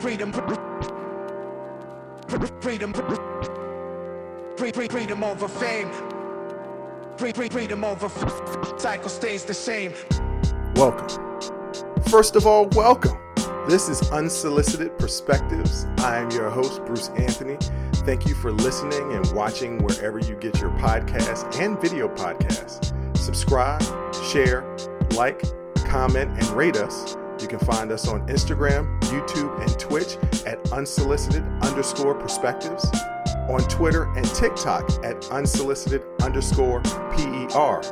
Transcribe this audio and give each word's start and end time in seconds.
freedom, 0.00 0.32
freedom, 2.60 2.92
freedom 4.88 5.24
over 5.24 5.48
fame, 5.48 5.90
free 7.16 7.32
freedom 7.32 7.84
over 7.84 8.08
cycle 8.78 9.08
stays 9.08 9.44
the 9.44 9.54
same. 9.54 9.92
Welcome. 10.74 11.08
First 12.08 12.36
of 12.36 12.46
all, 12.46 12.66
welcome. 12.68 13.18
This 13.68 13.88
is 13.88 14.10
Unsolicited 14.10 14.98
Perspectives. 14.98 15.86
I 15.98 16.18
am 16.18 16.30
your 16.32 16.50
host, 16.50 16.84
Bruce 16.84 17.10
Anthony. 17.10 17.56
Thank 18.04 18.26
you 18.26 18.34
for 18.34 18.50
listening 18.50 19.12
and 19.12 19.30
watching 19.32 19.78
wherever 19.78 20.18
you 20.18 20.34
get 20.34 20.60
your 20.60 20.70
podcasts 20.70 21.60
and 21.60 21.80
video 21.80 22.08
podcasts. 22.08 22.92
Subscribe, 23.16 23.82
share, 24.30 24.64
like, 25.14 25.42
comment, 25.86 26.30
and 26.30 26.46
rate 26.50 26.76
us. 26.76 27.16
You 27.52 27.58
can 27.58 27.66
find 27.66 27.92
us 27.92 28.08
on 28.08 28.26
Instagram, 28.28 28.98
YouTube, 29.02 29.60
and 29.60 29.78
Twitch 29.78 30.16
at 30.46 30.72
unsolicited 30.72 31.44
underscore 31.60 32.14
perspectives, 32.14 32.90
on 33.46 33.60
Twitter 33.68 34.04
and 34.14 34.24
TikTok 34.24 34.88
at 35.04 35.30
unsolicited 35.30 36.02
underscore 36.22 36.80
PER. 36.80 37.82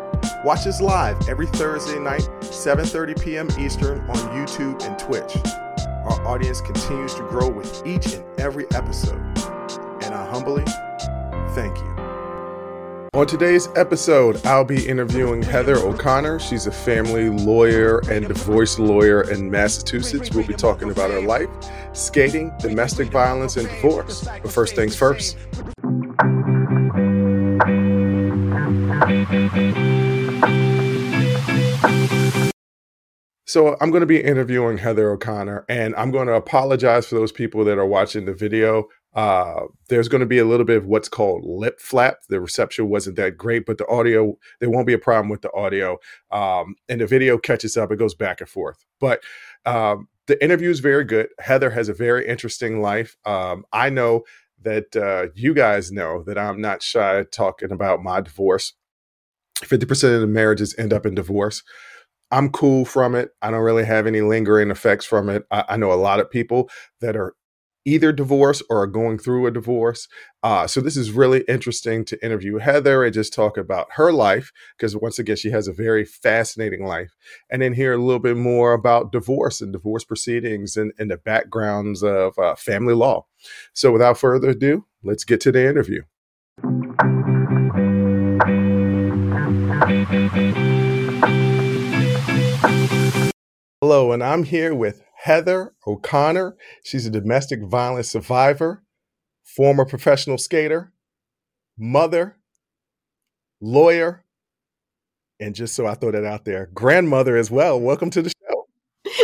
Watch 0.47 0.67
us 0.67 0.81
live 0.81 1.29
every 1.29 1.47
Thursday 1.47 1.99
night, 1.99 2.27
7:30 2.41 3.23
p.m. 3.23 3.49
Eastern 3.59 4.01
on 4.09 4.17
YouTube 4.35 4.83
and 4.83 4.99
Twitch. 4.99 5.37
Our 6.07 6.27
audience 6.27 6.63
continues 6.63 7.13
to 7.17 7.23
grow 7.25 7.51
with 7.51 7.87
each 7.87 8.15
and 8.15 8.25
every 8.41 8.65
episode, 8.73 9.21
and 10.01 10.15
I 10.15 10.27
humbly 10.31 10.65
thank 11.51 11.77
you. 11.77 11.90
On 13.13 13.27
today's 13.27 13.69
episode, 13.75 14.41
I'll 14.47 14.65
be 14.65 14.87
interviewing 14.87 15.43
Heather 15.43 15.77
O'Connor. 15.77 16.39
She's 16.39 16.69
a 16.69 16.71
family 16.71 17.29
lawyer 17.29 17.99
and 18.09 18.29
divorce 18.29 18.79
lawyer 18.79 19.29
in 19.29 19.51
Massachusetts. 19.51 20.31
We'll 20.31 20.47
be 20.47 20.55
talking 20.55 20.93
about 20.93 21.11
her 21.11 21.21
life, 21.21 21.49
skating, 21.93 22.53
domestic 22.61 23.09
violence, 23.09 23.57
and 23.57 23.69
divorce. 23.69 24.23
But 24.23 24.53
first 24.53 24.77
things 24.77 24.95
first. 24.95 25.37
So 33.49 33.77
I'm 33.81 33.91
going 33.91 34.03
to 34.03 34.07
be 34.07 34.23
interviewing 34.23 34.79
Heather 34.79 35.11
O'Connor, 35.11 35.65
and 35.69 35.97
I'm 35.97 36.13
going 36.13 36.29
to 36.29 36.35
apologize 36.35 37.09
for 37.09 37.17
those 37.17 37.33
people 37.33 37.65
that 37.65 37.77
are 37.77 37.87
watching 37.87 38.27
the 38.27 38.33
video. 38.33 38.87
Uh, 39.15 39.63
there's 39.89 40.09
going 40.09 40.21
to 40.21 40.27
be 40.27 40.39
a 40.39 40.45
little 40.45 40.65
bit 40.65 40.77
of 40.77 40.87
what's 40.87 41.09
called 41.09 41.45
lip 41.45 41.81
flap. 41.81 42.19
The 42.29 42.41
reception 42.41 42.89
wasn't 42.89 43.17
that 43.17 43.37
great, 43.37 43.67
but 43.67 43.79
the 43.79 43.87
audio 43.89 44.37
there 44.61 44.71
won't 44.71 44.87
be 44.87 44.93
a 44.93 44.99
problem 44.99 45.29
with 45.29 45.43
the 45.43 45.53
audio. 45.53 45.99
Um, 46.31 46.77
and 46.89 47.01
the 47.01 47.07
video 47.07 47.37
catches 47.37 47.77
up; 47.77 47.91
it 47.91 47.97
goes 47.97 48.15
back 48.15 48.41
and 48.41 48.49
forth. 48.49 48.85
But 49.01 49.23
um, 49.67 50.09
the 50.27 50.43
interview 50.43 50.71
is 50.71 50.81
very 50.81 51.05
good. 51.05 51.29
Heather 51.41 51.71
has 51.71 51.89
a 51.89 51.95
very 51.95 52.27
interesting 52.27 52.81
life. 52.81 53.17
Um, 53.25 53.65
I 53.73 53.91
know 53.91 54.23
that 54.63 54.95
uh, 54.95 55.33
you 55.35 55.55
guys 55.55 55.91
know 55.91 56.23
that 56.25 56.39
I'm 56.39 56.61
not 56.61 56.83
shy 56.83 57.25
talking 57.33 57.73
about 57.73 58.03
my 58.03 58.21
divorce. 58.21 58.75
Fifty 59.57 59.87
percent 59.87 60.15
of 60.15 60.21
the 60.21 60.27
marriages 60.27 60.75
end 60.79 60.93
up 60.93 61.05
in 61.05 61.15
divorce. 61.15 61.63
I'm 62.31 62.51
cool 62.51 62.85
from 62.85 63.17
it. 63.17 63.31
I 63.43 63.51
don't 63.51 63.63
really 63.63 63.85
have 63.85 64.07
any 64.07 64.21
lingering 64.21 64.71
effects 64.71 65.05
from 65.05 65.29
it. 65.29 65.45
I, 65.51 65.65
I 65.71 65.77
know 65.77 65.93
a 65.93 65.95
lot 65.95 66.21
of 66.21 66.31
people 66.31 66.71
that 67.01 67.17
are 67.17 67.35
either 67.85 68.13
divorce 68.13 68.63
or 68.69 68.83
are 68.83 68.87
going 68.87 69.19
through 69.19 69.47
a 69.47 69.51
divorce. 69.51 70.09
Uh, 70.43 70.67
so 70.67 70.81
this 70.81 70.97
is 70.97 71.11
really 71.11 71.41
interesting 71.49 72.05
to 72.05 72.25
interview 72.25 72.59
Heather 72.59 73.05
and 73.05 73.15
just 73.15 73.33
talk 73.33 73.57
about 73.57 73.89
her 73.93 74.13
life 74.13 74.53
because 74.77 74.97
once 74.97 75.19
again 75.19 75.37
she 75.37 75.51
has 75.51 75.69
a 75.69 75.73
very 75.73 76.05
fascinating 76.05 76.85
life, 76.85 77.15
and 77.51 77.63
then 77.63 77.73
hear 77.73 77.93
a 77.93 77.99
little 77.99 78.21
bit 78.21 78.37
more 78.37 78.73
about 78.73 79.13
divorce 79.13 79.61
and 79.61 79.73
divorce 79.73 80.05
proceedings 80.05 80.77
and, 80.77 80.93
and 80.99 81.11
the 81.11 81.17
backgrounds 81.17 82.03
of 82.03 82.39
uh, 82.39 82.55
family 82.55 82.95
law. 82.95 83.27
So 83.73 83.93
without 83.93 84.19
further 84.19 84.51
ado, 84.51 84.87
let's 85.03 85.25
get 85.25 85.41
to 85.43 85.53
the 85.53 85.69
interview. 85.69 86.03
Hello, 93.83 94.13
and 94.13 94.23
I'm 94.23 94.45
here 94.45 94.75
with 94.75 95.03
Heather 95.23 95.75
O'Connor. 95.87 96.57
She's 96.83 97.07
a 97.07 97.11
domestic 97.11 97.63
violence 97.63 98.09
survivor, 98.09 98.83
former 99.45 99.85
professional 99.85 100.39
skater, 100.39 100.93
mother, 101.79 102.39
lawyer, 103.61 104.25
and 105.39 105.55
just 105.55 105.75
so 105.75 105.87
I 105.87 105.95
throw 105.95 106.11
that 106.13 106.25
out 106.25 106.47
there, 106.47 106.71
grandmother 106.73 107.37
as 107.37 107.51
well. 107.51 107.79
Welcome 107.79 108.09
to 108.11 108.23
the 108.23 108.31
show. 108.31 108.67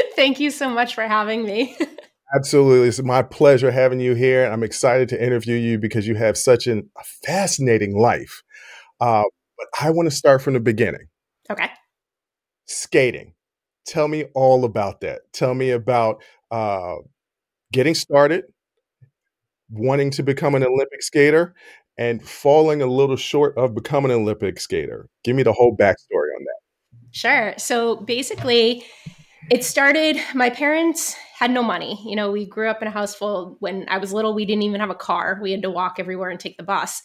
Thank 0.16 0.38
you 0.38 0.50
so 0.50 0.68
much 0.68 0.94
for 0.94 1.04
having 1.04 1.44
me. 1.44 1.76
Absolutely. 2.34 2.88
It's 2.88 3.02
my 3.02 3.22
pleasure 3.22 3.70
having 3.70 4.00
you 4.00 4.14
here. 4.14 4.44
I'm 4.44 4.62
excited 4.62 5.08
to 5.10 5.24
interview 5.24 5.56
you 5.56 5.78
because 5.78 6.06
you 6.06 6.16
have 6.16 6.36
such 6.36 6.66
an, 6.66 6.90
a 6.98 7.04
fascinating 7.24 7.96
life. 7.96 8.42
Uh, 9.00 9.22
but 9.56 9.66
I 9.80 9.90
want 9.90 10.10
to 10.10 10.14
start 10.14 10.42
from 10.42 10.54
the 10.54 10.60
beginning. 10.60 11.06
Okay. 11.48 11.70
Skating 12.66 13.32
tell 13.86 14.08
me 14.08 14.24
all 14.34 14.64
about 14.64 15.00
that. 15.00 15.20
Tell 15.32 15.54
me 15.54 15.70
about 15.70 16.22
uh, 16.50 16.96
getting 17.72 17.94
started, 17.94 18.44
wanting 19.70 20.10
to 20.12 20.22
become 20.22 20.54
an 20.54 20.64
Olympic 20.64 21.02
skater, 21.02 21.54
and 21.98 22.26
falling 22.26 22.82
a 22.82 22.86
little 22.86 23.16
short 23.16 23.56
of 23.56 23.74
becoming 23.74 24.10
an 24.10 24.18
Olympic 24.18 24.60
skater. 24.60 25.08
Give 25.24 25.34
me 25.34 25.42
the 25.42 25.52
whole 25.52 25.76
backstory 25.76 26.30
on 26.36 26.44
that. 26.44 26.60
Sure. 27.10 27.54
So 27.56 27.96
basically, 27.96 28.84
it 29.50 29.64
started, 29.64 30.20
my 30.34 30.50
parents 30.50 31.14
had 31.38 31.50
no 31.50 31.62
money. 31.62 31.98
You 32.04 32.16
know, 32.16 32.30
we 32.30 32.44
grew 32.46 32.68
up 32.68 32.82
in 32.82 32.88
a 32.88 32.90
house 32.90 33.14
full 33.14 33.56
when 33.60 33.86
I 33.88 33.98
was 33.98 34.12
little, 34.12 34.34
we 34.34 34.44
didn't 34.44 34.62
even 34.62 34.80
have 34.80 34.90
a 34.90 34.94
car. 34.94 35.38
We 35.40 35.52
had 35.52 35.62
to 35.62 35.70
walk 35.70 35.96
everywhere 35.98 36.30
and 36.30 36.38
take 36.38 36.58
the 36.58 36.64
bus 36.64 37.02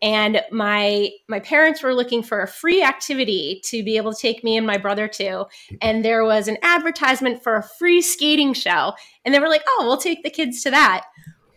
and 0.00 0.40
my 0.50 1.10
my 1.28 1.40
parents 1.40 1.82
were 1.82 1.94
looking 1.94 2.22
for 2.22 2.40
a 2.40 2.48
free 2.48 2.82
activity 2.82 3.60
to 3.64 3.82
be 3.82 3.96
able 3.96 4.12
to 4.12 4.20
take 4.20 4.44
me 4.44 4.56
and 4.56 4.66
my 4.66 4.78
brother 4.78 5.08
to. 5.08 5.46
And 5.82 6.04
there 6.04 6.24
was 6.24 6.48
an 6.48 6.58
advertisement 6.62 7.42
for 7.42 7.56
a 7.56 7.62
free 7.78 8.00
skating 8.00 8.54
show. 8.54 8.92
And 9.24 9.34
they 9.34 9.40
were 9.40 9.48
like 9.48 9.64
oh 9.66 9.84
we'll 9.86 9.96
take 9.96 10.22
the 10.22 10.30
kids 10.30 10.62
to 10.62 10.70
that. 10.70 11.04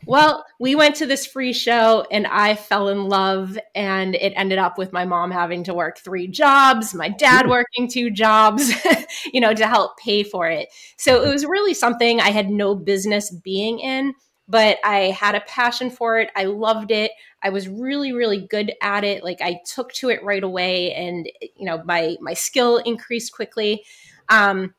Well 0.08 0.44
we 0.60 0.74
went 0.74 0.96
to 0.96 1.06
this 1.06 1.28
free 1.28 1.54
show 1.54 2.08
and 2.12 2.26
i 2.26 2.56
fell 2.56 2.90
in 2.90 3.08
love 3.08 3.60
and 3.76 4.16
it 4.16 4.34
ended 4.36 4.58
up 4.58 4.80
with 4.80 4.92
my 4.92 5.06
mom 5.06 5.30
having 5.30 5.64
to 5.66 5.76
work 5.76 6.00
three 6.00 6.28
jobs 6.28 6.96
my 6.96 7.08
dad 7.08 7.48
working 7.48 7.88
two 7.88 8.10
jobs 8.10 8.74
you 9.34 9.40
know 9.40 9.54
to 9.54 9.68
help 9.68 9.98
pay 10.00 10.24
for 10.24 10.50
it. 10.50 10.70
So 10.98 11.18
it 11.18 11.26
mm-hmm. 11.26 11.34
was 11.34 11.46
really 11.46 11.76
something 11.76 12.20
i 12.20 12.32
had 12.32 12.50
no 12.50 12.74
business 12.74 13.30
being 13.44 13.80
in 13.80 14.16
but 14.52 14.80
I 14.84 15.12
had 15.12 15.34
a 15.34 15.42
passion 15.42 15.90
for 15.90 16.20
it. 16.20 16.30
I 16.36 16.44
loved 16.44 16.92
it. 16.92 17.12
I 17.42 17.50
was 17.50 17.70
really, 17.70 18.12
really 18.12 18.46
good 18.46 18.74
at 18.82 19.06
it. 19.06 19.24
Like 19.24 19.42
I 19.42 19.62
took 19.66 19.94
to 19.94 20.10
it 20.10 20.22
right 20.24 20.44
away, 20.44 20.94
and 20.94 21.32
you 21.42 21.66
know, 21.66 21.82
my 21.86 22.18
my 22.20 22.34
skill 22.34 22.78
increased 22.78 23.34
quickly. 23.34 23.86
Um, 24.28 24.74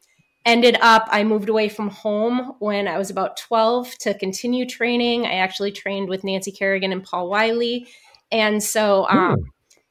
ended 0.44 0.76
up, 0.82 1.08
I 1.10 1.24
moved 1.24 1.48
away 1.48 1.68
from 1.68 1.88
home 1.88 2.54
when 2.58 2.86
I 2.86 2.98
was 2.98 3.10
about 3.10 3.36
12 3.36 3.96
to 3.98 4.14
continue 4.14 4.66
training. 4.66 5.24
I 5.24 5.34
actually 5.34 5.72
trained 5.72 6.08
with 6.08 6.24
Nancy 6.24 6.50
Kerrigan 6.52 6.92
and 6.92 7.02
Paul 7.02 7.28
Wylie, 7.30 7.88
and 8.30 8.62
so. 8.62 9.08
Um, 9.08 9.36
hmm. 9.36 9.42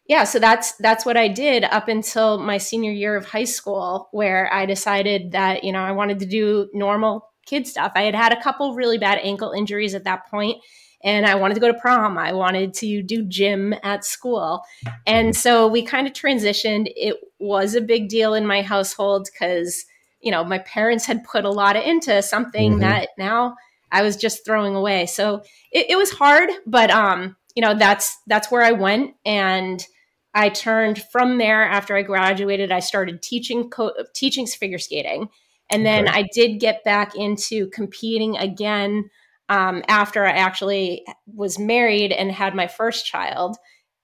yeah, 0.07 0.25
so 0.25 0.37
that's 0.37 0.73
that's 0.73 1.07
what 1.07 1.17
I 1.17 1.27
did 1.27 1.63
up 1.63 1.87
until 1.87 2.37
my 2.37 2.59
senior 2.59 2.91
year 2.91 3.15
of 3.15 3.25
high 3.25 3.45
school, 3.45 4.09
where 4.11 4.53
I 4.53 4.67
decided 4.67 5.31
that 5.31 5.63
you 5.63 5.71
know 5.71 5.81
I 5.81 5.91
wanted 5.93 6.19
to 6.19 6.27
do 6.27 6.69
normal 6.71 7.30
kid 7.51 7.67
stuff. 7.67 7.91
I 7.95 8.03
had 8.03 8.15
had 8.15 8.31
a 8.31 8.41
couple 8.41 8.73
really 8.73 8.97
bad 8.97 9.19
ankle 9.21 9.51
injuries 9.51 9.93
at 9.93 10.05
that 10.05 10.29
point, 10.31 10.57
and 11.03 11.25
I 11.25 11.35
wanted 11.35 11.55
to 11.55 11.59
go 11.59 11.71
to 11.71 11.77
prom. 11.77 12.17
I 12.17 12.31
wanted 12.31 12.73
to 12.75 13.03
do 13.03 13.23
gym 13.23 13.75
at 13.83 14.05
school. 14.05 14.63
And 15.05 15.35
so 15.35 15.67
we 15.67 15.83
kind 15.83 16.07
of 16.07 16.13
transitioned. 16.13 16.91
It 16.95 17.17
was 17.39 17.75
a 17.75 17.81
big 17.81 18.07
deal 18.07 18.33
in 18.33 18.47
my 18.47 18.61
household 18.61 19.27
because, 19.31 19.83
you 20.21 20.31
know, 20.31 20.43
my 20.45 20.59
parents 20.59 21.05
had 21.05 21.25
put 21.25 21.43
a 21.43 21.49
lot 21.49 21.75
into 21.75 22.21
something 22.21 22.71
mm-hmm. 22.71 22.81
that 22.81 23.09
now 23.17 23.55
I 23.91 24.01
was 24.01 24.15
just 24.15 24.45
throwing 24.45 24.75
away. 24.75 25.05
So 25.05 25.43
it, 25.71 25.87
it 25.89 25.97
was 25.97 26.11
hard, 26.11 26.49
but 26.65 26.89
um, 26.89 27.35
you 27.55 27.61
know, 27.61 27.77
that's 27.77 28.17
that's 28.27 28.49
where 28.49 28.63
I 28.63 28.71
went 28.71 29.15
and 29.25 29.85
I 30.33 30.47
turned 30.47 31.03
from 31.11 31.37
there 31.37 31.63
after 31.63 31.97
I 31.97 32.03
graduated. 32.03 32.71
I 32.71 32.79
started 32.79 33.21
teaching 33.21 33.69
co- 33.69 33.93
teaching 34.13 34.47
figure 34.47 34.79
skating 34.79 35.27
and 35.71 35.85
then 35.85 36.07
okay. 36.07 36.19
I 36.19 36.27
did 36.33 36.59
get 36.59 36.83
back 36.83 37.15
into 37.15 37.67
competing 37.69 38.37
again 38.37 39.09
um, 39.49 39.83
after 39.87 40.25
I 40.25 40.31
actually 40.31 41.05
was 41.25 41.59
married 41.59 42.11
and 42.11 42.31
had 42.31 42.55
my 42.55 42.67
first 42.67 43.05
child. 43.05 43.57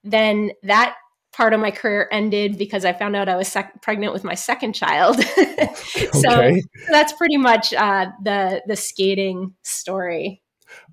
Then 0.03 0.51
that 0.63 0.95
part 1.33 1.53
of 1.53 1.59
my 1.59 1.71
career 1.71 2.09
ended 2.11 2.57
because 2.57 2.83
I 2.83 2.93
found 2.93 3.15
out 3.15 3.29
I 3.29 3.35
was 3.35 3.47
sec- 3.47 3.81
pregnant 3.81 4.11
with 4.11 4.23
my 4.23 4.33
second 4.33 4.73
child. 4.73 5.23
so 6.13 6.31
okay. 6.31 6.61
that's 6.89 7.13
pretty 7.13 7.37
much 7.37 7.73
uh, 7.73 8.07
the 8.23 8.61
the 8.67 8.75
skating 8.75 9.53
story. 9.63 10.41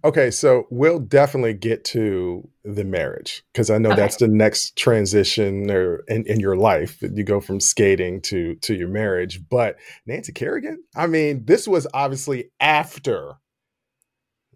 Okay, 0.04 0.30
so 0.30 0.66
we'll 0.70 0.98
definitely 0.98 1.54
get 1.54 1.84
to 1.86 2.48
the 2.64 2.84
marriage 2.84 3.42
because 3.52 3.70
I 3.70 3.78
know 3.78 3.90
okay. 3.90 4.00
that's 4.00 4.16
the 4.16 4.28
next 4.28 4.76
transition 4.76 5.70
or 5.70 6.04
in, 6.08 6.26
in 6.26 6.40
your 6.40 6.56
life. 6.56 7.00
You 7.02 7.24
go 7.24 7.40
from 7.40 7.60
skating 7.60 8.20
to 8.22 8.54
to 8.56 8.74
your 8.74 8.88
marriage. 8.88 9.40
But 9.48 9.76
Nancy 10.06 10.32
Kerrigan, 10.32 10.82
I 10.94 11.06
mean, 11.06 11.44
this 11.46 11.66
was 11.66 11.86
obviously 11.94 12.50
after 12.60 13.36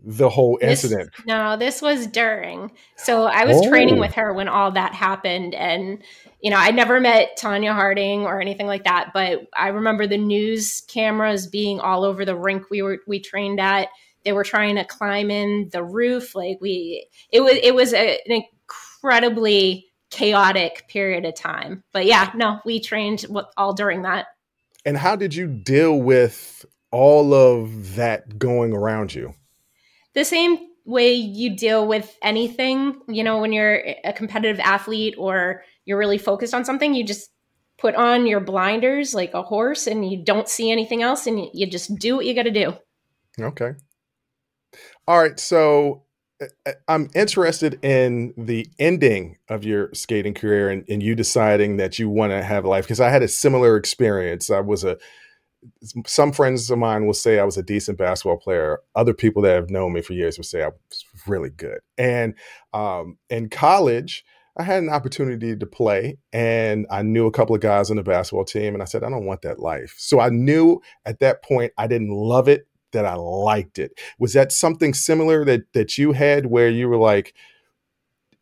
the 0.04 0.28
whole 0.28 0.58
This- 0.60 0.84
incident. 0.84 1.10
no, 1.26 1.56
this 1.56 1.82
was 1.82 2.06
during. 2.06 2.70
So 2.96 3.24
I 3.24 3.44
was 3.46 3.66
training 3.66 3.96
Oh. 3.96 4.00
with 4.00 4.14
her 4.14 4.32
when 4.32 4.46
all 4.46 4.70
that 4.72 4.94
happened. 4.94 5.56
And, 5.56 6.02
you 6.40 6.50
know, 6.50 6.56
I 6.56 6.70
never 6.70 7.00
met 7.00 7.36
Tonya 7.36 7.72
Harding 7.74 8.24
or 8.24 8.40
anything 8.40 8.68
like 8.68 8.84
that, 8.84 9.10
but 9.12 9.48
I 9.56 9.68
remember 9.68 10.06
the 10.06 10.16
news 10.18 10.82
cameras 10.88 11.48
being 11.48 11.80
all 11.80 12.04
over 12.04 12.24
the 12.24 12.36
rink 12.36 12.70
we 12.70 12.80
were 12.80 12.98
we 13.08 13.18
trained 13.18 13.58
at. 13.58 13.88
They 14.24 14.32
were 14.32 14.44
trying 14.44 14.76
to 14.76 14.84
climb 14.84 15.30
in 15.30 15.68
the 15.72 15.82
roof. 15.82 16.34
Like 16.34 16.58
we 16.60 17.08
it 17.30 17.40
was 17.40 17.54
it 17.62 17.74
was 17.74 17.92
a, 17.92 18.18
an 18.26 18.42
incredibly 18.42 19.86
chaotic 20.10 20.86
period 20.88 21.24
of 21.24 21.34
time. 21.34 21.84
But 21.92 22.06
yeah, 22.06 22.32
no, 22.34 22.60
we 22.64 22.80
trained 22.80 23.26
all 23.56 23.74
during 23.74 24.02
that. 24.02 24.26
And 24.84 24.96
how 24.96 25.16
did 25.16 25.34
you 25.34 25.46
deal 25.46 26.00
with 26.00 26.64
all 26.90 27.34
of 27.34 27.96
that 27.96 28.38
going 28.38 28.72
around 28.72 29.14
you? 29.14 29.34
the 30.18 30.24
same 30.24 30.58
way 30.84 31.12
you 31.12 31.56
deal 31.56 31.86
with 31.86 32.16
anything, 32.22 33.00
you 33.08 33.22
know, 33.22 33.38
when 33.38 33.52
you're 33.52 33.82
a 34.04 34.12
competitive 34.12 34.58
athlete 34.60 35.14
or 35.18 35.62
you're 35.84 35.98
really 35.98 36.18
focused 36.18 36.54
on 36.54 36.64
something, 36.64 36.94
you 36.94 37.04
just 37.04 37.30
put 37.78 37.94
on 37.94 38.26
your 38.26 38.40
blinders 38.40 39.14
like 39.14 39.34
a 39.34 39.42
horse 39.42 39.86
and 39.86 40.10
you 40.10 40.24
don't 40.24 40.48
see 40.48 40.70
anything 40.70 41.02
else 41.02 41.26
and 41.26 41.48
you 41.52 41.66
just 41.66 41.94
do 41.96 42.16
what 42.16 42.26
you 42.26 42.34
got 42.34 42.44
to 42.44 42.50
do. 42.50 42.74
Okay. 43.40 43.72
All 45.08 45.18
right. 45.18 45.40
So 45.40 46.02
uh, 46.42 46.72
I'm 46.86 47.08
interested 47.14 47.82
in 47.82 48.34
the 48.36 48.66
ending 48.78 49.38
of 49.48 49.64
your 49.64 49.88
skating 49.94 50.34
career 50.34 50.68
and, 50.68 50.84
and 50.86 51.02
you 51.02 51.14
deciding 51.14 51.78
that 51.78 51.98
you 51.98 52.10
want 52.10 52.32
to 52.32 52.42
have 52.42 52.66
a 52.66 52.68
life 52.68 52.84
because 52.84 53.00
I 53.00 53.08
had 53.08 53.22
a 53.22 53.28
similar 53.28 53.78
experience. 53.78 54.50
I 54.50 54.60
was 54.60 54.84
a 54.84 54.98
some 56.06 56.30
friends 56.30 56.70
of 56.70 56.78
mine 56.78 57.06
will 57.06 57.14
say 57.14 57.38
I 57.38 57.44
was 57.44 57.56
a 57.56 57.62
decent 57.62 57.96
basketball 57.96 58.36
player. 58.36 58.80
Other 58.94 59.14
people 59.14 59.40
that 59.42 59.54
have 59.54 59.70
known 59.70 59.94
me 59.94 60.02
for 60.02 60.12
years 60.12 60.36
will 60.36 60.44
say 60.44 60.62
I 60.62 60.68
was 60.68 61.04
really 61.26 61.50
good. 61.50 61.80
And 61.96 62.34
um, 62.74 63.16
in 63.30 63.48
college, 63.48 64.26
I 64.58 64.62
had 64.62 64.82
an 64.82 64.90
opportunity 64.90 65.56
to 65.56 65.66
play, 65.66 66.18
and 66.32 66.86
I 66.90 67.02
knew 67.02 67.26
a 67.26 67.32
couple 67.32 67.54
of 67.54 67.60
guys 67.62 67.90
on 67.90 67.96
the 67.96 68.02
basketball 68.02 68.44
team, 68.44 68.74
and 68.74 68.82
I 68.82 68.86
said, 68.86 69.02
I 69.02 69.10
don't 69.10 69.24
want 69.24 69.42
that 69.42 69.58
life. 69.58 69.94
So 69.98 70.20
I 70.20 70.28
knew 70.28 70.80
at 71.04 71.20
that 71.20 71.42
point 71.42 71.72
I 71.78 71.86
didn't 71.86 72.10
love 72.10 72.46
it, 72.48 72.68
that 72.92 73.04
I 73.04 73.14
liked 73.14 73.78
it. 73.78 73.98
Was 74.18 74.32
that 74.32 74.52
something 74.52 74.94
similar 74.94 75.44
that 75.44 75.72
that 75.72 75.98
you 75.98 76.12
had 76.12 76.46
where 76.46 76.68
you 76.68 76.88
were 76.88 76.96
like, 76.96 77.34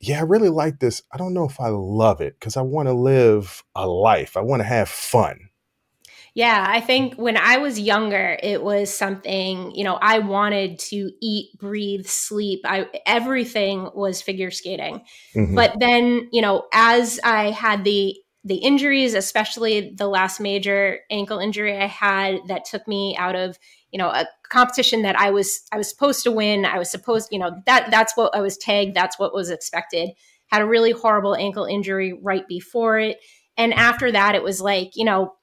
yeah, 0.01 0.19
I 0.19 0.23
really 0.23 0.51
like 0.51 0.79
this. 0.79 1.03
I 1.13 1.17
don't 1.17 1.35
know 1.35 1.45
if 1.45 1.61
I 1.61 1.69
love 1.69 2.21
it 2.21 2.39
because 2.39 2.57
I 2.57 2.63
want 2.63 2.89
to 2.89 2.93
live 2.93 3.65
a 3.75 3.87
life. 3.87 4.37
I 4.37 4.41
want 4.41 4.61
to 4.61 4.69
have 4.69 4.89
fun. 4.89 5.51
Yeah, 6.35 6.67
I 6.69 6.81
think 6.81 7.15
when 7.15 7.39
I 7.39 7.57
was 7.57 7.81
younger, 7.81 8.37
it 8.43 8.63
was 8.63 8.95
something, 8.95 9.75
you 9.75 9.85
know, 9.85 9.95
I 9.95 10.19
wanted 10.19 10.79
to 10.91 11.11
eat, 11.23 11.59
breathe, 11.59 12.07
sleep. 12.07 12.61
I 12.67 12.89
everything 13.07 13.89
was 13.95 14.21
figure 14.21 14.51
skating. 14.51 15.03
Mhm. 15.35 15.55
But 15.55 15.73
then, 15.81 16.29
you 16.33 16.43
know, 16.43 16.65
as 16.75 17.19
I 17.25 17.53
had 17.53 17.85
the 17.85 18.17
the 18.47 18.57
injuries, 18.57 19.15
especially 19.15 19.93
the 19.97 20.09
last 20.09 20.41
major 20.41 21.01
ankle 21.11 21.41
injury 21.41 21.77
I 21.77 21.87
had 21.87 22.39
that 22.49 22.65
took 22.65 22.87
me 22.89 23.17
out 23.19 23.35
of, 23.35 23.59
you 23.91 23.99
know, 23.99 24.09
a 24.09 24.27
competition 24.51 25.03
that 25.03 25.19
I 25.19 25.31
was 25.31 25.63
I 25.73 25.79
was 25.79 25.91
supposed 25.91 26.23
to 26.25 26.33
win. 26.33 26.65
I 26.65 26.79
was 26.79 26.91
supposed, 26.91 27.29
you 27.33 27.41
know, 27.41 27.61
that 27.67 27.91
that's 27.91 28.17
what 28.17 28.35
I 28.37 28.41
was 28.41 28.57
tagged, 28.57 28.95
that's 28.97 29.19
what 29.19 29.35
was 29.35 29.51
expected. 29.51 30.11
Had 30.49 30.63
a 30.63 30.67
really 30.67 30.93
horrible 30.93 31.37
ankle 31.37 31.65
injury 31.65 32.19
right 32.23 32.47
before 32.49 32.99
it. 33.01 33.19
And 33.59 33.75
after 33.75 34.13
that 34.13 34.37
it 34.37 34.45
was 34.45 34.61
like, 34.61 34.93
you 34.97 35.05
know, 35.05 35.35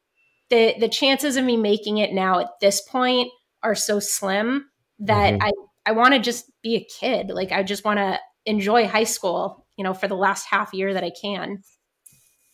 the 0.50 0.76
the 0.80 0.90
chances 0.90 1.36
of 1.38 1.46
me 1.46 1.58
making 1.58 1.98
it 1.98 2.14
now 2.14 2.40
at 2.40 2.50
this 2.62 2.82
point 2.82 3.30
are 3.64 3.76
so 3.76 4.00
slim 4.00 4.66
that 5.00 5.36
Mhm. 5.36 5.42
I 5.42 5.52
I 5.86 5.92
want 5.94 6.14
to 6.14 6.20
just 6.20 6.52
be 6.62 6.76
a 6.76 6.86
kid. 7.00 7.30
Like 7.30 7.52
I 7.52 7.64
just 7.64 7.86
want 7.86 8.00
to 8.00 8.20
enjoy 8.46 8.88
high 8.88 9.04
school, 9.06 9.66
you 9.78 9.84
know, 9.84 9.94
for 9.94 10.08
the 10.08 10.16
last 10.16 10.46
half 10.46 10.74
year 10.74 10.94
that 10.94 11.04
I 11.04 11.12
can. 11.22 11.64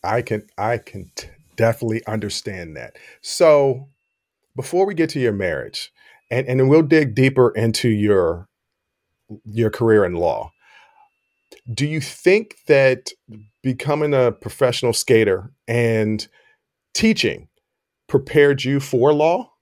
I 0.02 0.22
can 0.22 0.46
I 0.56 0.78
can 0.78 1.10
t- 1.14 1.28
definitely 1.56 2.04
understand 2.06 2.76
that. 2.76 2.96
So 3.20 3.88
before 4.56 4.86
we 4.86 4.94
get 4.94 5.10
to 5.10 5.20
your 5.20 5.32
marriage, 5.32 5.92
and 6.30 6.46
and 6.46 6.68
we'll 6.68 6.82
dig 6.82 7.14
deeper 7.14 7.50
into 7.50 7.88
your 7.88 8.48
your 9.44 9.70
career 9.70 10.04
in 10.04 10.14
law. 10.14 10.52
Do 11.72 11.86
you 11.86 12.00
think 12.00 12.56
that 12.66 13.10
becoming 13.62 14.14
a 14.14 14.32
professional 14.32 14.92
skater 14.92 15.52
and 15.68 16.26
teaching 16.94 17.48
prepared 18.08 18.64
you 18.64 18.80
for 18.80 19.12
law? 19.12 19.52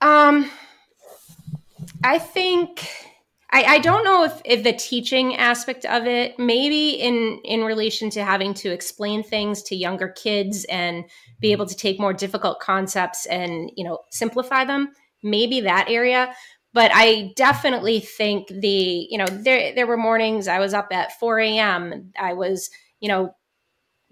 Um, 0.00 0.50
I 2.02 2.18
think 2.18 2.88
I, 3.52 3.64
I 3.64 3.78
don't 3.78 4.04
know 4.04 4.24
if, 4.24 4.40
if 4.44 4.62
the 4.62 4.72
teaching 4.72 5.36
aspect 5.36 5.84
of 5.84 6.06
it, 6.06 6.38
maybe 6.38 6.90
in 6.90 7.40
in 7.44 7.64
relation 7.64 8.08
to 8.10 8.24
having 8.24 8.54
to 8.54 8.70
explain 8.70 9.22
things 9.22 9.62
to 9.64 9.76
younger 9.76 10.08
kids 10.08 10.64
and 10.66 11.04
be 11.40 11.52
able 11.52 11.66
to 11.66 11.76
take 11.76 11.98
more 11.98 12.12
difficult 12.12 12.60
concepts 12.60 13.26
and 13.26 13.70
you 13.76 13.84
know 13.84 13.98
simplify 14.10 14.64
them, 14.64 14.92
maybe 15.22 15.60
that 15.62 15.88
area. 15.88 16.32
But 16.72 16.92
I 16.94 17.32
definitely 17.34 18.00
think 18.00 18.48
the 18.48 19.08
you 19.10 19.18
know 19.18 19.26
there 19.26 19.74
there 19.74 19.86
were 19.86 19.96
mornings 19.96 20.46
I 20.46 20.60
was 20.60 20.72
up 20.72 20.88
at 20.92 21.18
four 21.18 21.40
a.m. 21.40 22.12
I 22.18 22.34
was 22.34 22.70
you 23.00 23.08
know 23.08 23.34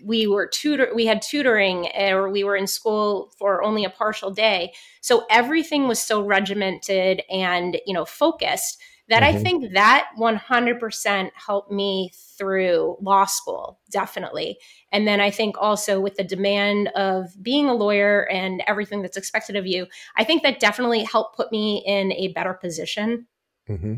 we 0.05 0.27
were 0.27 0.47
tutor 0.47 0.89
we 0.95 1.07
had 1.07 1.21
tutoring 1.23 1.89
or 1.99 2.29
we 2.31 2.45
were 2.45 2.57
in 2.57 2.67
school 2.67 3.33
for 3.37 3.65
only 3.65 3.85
a 3.85 3.91
partial 3.91 4.31
day 4.31 4.73
so 5.01 5.27
everything 5.29 5.89
was 5.89 5.99
so 6.01 6.23
regimented 6.23 7.21
and 7.29 7.81
you 7.85 7.93
know 7.93 8.05
focused 8.05 8.81
that 9.09 9.23
i 9.23 9.33
Mhm. 9.33 9.43
think 9.43 9.73
that 9.73 10.09
100% 10.17 11.31
helped 11.35 11.71
me 11.71 12.11
through 12.37 12.97
law 13.01 13.25
school 13.25 13.81
definitely 13.91 14.59
and 14.93 15.07
then 15.09 15.21
i 15.21 15.31
think 15.31 15.57
also 15.59 16.01
with 16.01 16.15
the 16.17 16.25
demand 16.25 16.89
of 16.89 17.27
being 17.43 17.69
a 17.69 17.75
lawyer 17.75 18.29
and 18.31 18.63
everything 18.67 19.03
that's 19.03 19.17
expected 19.17 19.57
of 19.57 19.67
you 19.67 19.87
i 20.17 20.25
think 20.25 20.43
that 20.43 20.61
definitely 20.61 21.03
helped 21.05 21.37
put 21.37 21.51
me 21.53 21.83
in 21.87 22.13
a 22.13 22.29
better 22.29 22.55
position 22.55 23.27
Mm-hmm. 23.69 23.97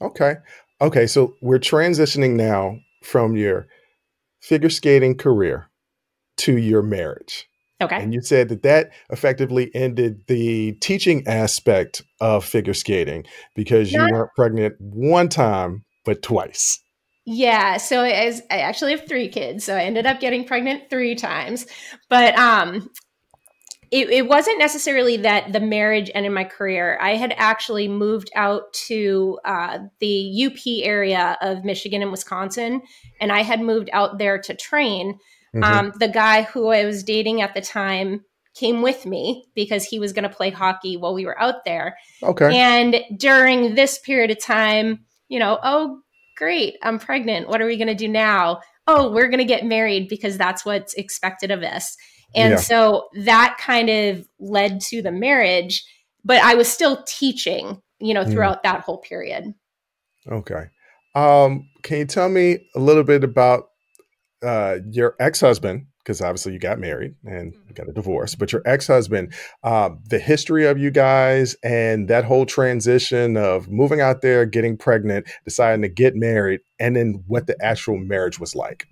Okay. 0.00 0.36
Okay. 0.80 1.06
So 1.06 1.34
we're 1.40 1.58
transitioning 1.58 2.34
now 2.34 2.78
from 3.02 3.36
your 3.36 3.66
figure 4.40 4.70
skating 4.70 5.16
career 5.16 5.68
to 6.38 6.56
your 6.58 6.82
marriage. 6.82 7.48
Okay 7.84 8.02
And 8.02 8.12
you 8.12 8.20
said 8.22 8.48
that 8.48 8.62
that 8.62 8.90
effectively 9.10 9.70
ended 9.74 10.26
the 10.26 10.72
teaching 10.80 11.26
aspect 11.26 12.02
of 12.20 12.44
figure 12.44 12.74
skating 12.74 13.24
because 13.54 13.92
you 13.92 14.00
weren't 14.00 14.30
pregnant 14.34 14.74
one 14.80 15.28
time, 15.28 15.84
but 16.04 16.22
twice. 16.22 16.80
Yeah, 17.26 17.78
so 17.78 18.02
as 18.02 18.42
I 18.50 18.58
actually 18.58 18.90
have 18.90 19.08
three 19.08 19.28
kids, 19.28 19.64
so 19.64 19.74
I 19.74 19.82
ended 19.84 20.06
up 20.06 20.20
getting 20.20 20.44
pregnant 20.44 20.90
three 20.90 21.14
times. 21.14 21.66
But 22.08 22.38
um 22.38 22.90
it, 23.94 24.10
it 24.10 24.28
wasn't 24.28 24.58
necessarily 24.58 25.18
that 25.18 25.52
the 25.52 25.60
marriage 25.60 26.10
ended 26.16 26.32
my 26.32 26.42
career. 26.42 26.98
I 27.00 27.14
had 27.14 27.32
actually 27.36 27.86
moved 27.86 28.28
out 28.34 28.72
to 28.88 29.38
uh, 29.44 29.78
the 30.00 30.46
UP 30.46 30.58
area 30.84 31.38
of 31.40 31.64
Michigan 31.64 32.02
and 32.02 32.10
Wisconsin, 32.10 32.82
and 33.20 33.30
I 33.30 33.42
had 33.42 33.60
moved 33.60 33.90
out 33.92 34.18
there 34.18 34.38
to 34.38 34.54
train. 34.56 35.20
Mhm. 35.54 35.62
Um, 35.64 35.92
the 35.98 36.08
guy 36.08 36.42
who 36.42 36.68
I 36.68 36.84
was 36.84 37.02
dating 37.04 37.40
at 37.40 37.54
the 37.54 37.60
time 37.60 38.24
came 38.54 38.82
with 38.82 39.04
me 39.06 39.46
because 39.54 39.84
he 39.84 39.98
was 39.98 40.12
going 40.12 40.28
to 40.28 40.34
play 40.34 40.50
hockey 40.50 40.96
while 40.96 41.14
we 41.14 41.26
were 41.26 41.40
out 41.40 41.64
there. 41.64 41.96
okay. 42.22 42.56
And 42.56 43.02
during 43.16 43.74
this 43.74 43.98
period 43.98 44.30
of 44.30 44.40
time, 44.40 45.04
you 45.28 45.38
know, 45.38 45.58
oh, 45.62 46.00
great, 46.36 46.74
I'm 46.82 46.98
pregnant. 46.98 47.48
What 47.48 47.60
are 47.60 47.66
we 47.66 47.76
going 47.76 47.88
to 47.88 47.94
do 47.94 48.08
now? 48.08 48.60
Oh, 48.86 49.10
we're 49.10 49.28
going 49.28 49.38
to 49.38 49.44
get 49.44 49.64
married 49.64 50.08
because 50.08 50.36
that's 50.36 50.64
what's 50.64 50.94
expected 50.94 51.50
of 51.50 51.62
us. 51.62 51.96
And 52.34 52.52
Yeah. 52.52 52.56
so 52.58 53.08
that 53.24 53.56
kind 53.60 53.88
of 53.90 54.26
led 54.38 54.80
to 54.82 55.02
the 55.02 55.12
marriage, 55.12 55.84
but 56.24 56.42
I 56.42 56.54
was 56.54 56.68
still 56.68 57.02
teaching, 57.06 57.80
you 58.00 58.12
know, 58.14 58.24
Mm. 58.24 58.32
throughout 58.32 58.62
that 58.64 58.80
whole 58.82 58.98
period. 58.98 59.54
Okay. 60.30 60.64
Um, 61.14 61.68
can 61.82 61.98
you 61.98 62.04
tell 62.06 62.28
me 62.28 62.58
a 62.74 62.80
little 62.80 63.04
bit 63.04 63.22
about 63.24 63.68
uh, 64.44 64.78
your 64.90 65.16
ex 65.18 65.40
husband? 65.40 65.86
Because 65.98 66.20
obviously 66.20 66.52
you 66.52 66.58
got 66.58 66.78
married 66.78 67.14
and 67.24 67.54
you 67.66 67.74
got 67.74 67.88
a 67.88 67.92
divorce, 67.92 68.34
but 68.34 68.52
your 68.52 68.60
ex 68.66 68.86
husband, 68.86 69.32
um, 69.62 70.00
the 70.10 70.18
history 70.18 70.66
of 70.66 70.78
you 70.78 70.90
guys 70.90 71.56
and 71.62 72.08
that 72.08 72.24
whole 72.24 72.44
transition 72.44 73.38
of 73.38 73.68
moving 73.68 74.00
out 74.02 74.20
there, 74.20 74.44
getting 74.44 74.76
pregnant, 74.76 75.26
deciding 75.44 75.80
to 75.82 75.88
get 75.88 76.14
married, 76.14 76.60
and 76.78 76.94
then 76.94 77.24
what 77.26 77.46
the 77.46 77.56
actual 77.64 77.96
marriage 77.96 78.38
was 78.38 78.54
like. 78.54 78.86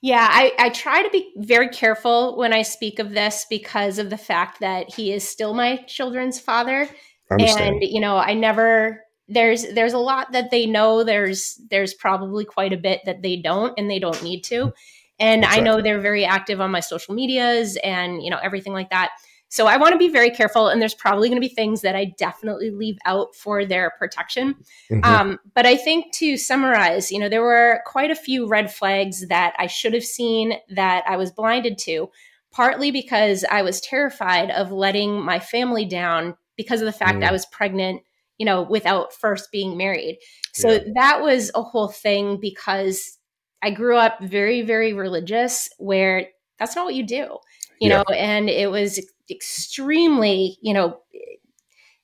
Yeah, 0.00 0.28
I, 0.30 0.52
I 0.58 0.68
try 0.68 1.02
to 1.02 1.10
be 1.10 1.32
very 1.38 1.68
careful 1.68 2.36
when 2.36 2.52
I 2.52 2.62
speak 2.62 3.00
of 3.00 3.10
this 3.10 3.46
because 3.50 3.98
of 3.98 4.10
the 4.10 4.18
fact 4.18 4.60
that 4.60 4.94
he 4.94 5.12
is 5.12 5.28
still 5.28 5.54
my 5.54 5.78
children's 5.88 6.38
father. 6.38 6.88
And 7.28 7.82
you 7.82 8.00
know 8.00 8.16
i 8.16 8.34
never 8.34 9.02
there's 9.28 9.66
there's 9.74 9.92
a 9.92 9.98
lot 9.98 10.32
that 10.32 10.50
they 10.50 10.66
know 10.66 11.02
there's 11.02 11.60
there's 11.70 11.94
probably 11.94 12.44
quite 12.44 12.72
a 12.72 12.76
bit 12.76 13.00
that 13.04 13.22
they 13.22 13.36
don't 13.36 13.74
and 13.76 13.90
they 13.90 13.98
don't 13.98 14.22
need 14.22 14.42
to 14.42 14.72
and 15.18 15.44
i 15.44 15.58
know 15.58 15.80
they're 15.80 16.00
very 16.00 16.24
active 16.24 16.60
on 16.60 16.70
my 16.70 16.80
social 16.80 17.14
medias 17.14 17.76
and 17.82 18.22
you 18.22 18.30
know 18.30 18.38
everything 18.42 18.72
like 18.72 18.90
that 18.90 19.10
So 19.48 19.66
I 19.66 19.76
want 19.76 19.92
to 19.92 19.98
be 19.98 20.08
very 20.08 20.30
careful, 20.30 20.68
and 20.68 20.80
there's 20.80 20.94
probably 20.94 21.28
going 21.28 21.40
to 21.40 21.48
be 21.48 21.54
things 21.54 21.82
that 21.82 21.94
I 21.94 22.06
definitely 22.18 22.70
leave 22.70 22.98
out 23.06 23.34
for 23.34 23.64
their 23.64 23.92
protection. 23.98 24.56
Mm-hmm. 24.90 25.04
Um, 25.04 25.38
but 25.54 25.64
I 25.64 25.76
think 25.76 26.12
to 26.14 26.36
summarize, 26.36 27.12
you 27.12 27.18
know, 27.20 27.28
there 27.28 27.42
were 27.42 27.80
quite 27.86 28.10
a 28.10 28.16
few 28.16 28.48
red 28.48 28.74
flags 28.74 29.28
that 29.28 29.54
I 29.56 29.68
should 29.68 29.94
have 29.94 30.04
seen 30.04 30.54
that 30.70 31.04
I 31.06 31.16
was 31.16 31.30
blinded 31.30 31.78
to, 31.78 32.10
partly 32.50 32.90
because 32.90 33.44
I 33.48 33.62
was 33.62 33.80
terrified 33.80 34.50
of 34.50 34.72
letting 34.72 35.22
my 35.22 35.38
family 35.38 35.84
down 35.84 36.36
because 36.56 36.80
of 36.80 36.86
the 36.86 36.92
fact 36.92 37.18
mm. 37.18 37.28
I 37.28 37.32
was 37.32 37.46
pregnant, 37.46 38.02
you 38.38 38.46
know, 38.46 38.62
without 38.62 39.12
first 39.12 39.50
being 39.50 39.76
married. 39.76 40.18
So 40.54 40.72
yeah. 40.72 40.78
that 40.94 41.22
was 41.22 41.50
a 41.54 41.62
whole 41.62 41.88
thing 41.88 42.38
because 42.40 43.18
I 43.62 43.70
grew 43.70 43.96
up 43.96 44.20
very, 44.20 44.62
very 44.62 44.92
religious 44.92 45.68
where 45.78 46.28
that's 46.58 46.76
not 46.76 46.84
what 46.84 46.94
you 46.94 47.06
do, 47.06 47.38
you 47.80 47.90
yeah. 47.90 47.98
know, 47.98 48.14
and 48.14 48.48
it 48.48 48.70
was 48.70 49.00
extremely, 49.30 50.58
you 50.62 50.74
know, 50.74 50.98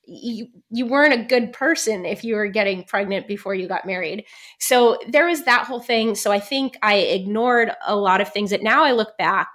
you 0.05 0.47
you 0.69 0.85
weren't 0.85 1.13
a 1.13 1.23
good 1.23 1.53
person 1.53 2.05
if 2.05 2.25
you 2.25 2.35
were 2.35 2.47
getting 2.47 2.83
pregnant 2.83 3.27
before 3.27 3.55
you 3.55 3.67
got 3.67 3.85
married. 3.85 4.25
So 4.59 4.97
there 5.07 5.27
was 5.27 5.43
that 5.43 5.65
whole 5.65 5.79
thing. 5.79 6.15
So 6.15 6.31
I 6.31 6.39
think 6.39 6.77
I 6.81 6.95
ignored 6.95 7.71
a 7.85 7.95
lot 7.95 8.19
of 8.19 8.31
things 8.31 8.49
that 8.49 8.63
now 8.63 8.83
I 8.83 8.91
look 8.91 9.17
back 9.17 9.47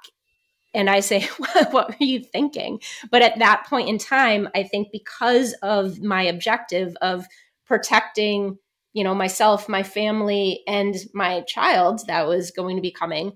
and 0.79 0.89
I 0.89 1.01
say, 1.01 1.23
what 1.71 1.91
were 1.91 1.95
you 1.99 2.21
thinking? 2.21 2.81
But 3.11 3.23
at 3.23 3.41
that 3.41 3.67
point 3.69 3.89
in 3.89 3.99
time, 3.99 4.49
I 4.55 4.63
think 4.63 4.89
because 4.93 5.53
of 5.63 6.01
my 6.01 6.23
objective 6.23 6.97
of 7.03 7.27
protecting, 7.67 8.59
you 8.93 9.03
know, 9.03 9.15
myself, 9.15 9.69
my 9.69 9.83
family, 9.83 10.63
and 10.69 10.95
my 11.13 11.43
child 11.43 12.03
that 12.07 12.29
was 12.29 12.53
going 12.53 12.77
to 12.77 12.83
be 12.83 12.93
coming, 12.93 13.33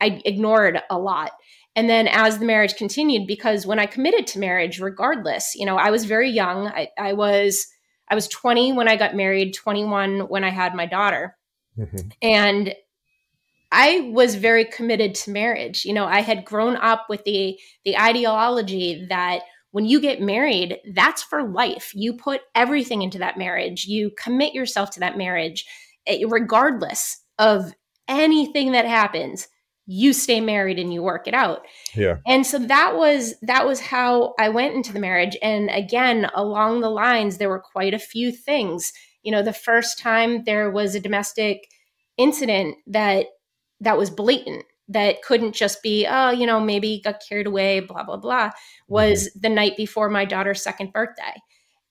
I 0.00 0.20
ignored 0.24 0.82
a 0.90 0.98
lot. 0.98 1.30
And 1.76 1.88
then 1.88 2.08
as 2.08 2.38
the 2.38 2.44
marriage 2.44 2.74
continued, 2.74 3.26
because 3.28 3.66
when 3.66 3.78
I 3.78 3.86
committed 3.86 4.26
to 4.28 4.40
marriage, 4.40 4.80
regardless, 4.80 5.54
you 5.54 5.66
know, 5.66 5.76
I 5.76 5.90
was 5.90 6.04
very 6.04 6.30
young. 6.30 6.66
I, 6.68 6.88
I 6.98 7.12
was 7.12 7.66
I 8.08 8.16
was 8.16 8.28
20 8.28 8.72
when 8.72 8.88
I 8.88 8.96
got 8.96 9.14
married, 9.14 9.54
21 9.54 10.28
when 10.28 10.44
I 10.44 10.50
had 10.50 10.74
my 10.74 10.86
daughter. 10.86 11.36
Mm-hmm. 11.78 12.08
And 12.20 12.74
I 13.74 14.08
was 14.12 14.36
very 14.36 14.64
committed 14.64 15.16
to 15.16 15.32
marriage. 15.32 15.84
You 15.84 15.92
know, 15.92 16.06
I 16.06 16.20
had 16.20 16.44
grown 16.44 16.76
up 16.76 17.06
with 17.08 17.24
the 17.24 17.58
the 17.84 17.98
ideology 17.98 19.06
that 19.08 19.42
when 19.72 19.84
you 19.84 20.00
get 20.00 20.20
married, 20.20 20.78
that's 20.94 21.24
for 21.24 21.42
life. 21.42 21.90
You 21.94 22.14
put 22.14 22.42
everything 22.54 23.02
into 23.02 23.18
that 23.18 23.36
marriage. 23.36 23.86
You 23.86 24.12
commit 24.16 24.54
yourself 24.54 24.90
to 24.92 25.00
that 25.00 25.18
marriage 25.18 25.66
eh, 26.06 26.22
regardless 26.28 27.20
of 27.38 27.72
anything 28.06 28.72
that 28.72 28.86
happens 28.86 29.48
you 29.86 30.12
stay 30.12 30.40
married 30.40 30.78
and 30.78 30.94
you 30.94 31.02
work 31.02 31.28
it 31.28 31.34
out. 31.34 31.66
Yeah. 31.94 32.16
And 32.26 32.46
so 32.46 32.58
that 32.58 32.96
was 32.96 33.34
that 33.42 33.66
was 33.66 33.80
how 33.80 34.34
I 34.38 34.48
went 34.48 34.74
into 34.74 34.92
the 34.92 35.00
marriage 35.00 35.36
and 35.42 35.68
again 35.70 36.30
along 36.34 36.80
the 36.80 36.90
lines 36.90 37.36
there 37.36 37.50
were 37.50 37.60
quite 37.60 37.92
a 37.92 37.98
few 37.98 38.32
things. 38.32 38.92
You 39.22 39.32
know, 39.32 39.42
the 39.42 39.52
first 39.52 39.98
time 39.98 40.44
there 40.44 40.70
was 40.70 40.94
a 40.94 41.00
domestic 41.00 41.68
incident 42.16 42.76
that 42.86 43.26
that 43.80 43.98
was 43.98 44.10
blatant 44.10 44.64
that 44.88 45.22
couldn't 45.22 45.54
just 45.54 45.82
be 45.82 46.06
oh, 46.08 46.30
you 46.30 46.46
know, 46.46 46.60
maybe 46.60 47.00
got 47.02 47.22
carried 47.26 47.46
away 47.46 47.80
blah 47.80 48.02
blah 48.02 48.16
blah 48.16 48.50
was 48.88 49.28
mm-hmm. 49.28 49.40
the 49.40 49.48
night 49.48 49.76
before 49.76 50.08
my 50.10 50.24
daughter's 50.24 50.62
second 50.62 50.92
birthday. 50.92 51.34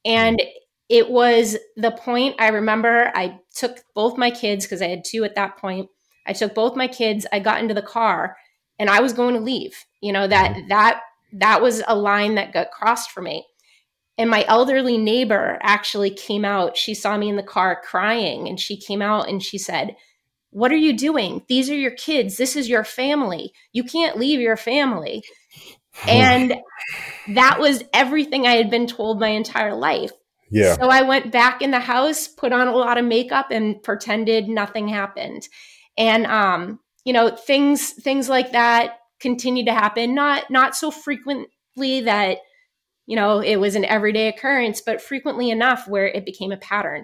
And 0.05 0.41
it 0.89 1.09
was 1.09 1.57
the 1.77 1.91
point 1.91 2.35
I 2.39 2.49
remember 2.49 3.11
I 3.15 3.39
took 3.55 3.79
both 3.95 4.17
my 4.17 4.29
kids 4.29 4.65
because 4.65 4.81
I 4.81 4.87
had 4.87 5.03
two 5.05 5.23
at 5.23 5.35
that 5.35 5.57
point 5.57 5.89
I 6.25 6.33
took 6.33 6.53
both 6.53 6.75
my 6.75 6.87
kids, 6.87 7.25
I 7.31 7.39
got 7.39 7.59
into 7.59 7.73
the 7.73 7.81
car 7.81 8.37
and 8.79 8.89
I 8.89 9.01
was 9.01 9.13
going 9.13 9.35
to 9.35 9.41
leave. 9.41 9.75
You 10.01 10.13
know, 10.13 10.27
that 10.27 10.51
mm-hmm. 10.51 10.67
that 10.69 11.01
that 11.33 11.61
was 11.61 11.81
a 11.87 11.95
line 11.95 12.35
that 12.35 12.53
got 12.53 12.71
crossed 12.71 13.11
for 13.11 13.21
me. 13.21 13.45
And 14.17 14.29
my 14.29 14.45
elderly 14.47 14.97
neighbor 14.97 15.57
actually 15.63 16.11
came 16.11 16.45
out. 16.45 16.77
She 16.77 16.93
saw 16.93 17.17
me 17.17 17.29
in 17.29 17.35
the 17.35 17.43
car 17.43 17.81
crying 17.83 18.47
and 18.47 18.59
she 18.59 18.77
came 18.77 19.01
out 19.01 19.27
and 19.27 19.41
she 19.41 19.57
said, 19.57 19.95
What 20.53 20.71
are 20.71 20.77
you 20.77 20.95
doing? 20.95 21.43
These 21.47 21.69
are 21.69 21.75
your 21.75 21.91
kids. 21.91 22.37
This 22.37 22.55
is 22.55 22.69
your 22.69 22.83
family. 22.83 23.53
You 23.71 23.83
can't 23.83 24.17
leave 24.17 24.39
your 24.39 24.57
family. 24.57 25.23
and 26.07 26.55
that 27.29 27.59
was 27.59 27.83
everything 27.93 28.47
I 28.47 28.55
had 28.55 28.69
been 28.69 28.87
told 28.87 29.19
my 29.19 29.29
entire 29.29 29.75
life. 29.75 30.11
Yeah. 30.49 30.75
So 30.75 30.89
I 30.89 31.01
went 31.01 31.31
back 31.31 31.61
in 31.61 31.71
the 31.71 31.79
house, 31.79 32.27
put 32.27 32.53
on 32.53 32.67
a 32.67 32.75
lot 32.75 32.97
of 32.97 33.05
makeup, 33.05 33.47
and 33.51 33.81
pretended 33.81 34.47
nothing 34.47 34.87
happened 34.87 35.47
and 35.97 36.25
um, 36.25 36.79
you 37.05 37.13
know 37.13 37.29
things 37.29 37.91
things 37.91 38.29
like 38.29 38.51
that 38.51 38.97
continue 39.19 39.65
to 39.65 39.73
happen 39.73 40.13
not 40.15 40.49
not 40.49 40.75
so 40.75 40.91
frequently 40.91 42.01
that 42.01 42.39
you 43.05 43.15
know 43.15 43.39
it 43.39 43.57
was 43.57 43.75
an 43.75 43.85
everyday 43.85 44.27
occurrence 44.27 44.81
but 44.81 45.01
frequently 45.01 45.49
enough 45.49 45.87
where 45.87 46.07
it 46.07 46.25
became 46.25 46.51
a 46.51 46.57
pattern 46.57 47.03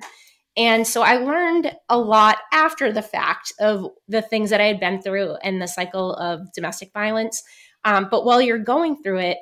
and 0.60 0.86
so 0.86 1.02
i 1.02 1.16
learned 1.16 1.76
a 1.90 1.98
lot 1.98 2.38
after 2.54 2.92
the 2.92 3.02
fact 3.02 3.52
of 3.60 3.88
the 4.08 4.22
things 4.22 4.52
that 4.52 4.62
i 4.62 4.66
had 4.66 4.80
been 4.80 5.02
through 5.02 5.36
and 5.42 5.60
the 5.60 5.68
cycle 5.68 6.14
of 6.16 6.42
domestic 6.54 6.92
violence. 6.94 7.42
Um, 7.86 8.10
but 8.12 8.26
while 8.26 8.42
you're 8.42 8.60
going 8.60 9.02
through 9.02 9.20
it 9.20 9.38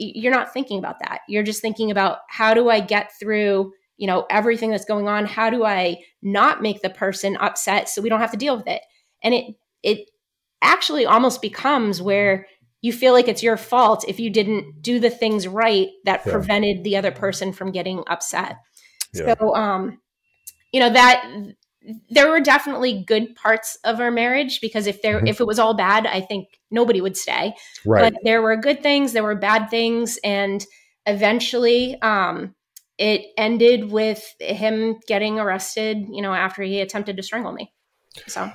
you're 0.00 0.32
not 0.32 0.52
thinking 0.52 0.78
about 0.78 0.98
that. 1.00 1.20
You're 1.28 1.42
just 1.42 1.60
thinking 1.60 1.90
about 1.90 2.18
how 2.28 2.54
do 2.54 2.70
i 2.70 2.80
get 2.80 3.12
through 3.20 3.72
you 3.98 4.06
know 4.06 4.26
everything 4.30 4.70
that's 4.70 4.86
going 4.86 5.08
on? 5.08 5.26
How 5.26 5.50
do 5.50 5.64
i 5.64 5.98
not 6.22 6.62
make 6.62 6.80
the 6.80 6.90
person 6.90 7.36
upset 7.36 7.88
so 7.88 8.00
we 8.00 8.08
don't 8.08 8.20
have 8.20 8.32
to 8.32 8.36
deal 8.38 8.56
with 8.56 8.66
it? 8.66 8.80
And 9.22 9.34
it 9.34 9.44
it 9.82 10.10
actually 10.62 11.06
almost 11.06 11.42
becomes 11.42 12.00
where 12.00 12.46
you 12.82 12.92
feel 12.92 13.12
like 13.12 13.28
it's 13.28 13.42
your 13.42 13.58
fault 13.58 14.06
if 14.08 14.18
you 14.18 14.30
didn't 14.30 14.80
do 14.80 14.98
the 15.00 15.10
things 15.10 15.46
right 15.46 15.88
that 16.04 16.22
yeah. 16.24 16.32
prevented 16.32 16.82
the 16.82 16.96
other 16.96 17.10
person 17.10 17.52
from 17.52 17.72
getting 17.72 18.02
upset. 18.08 18.56
Yeah. 19.12 19.34
so 19.38 19.54
um 19.54 19.98
you 20.72 20.80
know 20.80 20.90
that 20.90 21.24
there 22.10 22.28
were 22.28 22.40
definitely 22.40 23.04
good 23.06 23.34
parts 23.34 23.78
of 23.84 24.00
our 24.00 24.10
marriage 24.10 24.60
because 24.60 24.86
if 24.86 25.00
there 25.02 25.18
mm-hmm. 25.18 25.26
if 25.26 25.40
it 25.40 25.46
was 25.46 25.58
all 25.58 25.74
bad 25.74 26.06
i 26.06 26.20
think 26.20 26.48
nobody 26.70 27.00
would 27.00 27.16
stay 27.16 27.54
right. 27.84 28.12
but 28.12 28.20
there 28.22 28.42
were 28.42 28.56
good 28.56 28.82
things 28.82 29.12
there 29.12 29.22
were 29.22 29.34
bad 29.34 29.68
things 29.70 30.18
and 30.22 30.66
eventually 31.06 32.00
um 32.02 32.54
it 32.98 33.26
ended 33.38 33.90
with 33.90 34.34
him 34.40 35.00
getting 35.08 35.38
arrested 35.38 36.06
you 36.10 36.20
know 36.20 36.34
after 36.34 36.62
he 36.62 36.80
attempted 36.80 37.16
to 37.16 37.22
strangle 37.22 37.52
me 37.52 37.72
so 38.26 38.50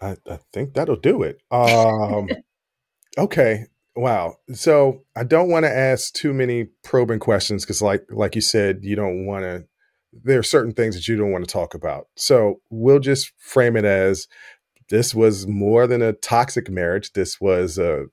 I, 0.00 0.16
I 0.28 0.38
think 0.52 0.74
that'll 0.74 0.96
do 0.96 1.22
it. 1.22 1.40
Um, 1.50 2.28
okay. 3.18 3.66
Wow. 3.94 4.36
So 4.52 5.04
I 5.16 5.24
don't 5.24 5.48
want 5.48 5.64
to 5.64 5.74
ask 5.74 6.12
too 6.12 6.34
many 6.34 6.64
probing 6.84 7.18
questions 7.18 7.64
because, 7.64 7.80
like, 7.80 8.04
like 8.10 8.34
you 8.34 8.42
said, 8.42 8.80
you 8.82 8.96
don't 8.96 9.26
want 9.26 9.44
to. 9.44 9.64
There 10.24 10.38
are 10.38 10.44
certain 10.44 10.72
things 10.72 10.94
that 10.94 11.08
you 11.08 11.16
don't 11.16 11.32
want 11.32 11.46
to 11.46 11.52
talk 11.52 11.74
about. 11.74 12.06
So 12.16 12.60
we'll 12.70 13.00
just 13.00 13.32
frame 13.38 13.76
it 13.76 13.84
as 13.84 14.26
this 14.88 15.14
was 15.14 15.46
more 15.46 15.86
than 15.86 16.02
a 16.02 16.12
toxic 16.12 16.70
marriage. 16.70 17.12
This 17.12 17.40
was 17.40 17.78
a 17.78 18.06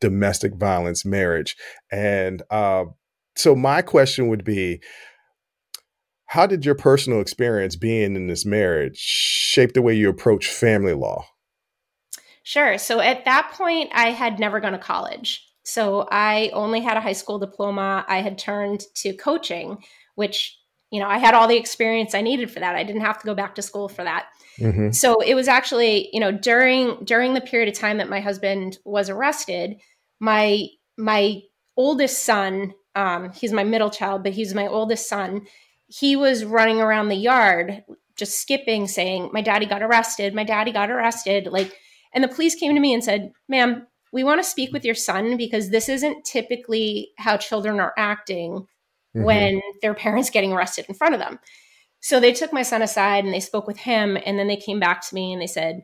domestic 0.00 0.54
violence 0.54 1.04
marriage, 1.04 1.56
and 1.90 2.42
uh, 2.50 2.84
so 3.34 3.54
my 3.54 3.82
question 3.82 4.28
would 4.28 4.44
be, 4.44 4.80
how 6.26 6.46
did 6.46 6.64
your 6.64 6.74
personal 6.74 7.20
experience 7.20 7.76
being 7.76 8.16
in 8.16 8.26
this 8.26 8.44
marriage 8.44 8.98
shape 8.98 9.72
the 9.74 9.82
way 9.82 9.94
you 9.94 10.08
approach 10.08 10.48
family 10.48 10.92
law? 10.92 11.24
Sure. 12.42 12.78
So 12.78 13.00
at 13.00 13.24
that 13.24 13.52
point, 13.54 13.90
I 13.92 14.10
had 14.10 14.38
never 14.38 14.60
gone 14.60 14.72
to 14.72 14.78
college. 14.78 15.44
So 15.64 16.06
I 16.10 16.50
only 16.52 16.80
had 16.80 16.96
a 16.96 17.00
high 17.00 17.12
school 17.12 17.38
diploma. 17.38 18.04
I 18.08 18.22
had 18.22 18.38
turned 18.38 18.84
to 18.96 19.14
coaching, 19.14 19.78
which, 20.14 20.58
you 20.90 21.00
know, 21.00 21.08
I 21.08 21.18
had 21.18 21.34
all 21.34 21.48
the 21.48 21.56
experience 21.56 22.14
I 22.14 22.22
needed 22.22 22.50
for 22.50 22.60
that. 22.60 22.76
I 22.76 22.84
didn't 22.84 23.02
have 23.02 23.18
to 23.20 23.26
go 23.26 23.34
back 23.34 23.54
to 23.56 23.62
school 23.62 23.88
for 23.88 24.04
that. 24.04 24.26
Mm-hmm. 24.58 24.92
So 24.92 25.20
it 25.20 25.34
was 25.34 25.48
actually, 25.48 26.08
you 26.12 26.20
know, 26.20 26.32
during 26.32 27.04
during 27.04 27.34
the 27.34 27.40
period 27.40 27.68
of 27.68 27.78
time 27.78 27.98
that 27.98 28.08
my 28.08 28.20
husband 28.20 28.78
was 28.84 29.10
arrested, 29.10 29.76
my 30.20 30.66
my 30.96 31.42
oldest 31.76 32.22
son, 32.24 32.72
um, 32.94 33.32
he's 33.32 33.52
my 33.52 33.64
middle 33.64 33.90
child, 33.90 34.22
but 34.22 34.32
he's 34.32 34.54
my 34.54 34.66
oldest 34.66 35.08
son 35.08 35.46
he 35.88 36.16
was 36.16 36.44
running 36.44 36.80
around 36.80 37.08
the 37.08 37.16
yard 37.16 37.84
just 38.16 38.40
skipping 38.40 38.86
saying 38.86 39.30
my 39.32 39.40
daddy 39.40 39.66
got 39.66 39.82
arrested 39.82 40.34
my 40.34 40.44
daddy 40.44 40.72
got 40.72 40.90
arrested 40.90 41.46
like 41.46 41.76
and 42.12 42.24
the 42.24 42.28
police 42.28 42.54
came 42.54 42.74
to 42.74 42.80
me 42.80 42.92
and 42.92 43.04
said 43.04 43.32
ma'am 43.48 43.86
we 44.12 44.24
want 44.24 44.42
to 44.42 44.48
speak 44.48 44.72
with 44.72 44.84
your 44.84 44.94
son 44.94 45.36
because 45.36 45.70
this 45.70 45.88
isn't 45.88 46.24
typically 46.24 47.10
how 47.18 47.36
children 47.36 47.78
are 47.78 47.94
acting 47.96 48.66
mm-hmm. 49.16 49.24
when 49.24 49.60
their 49.82 49.94
parents 49.94 50.30
getting 50.30 50.52
arrested 50.52 50.84
in 50.88 50.94
front 50.94 51.14
of 51.14 51.20
them 51.20 51.38
so 52.00 52.20
they 52.20 52.32
took 52.32 52.52
my 52.52 52.62
son 52.62 52.82
aside 52.82 53.24
and 53.24 53.32
they 53.32 53.40
spoke 53.40 53.66
with 53.66 53.78
him 53.78 54.16
and 54.26 54.38
then 54.38 54.46
they 54.46 54.56
came 54.56 54.78
back 54.78 55.00
to 55.00 55.14
me 55.14 55.32
and 55.32 55.40
they 55.40 55.46
said 55.46 55.80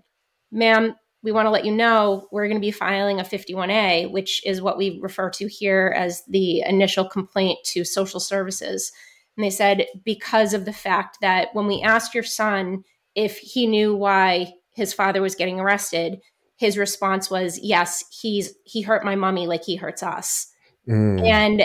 ma'am 0.50 0.94
we 1.24 1.32
want 1.32 1.46
to 1.46 1.50
let 1.50 1.64
you 1.64 1.72
know 1.72 2.28
we're 2.32 2.48
going 2.48 2.56
to 2.56 2.60
be 2.60 2.70
filing 2.70 3.20
a 3.20 3.24
51a 3.24 4.10
which 4.10 4.44
is 4.46 4.60
what 4.60 4.78
we 4.78 4.98
refer 5.02 5.30
to 5.30 5.46
here 5.46 5.94
as 5.96 6.22
the 6.28 6.60
initial 6.60 7.08
complaint 7.08 7.58
to 7.64 7.84
social 7.84 8.20
services 8.20 8.92
and 9.36 9.44
they 9.44 9.50
said, 9.50 9.86
because 10.04 10.52
of 10.54 10.64
the 10.64 10.72
fact 10.72 11.18
that 11.20 11.48
when 11.54 11.66
we 11.66 11.82
asked 11.82 12.14
your 12.14 12.24
son 12.24 12.84
if 13.14 13.38
he 13.38 13.66
knew 13.66 13.94
why 13.94 14.54
his 14.72 14.94
father 14.94 15.20
was 15.20 15.34
getting 15.34 15.60
arrested, 15.60 16.18
his 16.56 16.78
response 16.78 17.30
was, 17.30 17.58
yes, 17.62 18.04
he's 18.10 18.54
he 18.64 18.80
hurt 18.80 19.04
my 19.04 19.16
mommy 19.16 19.46
like 19.46 19.64
he 19.64 19.76
hurts 19.76 20.02
us. 20.02 20.46
Mm. 20.88 21.26
And 21.26 21.62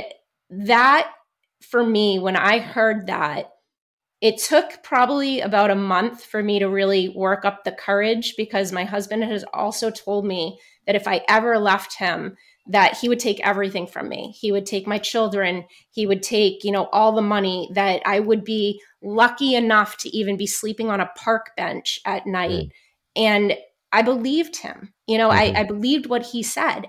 that 0.49 1.09
for 1.61 1.83
me, 1.83 2.19
when 2.19 2.35
I 2.35 2.59
heard 2.59 3.07
that, 3.07 3.51
it 4.19 4.39
took 4.39 4.81
probably 4.83 5.41
about 5.41 5.69
a 5.69 5.75
month 5.75 6.23
for 6.23 6.41
me 6.41 6.59
to 6.59 6.69
really 6.69 7.09
work 7.09 7.45
up 7.45 7.63
the 7.63 7.71
courage 7.71 8.33
because 8.35 8.71
my 8.71 8.83
husband 8.83 9.23
has 9.23 9.45
also 9.53 9.91
told 9.91 10.25
me 10.25 10.59
that 10.87 10.95
if 10.95 11.07
I 11.07 11.23
ever 11.29 11.59
left 11.59 11.97
him, 11.97 12.35
that 12.69 12.97
he 12.97 13.07
would 13.07 13.19
take 13.19 13.39
everything 13.45 13.87
from 13.87 14.09
me. 14.09 14.35
He 14.39 14.51
would 14.51 14.65
take 14.65 14.87
my 14.87 14.97
children. 14.97 15.65
He 15.91 16.05
would 16.05 16.23
take, 16.23 16.63
you 16.63 16.71
know, 16.71 16.89
all 16.91 17.13
the 17.13 17.21
money 17.21 17.69
that 17.73 18.01
I 18.05 18.19
would 18.19 18.43
be 18.43 18.81
lucky 19.01 19.55
enough 19.55 19.97
to 19.97 20.09
even 20.09 20.35
be 20.35 20.47
sleeping 20.47 20.89
on 20.89 20.99
a 20.99 21.11
park 21.15 21.51
bench 21.55 21.99
at 22.05 22.25
night. 22.25 22.49
Mm. 22.51 22.71
And 23.15 23.57
I 23.91 24.01
believed 24.01 24.57
him. 24.57 24.93
You 25.05 25.17
know, 25.17 25.29
mm-hmm. 25.29 25.55
I, 25.55 25.61
I 25.61 25.63
believed 25.63 26.07
what 26.07 26.25
he 26.25 26.43
said. 26.43 26.87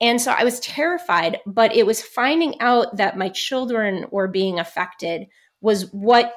And 0.00 0.20
so 0.20 0.32
I 0.36 0.44
was 0.44 0.60
terrified, 0.60 1.40
but 1.46 1.74
it 1.74 1.84
was 1.84 2.00
finding 2.00 2.60
out 2.60 2.96
that 2.96 3.18
my 3.18 3.28
children 3.30 4.06
were 4.10 4.28
being 4.28 4.58
affected 4.58 5.26
was 5.60 5.92
what 5.92 6.32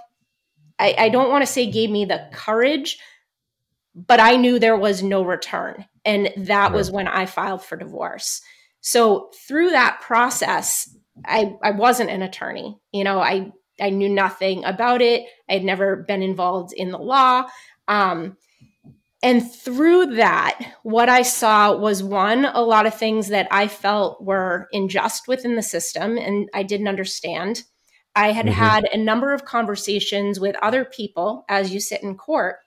I, 0.79 0.95
I 0.97 1.09
don't 1.09 1.29
want 1.29 1.43
to 1.43 1.51
say 1.51 1.69
gave 1.69 1.91
me 1.91 2.05
the 2.05 2.27
courage, 2.33 2.97
but 3.93 4.19
I 4.19 4.35
knew 4.35 4.57
there 4.57 4.77
was 4.77 5.03
no 5.03 5.23
return. 5.23 5.85
And 6.03 6.31
that 6.35 6.69
right. 6.69 6.73
was 6.73 6.89
when 6.89 7.07
I 7.07 7.27
filed 7.27 7.63
for 7.63 7.77
divorce. 7.77 8.41
So 8.79 9.29
through 9.47 9.69
that 9.69 10.01
process, 10.01 10.89
I, 11.23 11.53
I 11.61 11.71
wasn't 11.71 12.09
an 12.09 12.23
attorney. 12.23 12.79
You 12.91 13.03
know, 13.03 13.19
I, 13.19 13.51
I 13.79 13.91
knew 13.91 14.09
nothing 14.09 14.65
about 14.65 15.03
it. 15.03 15.25
I 15.47 15.53
had 15.53 15.63
never 15.63 15.97
been 15.97 16.23
involved 16.23 16.73
in 16.73 16.89
the 16.89 16.97
law. 16.97 17.45
Um, 17.87 18.37
and 19.23 19.51
through 19.51 20.15
that, 20.15 20.59
what 20.83 21.07
I 21.07 21.21
saw 21.21 21.75
was 21.75 22.01
one, 22.01 22.45
a 22.45 22.61
lot 22.61 22.87
of 22.87 22.95
things 22.95 23.27
that 23.27 23.47
I 23.51 23.67
felt 23.67 24.23
were 24.23 24.67
unjust 24.73 25.27
within 25.27 25.55
the 25.55 25.61
system 25.61 26.17
and 26.17 26.49
I 26.53 26.63
didn't 26.63 26.87
understand. 26.87 27.63
I 28.15 28.31
had 28.31 28.47
mm-hmm. 28.47 28.55
had 28.55 28.83
a 28.85 28.97
number 28.97 29.33
of 29.33 29.45
conversations 29.45 30.39
with 30.39 30.55
other 30.61 30.85
people 30.85 31.45
as 31.49 31.71
you 31.73 31.79
sit 31.79 32.01
in 32.01 32.15
court. 32.15 32.57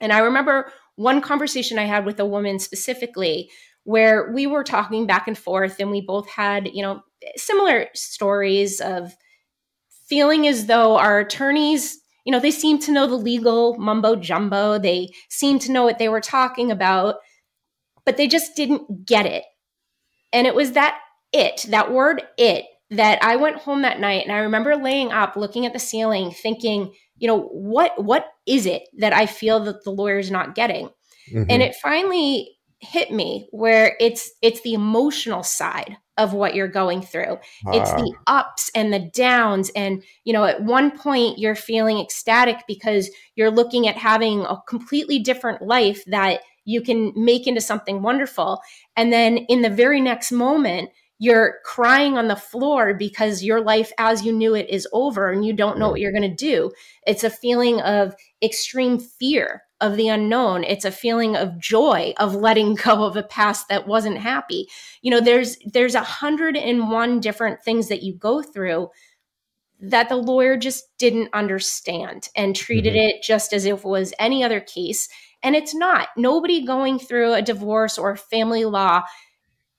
And 0.00 0.12
I 0.12 0.18
remember 0.18 0.72
one 0.96 1.20
conversation 1.20 1.78
I 1.78 1.84
had 1.84 2.04
with 2.04 2.18
a 2.18 2.26
woman 2.26 2.58
specifically 2.58 3.50
where 3.84 4.32
we 4.32 4.46
were 4.46 4.64
talking 4.64 5.06
back 5.06 5.28
and 5.28 5.38
forth 5.38 5.76
and 5.78 5.90
we 5.90 6.00
both 6.00 6.28
had, 6.28 6.68
you 6.72 6.82
know, 6.82 7.02
similar 7.36 7.86
stories 7.94 8.80
of 8.80 9.14
feeling 10.06 10.46
as 10.46 10.66
though 10.66 10.96
our 10.96 11.20
attorneys, 11.20 12.00
you 12.24 12.32
know, 12.32 12.40
they 12.40 12.50
seemed 12.50 12.82
to 12.82 12.92
know 12.92 13.06
the 13.06 13.16
legal 13.16 13.76
mumbo 13.78 14.16
jumbo. 14.16 14.78
They 14.78 15.10
seemed 15.28 15.60
to 15.62 15.72
know 15.72 15.84
what 15.84 15.98
they 15.98 16.08
were 16.08 16.20
talking 16.20 16.70
about, 16.70 17.16
but 18.04 18.16
they 18.16 18.26
just 18.26 18.56
didn't 18.56 19.06
get 19.06 19.26
it. 19.26 19.44
And 20.32 20.46
it 20.46 20.54
was 20.54 20.72
that 20.72 20.98
it, 21.32 21.66
that 21.68 21.92
word 21.92 22.22
it, 22.38 22.64
that 22.90 23.22
I 23.22 23.36
went 23.36 23.56
home 23.56 23.82
that 23.82 24.00
night 24.00 24.24
and 24.24 24.32
I 24.32 24.38
remember 24.38 24.76
laying 24.76 25.12
up 25.12 25.36
looking 25.36 25.66
at 25.66 25.72
the 25.72 25.78
ceiling 25.78 26.30
thinking, 26.30 26.94
you 27.16 27.28
know, 27.28 27.42
what 27.42 28.02
what 28.02 28.26
is 28.46 28.66
it 28.66 28.82
that 28.98 29.12
I 29.12 29.26
feel 29.26 29.60
that 29.60 29.84
the 29.84 29.90
lawyer's 29.90 30.30
not 30.30 30.54
getting? 30.54 30.86
Mm-hmm. 31.30 31.44
And 31.48 31.62
it 31.62 31.74
finally 31.76 32.56
hit 32.80 33.10
me 33.10 33.48
where 33.50 33.96
it's 34.00 34.30
it's 34.42 34.60
the 34.62 34.74
emotional 34.74 35.42
side 35.42 35.96
of 36.16 36.32
what 36.32 36.54
you're 36.54 36.68
going 36.68 37.02
through. 37.02 37.38
Ah. 37.66 37.72
It's 37.72 37.90
the 37.92 38.14
ah. 38.26 38.40
ups 38.40 38.70
and 38.74 38.92
the 38.92 39.10
downs 39.14 39.70
and 39.74 40.02
you 40.24 40.32
know 40.32 40.44
at 40.44 40.62
one 40.62 40.96
point 40.96 41.38
you're 41.38 41.54
feeling 41.54 41.98
ecstatic 41.98 42.64
because 42.66 43.10
you're 43.36 43.50
looking 43.50 43.88
at 43.88 43.96
having 43.96 44.42
a 44.42 44.60
completely 44.68 45.18
different 45.18 45.62
life 45.62 46.04
that 46.06 46.40
you 46.64 46.80
can 46.80 47.12
make 47.14 47.46
into 47.46 47.60
something 47.60 48.02
wonderful 48.02 48.60
and 48.96 49.12
then 49.12 49.36
in 49.36 49.62
the 49.62 49.68
very 49.68 50.00
next 50.00 50.32
moment 50.32 50.90
you're 51.18 51.56
crying 51.64 52.18
on 52.18 52.28
the 52.28 52.36
floor 52.36 52.94
because 52.94 53.42
your 53.42 53.60
life 53.60 53.92
as 53.98 54.24
you 54.24 54.32
knew 54.32 54.54
it 54.54 54.68
is 54.68 54.88
over 54.92 55.30
and 55.30 55.44
you 55.44 55.52
don't 55.52 55.78
know 55.78 55.88
what 55.88 56.00
you're 56.00 56.12
going 56.12 56.28
to 56.28 56.34
do. 56.34 56.72
It's 57.06 57.24
a 57.24 57.30
feeling 57.30 57.80
of 57.80 58.14
extreme 58.42 58.98
fear 58.98 59.62
of 59.84 59.96
the 59.96 60.08
unknown. 60.08 60.64
It's 60.64 60.84
a 60.84 60.90
feeling 60.90 61.36
of 61.36 61.58
joy 61.58 62.14
of 62.18 62.34
letting 62.34 62.74
go 62.84 63.04
of 63.04 63.16
a 63.16 63.22
past 63.22 63.68
that 63.68 63.86
wasn't 63.86 64.18
happy. 64.18 64.68
You 65.02 65.10
know, 65.10 65.20
there's 65.20 65.56
there's 65.64 65.94
a 65.94 66.00
hundred 66.00 66.56
and 66.56 66.90
one 66.90 67.20
different 67.20 67.62
things 67.62 67.88
that 67.88 68.02
you 68.02 68.14
go 68.14 68.42
through 68.42 68.90
that 69.80 70.08
the 70.08 70.16
lawyer 70.16 70.56
just 70.56 70.96
didn't 70.98 71.28
understand 71.34 72.28
and 72.34 72.56
treated 72.56 72.94
mm-hmm. 72.94 73.18
it 73.18 73.22
just 73.22 73.52
as 73.52 73.66
if 73.66 73.80
it 73.80 73.84
was 73.84 74.14
any 74.18 74.42
other 74.42 74.60
case. 74.60 75.08
And 75.42 75.54
it's 75.54 75.74
not. 75.74 76.08
Nobody 76.16 76.64
going 76.64 76.98
through 76.98 77.34
a 77.34 77.42
divorce 77.42 77.98
or 77.98 78.16
family 78.16 78.64
law 78.64 79.02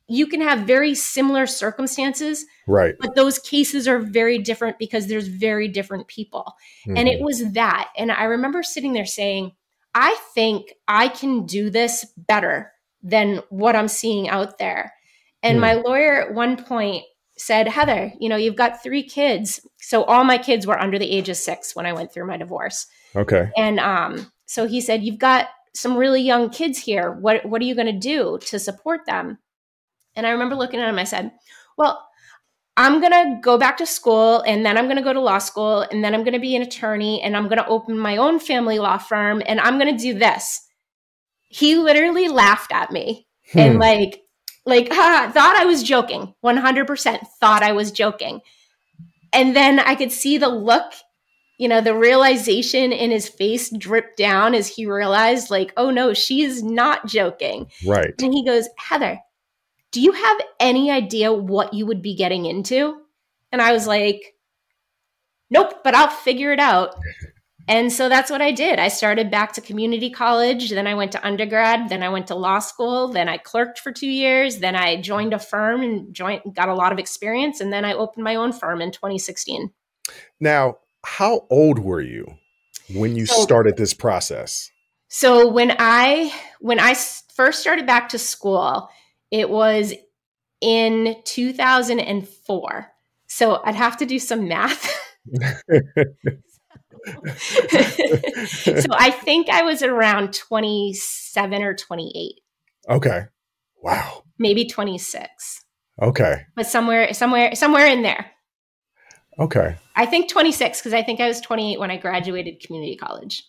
you 0.07 0.27
can 0.27 0.41
have 0.41 0.67
very 0.67 0.93
similar 0.93 1.47
circumstances 1.47 2.45
right 2.67 2.95
but 2.99 3.15
those 3.15 3.39
cases 3.39 3.87
are 3.87 3.99
very 3.99 4.37
different 4.37 4.77
because 4.77 5.07
there's 5.07 5.27
very 5.27 5.67
different 5.67 6.07
people 6.07 6.55
mm-hmm. 6.85 6.97
and 6.97 7.07
it 7.07 7.15
mm-hmm. 7.15 7.25
was 7.25 7.53
that 7.53 7.89
and 7.97 8.11
i 8.11 8.23
remember 8.25 8.61
sitting 8.61 8.93
there 8.93 9.05
saying 9.05 9.51
i 9.95 10.15
think 10.33 10.73
i 10.87 11.07
can 11.07 11.45
do 11.45 11.71
this 11.71 12.05
better 12.15 12.71
than 13.01 13.41
what 13.49 13.75
i'm 13.75 13.87
seeing 13.87 14.29
out 14.29 14.57
there. 14.57 14.93
And 15.41 15.57
mm. 15.57 15.61
my 15.61 15.73
lawyer 15.73 16.21
at 16.21 16.33
one 16.33 16.63
point 16.63 17.03
said 17.37 17.67
heather 17.67 18.13
you 18.19 18.29
know 18.29 18.35
you've 18.35 18.55
got 18.55 18.83
three 18.83 19.03
kids. 19.03 19.59
So 19.81 20.03
all 20.03 20.23
my 20.23 20.37
kids 20.37 20.65
were 20.65 20.79
under 20.79 20.99
the 20.99 21.11
age 21.11 21.29
of 21.29 21.37
six 21.37 21.75
when 21.75 21.85
i 21.85 21.93
went 21.93 22.13
through 22.13 22.27
my 22.27 22.37
divorce. 22.37 22.87
Okay. 23.15 23.49
And 23.57 23.79
um 23.79 24.31
so 24.45 24.67
he 24.67 24.81
said 24.81 25.03
you've 25.03 25.19
got 25.19 25.47
some 25.75 25.97
really 25.97 26.21
young 26.21 26.49
kids 26.49 26.79
here. 26.79 27.11
What 27.11 27.45
what 27.45 27.61
are 27.61 27.65
you 27.65 27.75
going 27.75 27.93
to 27.93 27.99
do 27.99 28.39
to 28.47 28.59
support 28.59 29.05
them? 29.05 29.37
And 30.15 30.25
I 30.25 30.31
remember 30.31 30.55
looking 30.55 30.79
at 30.79 30.89
him, 30.89 30.97
I 30.97 31.03
said, 31.03 31.31
Well, 31.77 32.07
I'm 32.77 32.99
going 32.99 33.11
to 33.11 33.39
go 33.41 33.57
back 33.57 33.77
to 33.77 33.85
school 33.85 34.41
and 34.41 34.65
then 34.65 34.77
I'm 34.77 34.85
going 34.85 34.97
to 34.97 35.03
go 35.03 35.13
to 35.13 35.21
law 35.21 35.37
school 35.37 35.81
and 35.81 36.03
then 36.03 36.13
I'm 36.13 36.23
going 36.23 36.33
to 36.33 36.39
be 36.39 36.55
an 36.55 36.61
attorney 36.61 37.21
and 37.21 37.35
I'm 37.35 37.47
going 37.47 37.57
to 37.57 37.67
open 37.67 37.97
my 37.97 38.17
own 38.17 38.39
family 38.39 38.79
law 38.79 38.97
firm 38.97 39.41
and 39.45 39.61
I'm 39.61 39.79
going 39.79 39.95
to 39.95 40.01
do 40.01 40.17
this. 40.17 40.61
He 41.47 41.75
literally 41.75 42.27
laughed 42.27 42.73
at 42.73 42.91
me 42.91 43.27
hmm. 43.53 43.59
and 43.59 43.79
like, 43.79 44.21
like, 44.65 44.89
ha, 44.91 45.31
thought 45.33 45.55
I 45.55 45.65
was 45.65 45.83
joking, 45.83 46.33
100% 46.43 47.19
thought 47.39 47.63
I 47.63 47.71
was 47.71 47.91
joking. 47.91 48.41
And 49.31 49.55
then 49.55 49.79
I 49.79 49.95
could 49.95 50.11
see 50.11 50.37
the 50.37 50.49
look, 50.49 50.91
you 51.57 51.69
know, 51.69 51.81
the 51.81 51.95
realization 51.95 52.91
in 52.91 53.11
his 53.11 53.29
face 53.29 53.69
drip 53.77 54.17
down 54.17 54.53
as 54.53 54.67
he 54.67 54.85
realized, 54.85 55.49
like, 55.49 55.71
oh 55.77 55.91
no, 55.91 56.13
she's 56.13 56.63
not 56.63 57.05
joking. 57.05 57.67
Right. 57.85 58.13
And 58.21 58.33
he 58.33 58.45
goes, 58.45 58.67
Heather, 58.77 59.19
do 59.95 60.01
you 60.01 60.11
have 60.11 60.37
any 60.59 60.91
idea 60.91 61.31
what 61.31 61.73
you 61.73 61.85
would 61.85 62.01
be 62.01 62.15
getting 62.15 62.45
into? 62.45 62.97
And 63.53 63.61
I 63.61 63.71
was 63.71 63.87
like, 63.87 64.35
Nope, 65.49 65.85
but 65.85 65.95
I'll 65.95 66.09
figure 66.09 66.51
it 66.51 66.59
out. 66.59 66.95
And 67.69 67.93
so 67.93 68.09
that's 68.09 68.29
what 68.29 68.41
I 68.41 68.51
did. 68.51 68.77
I 68.77 68.89
started 68.89 69.31
back 69.31 69.53
to 69.53 69.61
community 69.61 70.09
college, 70.09 70.69
then 70.69 70.85
I 70.85 70.95
went 70.95 71.13
to 71.13 71.25
undergrad, 71.25 71.87
then 71.87 72.03
I 72.03 72.09
went 72.09 72.27
to 72.27 72.35
law 72.35 72.59
school, 72.59 73.07
then 73.07 73.29
I 73.29 73.37
clerked 73.37 73.79
for 73.79 73.93
2 73.93 74.05
years, 74.05 74.57
then 74.57 74.75
I 74.75 74.99
joined 74.99 75.33
a 75.33 75.39
firm 75.39 75.81
and 75.81 76.13
joined 76.13 76.41
got 76.53 76.67
a 76.67 76.73
lot 76.73 76.91
of 76.91 76.99
experience 76.99 77.61
and 77.61 77.71
then 77.71 77.85
I 77.85 77.93
opened 77.93 78.25
my 78.25 78.35
own 78.35 78.51
firm 78.51 78.81
in 78.81 78.91
2016. 78.91 79.71
Now, 80.41 80.79
how 81.05 81.47
old 81.49 81.79
were 81.79 82.01
you 82.01 82.35
when 82.93 83.15
you 83.15 83.27
so, 83.27 83.41
started 83.43 83.77
this 83.77 83.93
process? 83.93 84.69
So 85.07 85.47
when 85.47 85.73
I 85.79 86.33
when 86.59 86.81
I 86.81 86.95
first 87.33 87.61
started 87.61 87.87
back 87.87 88.09
to 88.09 88.19
school, 88.19 88.89
it 89.31 89.49
was 89.49 89.93
in 90.61 91.15
2004. 91.25 92.91
So 93.27 93.61
I'd 93.63 93.75
have 93.75 93.97
to 93.97 94.05
do 94.05 94.19
some 94.19 94.47
math. 94.47 94.99
so 97.37 98.87
I 98.91 99.11
think 99.11 99.49
I 99.49 99.61
was 99.63 99.83
around 99.83 100.33
27 100.33 101.63
or 101.63 101.75
28. 101.75 102.41
Okay. 102.89 103.21
Wow. 103.81 104.23
Maybe 104.39 104.65
26. 104.67 105.63
Okay. 106.01 106.41
But 106.55 106.67
somewhere 106.67 107.13
somewhere 107.13 107.55
somewhere 107.55 107.87
in 107.87 108.01
there. 108.01 108.31
Okay. 109.39 109.75
I 109.95 110.05
think 110.05 110.29
26 110.29 110.79
because 110.79 110.93
I 110.93 111.03
think 111.03 111.19
I 111.19 111.27
was 111.27 111.41
28 111.41 111.79
when 111.79 111.91
I 111.91 111.97
graduated 111.97 112.61
community 112.61 112.95
college. 112.95 113.43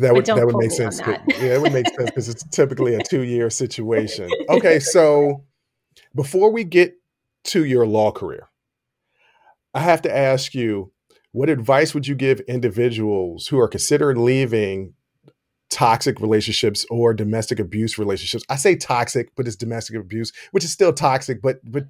That 0.00 0.14
would 0.14 0.24
that 0.26 0.46
would 0.46 0.56
make 0.56 0.70
sense. 0.70 0.98
That. 0.98 1.22
Yeah, 1.28 1.54
it 1.54 1.60
would 1.60 1.72
make 1.72 1.86
sense 1.86 2.10
because 2.10 2.28
it's 2.28 2.42
typically 2.44 2.94
a 2.94 3.02
two 3.02 3.22
year 3.22 3.50
situation. 3.50 4.28
Okay, 4.48 4.80
so 4.80 5.44
before 6.14 6.50
we 6.50 6.64
get 6.64 6.94
to 7.44 7.64
your 7.64 7.86
law 7.86 8.10
career, 8.10 8.48
I 9.74 9.80
have 9.80 10.02
to 10.02 10.16
ask 10.16 10.54
you, 10.54 10.92
what 11.32 11.48
advice 11.48 11.94
would 11.94 12.08
you 12.08 12.16
give 12.16 12.40
individuals 12.40 13.46
who 13.46 13.60
are 13.60 13.68
considering 13.68 14.24
leaving 14.24 14.94
toxic 15.70 16.20
relationships 16.20 16.84
or 16.90 17.14
domestic 17.14 17.60
abuse 17.60 17.96
relationships? 17.96 18.44
I 18.48 18.56
say 18.56 18.74
toxic, 18.74 19.30
but 19.36 19.46
it's 19.46 19.56
domestic 19.56 19.96
abuse, 19.96 20.32
which 20.50 20.64
is 20.64 20.72
still 20.72 20.92
toxic, 20.92 21.40
but 21.42 21.60
but 21.62 21.84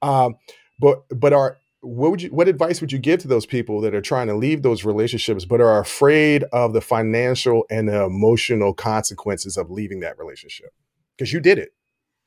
um, 0.00 0.36
but 0.78 1.02
but 1.10 1.32
are 1.32 1.58
what 1.82 2.10
would 2.10 2.22
you 2.22 2.28
what 2.30 2.48
advice 2.48 2.80
would 2.80 2.92
you 2.92 2.98
give 2.98 3.20
to 3.20 3.28
those 3.28 3.46
people 3.46 3.80
that 3.80 3.94
are 3.94 4.02
trying 4.02 4.26
to 4.26 4.34
leave 4.34 4.62
those 4.62 4.84
relationships 4.84 5.44
but 5.44 5.60
are 5.60 5.80
afraid 5.80 6.44
of 6.52 6.72
the 6.74 6.80
financial 6.80 7.64
and 7.70 7.88
the 7.88 8.04
emotional 8.04 8.74
consequences 8.74 9.56
of 9.56 9.70
leaving 9.70 10.00
that 10.00 10.18
relationship 10.18 10.74
because 11.16 11.32
you 11.32 11.40
did 11.40 11.58
it 11.58 11.70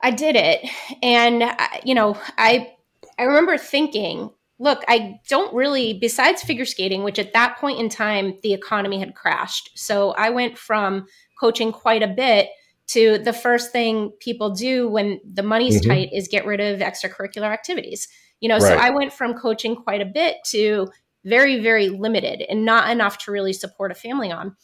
i 0.02 0.10
did 0.10 0.36
it 0.36 0.68
and 1.04 1.44
uh, 1.44 1.56
you 1.84 1.94
know 1.94 2.18
i 2.38 2.74
I 3.18 3.24
remember 3.24 3.58
thinking, 3.58 4.30
look, 4.60 4.84
I 4.88 5.20
don't 5.28 5.54
really, 5.54 5.98
besides 6.00 6.44
figure 6.44 6.66
skating, 6.66 7.04
which 7.04 7.20
at 7.20 7.34
that 7.34 7.58
point 7.58 7.80
in 7.80 7.90
time, 7.90 8.38
the 8.44 8.54
economy 8.54 9.00
had 9.00 9.16
crashed. 9.16 9.72
So 9.76 10.12
I 10.12 10.30
went 10.30 10.58
from 10.58 11.06
coaching 11.40 11.72
quite 11.72 12.04
a 12.04 12.08
bit 12.08 12.50
to 12.88 13.18
the 13.18 13.34
first 13.34 13.72
thing 13.72 14.12
people 14.20 14.52
do 14.52 14.88
when 14.88 15.20
the 15.30 15.44
money's 15.44 15.82
mm-hmm. 15.82 15.90
tight 15.90 16.10
is 16.14 16.28
get 16.28 16.46
rid 16.46 16.60
of 16.60 16.80
extracurricular 16.80 17.52
activities. 17.52 18.08
You 18.44 18.50
know, 18.50 18.56
right. 18.56 18.64
so 18.64 18.76
I 18.76 18.90
went 18.90 19.14
from 19.14 19.36
coaching 19.36 19.74
quite 19.74 20.02
a 20.02 20.06
bit 20.06 20.36
to 20.48 20.90
very, 21.24 21.62
very 21.62 21.88
limited 21.88 22.44
and 22.50 22.66
not 22.66 22.92
enough 22.92 23.18
to 23.20 23.32
really 23.32 23.54
support 23.54 23.90
a 23.90 23.96
family 23.96 24.34
on. 24.34 24.58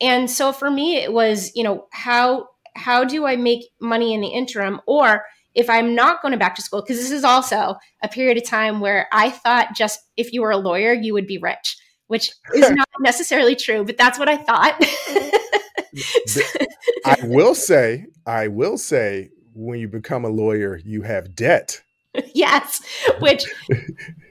And 0.00 0.30
so 0.30 0.52
for 0.52 0.70
me, 0.70 0.98
it 0.98 1.12
was, 1.12 1.50
you 1.56 1.64
know, 1.64 1.88
how 1.90 2.46
how 2.76 3.02
do 3.02 3.26
I 3.26 3.34
make 3.34 3.64
money 3.80 4.14
in 4.14 4.20
the 4.20 4.28
interim? 4.28 4.80
Or 4.86 5.24
if 5.56 5.68
I'm 5.68 5.96
not 5.96 6.22
going 6.22 6.38
back 6.38 6.54
to 6.54 6.62
school, 6.62 6.82
because 6.82 6.98
this 6.98 7.10
is 7.10 7.24
also 7.24 7.74
a 8.00 8.06
period 8.06 8.36
of 8.36 8.44
time 8.44 8.78
where 8.78 9.08
I 9.10 9.30
thought 9.30 9.74
just 9.74 9.98
if 10.16 10.32
you 10.32 10.42
were 10.42 10.52
a 10.52 10.56
lawyer, 10.56 10.92
you 10.92 11.12
would 11.12 11.26
be 11.26 11.38
rich, 11.38 11.76
which 12.06 12.30
is 12.54 12.70
not 12.70 12.88
necessarily 13.00 13.56
true, 13.56 13.84
but 13.84 13.96
that's 13.96 14.20
what 14.20 14.28
I 14.28 14.36
thought. 14.36 14.76
I 17.04 17.16
will 17.24 17.56
say, 17.56 18.06
I 18.24 18.46
will 18.46 18.78
say, 18.78 19.30
when 19.52 19.80
you 19.80 19.88
become 19.88 20.24
a 20.24 20.28
lawyer, 20.28 20.80
you 20.84 21.02
have 21.02 21.34
debt. 21.34 21.82
yes, 22.34 22.82
which, 23.20 23.44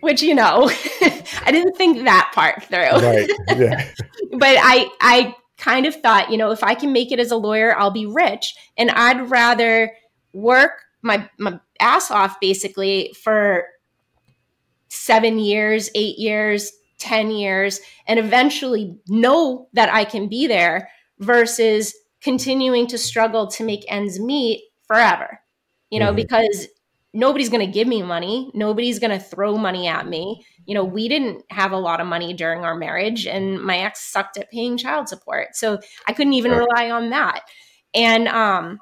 which 0.02 0.22
you 0.22 0.36
know, 0.36 0.70
I 1.02 1.52
didn't 1.52 1.76
think 1.78 2.04
that 2.04 2.32
part 2.34 2.64
through. 2.64 2.78
Right. 2.78 3.30
Yeah. 3.56 3.88
but 4.32 4.58
I, 4.60 4.90
I 5.02 5.36
kind 5.58 5.86
of 5.86 5.96
thought, 5.96 6.32
you 6.32 6.38
know, 6.38 6.52
if 6.52 6.64
I 6.64 6.76
can 6.76 6.92
make 6.92 7.12
it 7.12 7.20
as 7.20 7.32
a 7.32 7.38
lawyer, 7.38 7.78
I'll 7.78 7.92
be 7.92 8.06
rich, 8.06 8.56
and 8.78 8.92
I'd 8.92 9.30
rather 9.30 9.92
work 10.34 10.82
my 11.02 11.30
my 11.38 11.60
ass 11.80 12.12
off 12.12 12.40
basically 12.40 13.14
for 13.24 13.66
seven 14.90 15.40
years, 15.40 15.90
eight 15.96 16.18
years, 16.18 16.72
10 17.00 17.32
years, 17.32 17.82
and 18.08 18.20
eventually 18.20 18.98
know 19.08 19.68
that 19.74 19.94
I 19.94 20.06
can 20.06 20.28
be 20.28 20.48
there 20.48 20.90
versus 21.20 21.94
continuing 22.22 22.88
to 22.88 22.98
struggle 22.98 23.48
to 23.48 23.64
make 23.64 23.86
ends 23.88 24.20
meet 24.20 24.64
forever. 24.88 25.40
You 25.90 26.00
know, 26.00 26.08
mm-hmm. 26.08 26.16
because 26.16 26.68
nobody's 27.16 27.50
going 27.50 27.66
to 27.66 27.72
give 27.72 27.88
me 27.88 28.04
money. 28.04 28.52
Nobody's 28.54 29.00
going 29.00 29.18
to 29.18 29.24
throw 29.24 29.58
money 29.58 29.88
at 29.88 30.08
me. 30.08 30.46
You 30.66 30.76
know, 30.76 30.84
we 30.84 31.08
didn't 31.08 31.44
have 31.50 31.72
a 31.72 31.78
lot 31.78 32.02
of 32.02 32.08
money 32.08 32.34
during 32.34 32.64
our 32.64 32.76
marriage, 32.76 33.26
and 33.26 33.62
my 33.62 33.80
ex 33.80 34.12
sucked 34.12 34.38
at 34.38 34.52
paying 34.52 34.78
child 34.78 35.08
support. 35.08 35.56
So 35.56 35.80
I 36.08 36.14
couldn't 36.14 36.34
even 36.34 36.52
sure. 36.52 36.60
rely 36.60 36.92
on 36.92 37.10
that. 37.12 37.42
And 37.94 38.28
um, 38.28 38.80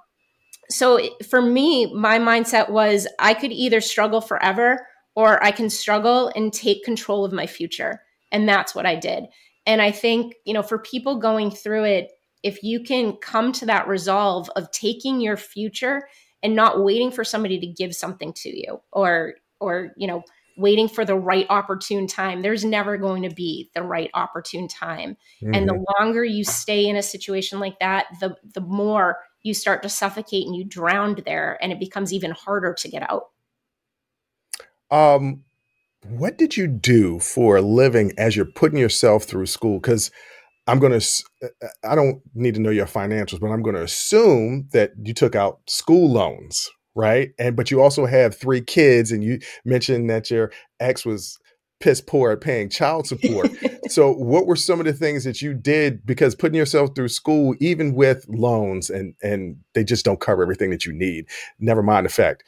so 0.69 0.99
for 1.29 1.41
me, 1.41 1.93
my 1.93 2.17
mindset 2.17 2.69
was 2.69 3.07
I 3.19 3.35
could 3.35 3.51
either 3.51 3.79
struggle 3.79 4.19
forever 4.19 4.87
or 5.15 5.41
I 5.43 5.51
can 5.51 5.69
struggle 5.69 6.31
and 6.35 6.51
take 6.51 6.83
control 6.83 7.23
of 7.23 7.31
my 7.31 7.45
future. 7.45 8.01
And 8.31 8.49
that's 8.49 8.73
what 8.73 8.87
I 8.87 8.95
did. 8.95 9.25
And 9.67 9.79
I 9.79 9.91
think, 9.91 10.33
you 10.45 10.53
know, 10.53 10.63
for 10.63 10.79
people 10.79 11.19
going 11.19 11.51
through 11.51 11.83
it, 11.83 12.09
if 12.41 12.63
you 12.63 12.83
can 12.83 13.13
come 13.17 13.51
to 13.53 13.67
that 13.67 13.87
resolve 13.87 14.49
of 14.55 14.71
taking 14.71 15.21
your 15.21 15.37
future 15.37 16.07
and 16.43 16.55
not 16.55 16.83
waiting 16.83 17.09
for 17.09 17.23
somebody 17.23 17.57
to 17.59 17.65
give 17.65 17.95
something 17.95 18.33
to 18.33 18.49
you 18.49 18.81
or 18.91 19.35
or 19.59 19.93
you 19.97 20.05
know 20.05 20.23
waiting 20.55 20.87
for 20.87 21.03
the 21.03 21.15
right 21.15 21.47
opportune 21.49 22.05
time 22.05 22.41
there's 22.41 22.63
never 22.63 22.97
going 22.97 23.23
to 23.23 23.33
be 23.33 23.71
the 23.73 23.81
right 23.81 24.11
opportune 24.13 24.67
time 24.67 25.17
mm-hmm. 25.41 25.53
and 25.55 25.67
the 25.67 25.73
mm-hmm. 25.73 26.03
longer 26.03 26.23
you 26.23 26.43
stay 26.43 26.85
in 26.85 26.95
a 26.95 27.01
situation 27.01 27.59
like 27.59 27.79
that 27.79 28.05
the 28.19 28.35
the 28.53 28.61
more 28.61 29.17
you 29.41 29.53
start 29.53 29.81
to 29.81 29.89
suffocate 29.89 30.45
and 30.45 30.55
you 30.55 30.63
drowned 30.63 31.23
there 31.25 31.57
and 31.61 31.71
it 31.71 31.79
becomes 31.79 32.13
even 32.13 32.31
harder 32.31 32.73
to 32.73 32.87
get 32.87 33.09
out 33.09 33.29
um 34.91 35.43
what 36.05 36.37
did 36.37 36.57
you 36.57 36.67
do 36.67 37.17
for 37.19 37.57
a 37.57 37.61
living 37.61 38.11
as 38.17 38.35
you're 38.35 38.45
putting 38.45 38.77
yourself 38.77 39.23
through 39.23 39.45
school 39.45 39.79
because 39.79 40.11
I'm 40.67 40.79
going 40.79 40.97
to, 40.97 41.23
uh, 41.43 41.47
uh, 41.61 41.67
I 41.83 41.95
don't 41.95 42.21
need 42.33 42.55
to 42.55 42.61
know 42.61 42.69
your 42.69 42.85
financials, 42.85 43.39
but 43.39 43.47
I'm 43.47 43.61
going 43.61 43.75
to 43.75 43.83
assume 43.83 44.69
that 44.71 44.91
you 45.01 45.13
took 45.13 45.35
out 45.35 45.59
school 45.67 46.09
loans, 46.09 46.69
right? 46.95 47.31
And, 47.37 47.55
but 47.55 47.69
you 47.69 47.81
also 47.81 48.05
have 48.05 48.35
three 48.35 48.61
kids, 48.61 49.11
and 49.11 49.23
you 49.23 49.39
mentioned 49.65 50.09
that 50.09 50.31
your 50.31 50.51
ex 50.79 51.05
was 51.05 51.37
piss 51.83 51.99
poor 51.99 52.31
at 52.31 52.39
paying 52.39 52.69
child 52.69 53.07
support. 53.07 53.49
so, 53.89 54.13
what 54.13 54.47
were 54.47 54.55
some 54.55 54.79
of 54.79 54.85
the 54.85 54.93
things 54.93 55.25
that 55.25 55.41
you 55.41 55.53
did? 55.53 56.05
Because 56.05 56.33
putting 56.33 56.55
yourself 56.55 56.91
through 56.95 57.09
school, 57.09 57.55
even 57.59 57.93
with 57.93 58.25
loans, 58.29 58.89
and 58.89 59.15
and 59.21 59.57
they 59.73 59.83
just 59.83 60.05
don't 60.05 60.21
cover 60.21 60.41
everything 60.41 60.69
that 60.69 60.85
you 60.85 60.93
need. 60.93 61.25
Never 61.59 61.83
mind 61.83 62.05
the 62.05 62.09
fact 62.09 62.45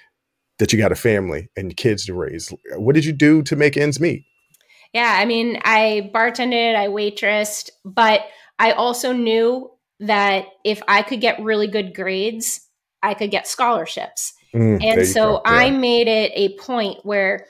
that 0.58 0.71
you 0.71 0.80
got 0.80 0.93
a 0.93 0.95
family 0.95 1.49
and 1.58 1.75
kids 1.75 2.06
to 2.06 2.13
raise. 2.13 2.54
What 2.78 2.95
did 2.95 3.04
you 3.04 3.12
do 3.12 3.43
to 3.43 3.58
make 3.58 3.75
ends 3.75 3.99
meet? 3.99 4.23
Yeah, 4.95 5.13
I 5.19 5.25
mean, 5.25 5.60
I 5.65 6.10
bartended, 6.15 6.73
I 6.73 6.88
waitressed, 6.88 7.69
but 7.84 8.21
I 8.58 8.71
also 8.71 9.12
knew 9.12 9.69
that 9.99 10.45
if 10.63 10.81
I 10.88 11.01
could 11.01 11.19
get 11.19 11.43
really 11.43 11.67
good 11.67 11.93
grades, 11.93 12.62
I 13.03 13.13
could 13.13 13.29
get 13.29 13.45
scholarships. 13.45 14.31
Mm, 14.53 14.81
and 14.81 15.05
so 15.05 15.34
yeah. 15.34 15.51
I 15.51 15.69
made 15.69 16.08
it 16.08 16.31
a 16.34 16.58
point 16.58 16.99
where 17.03 17.45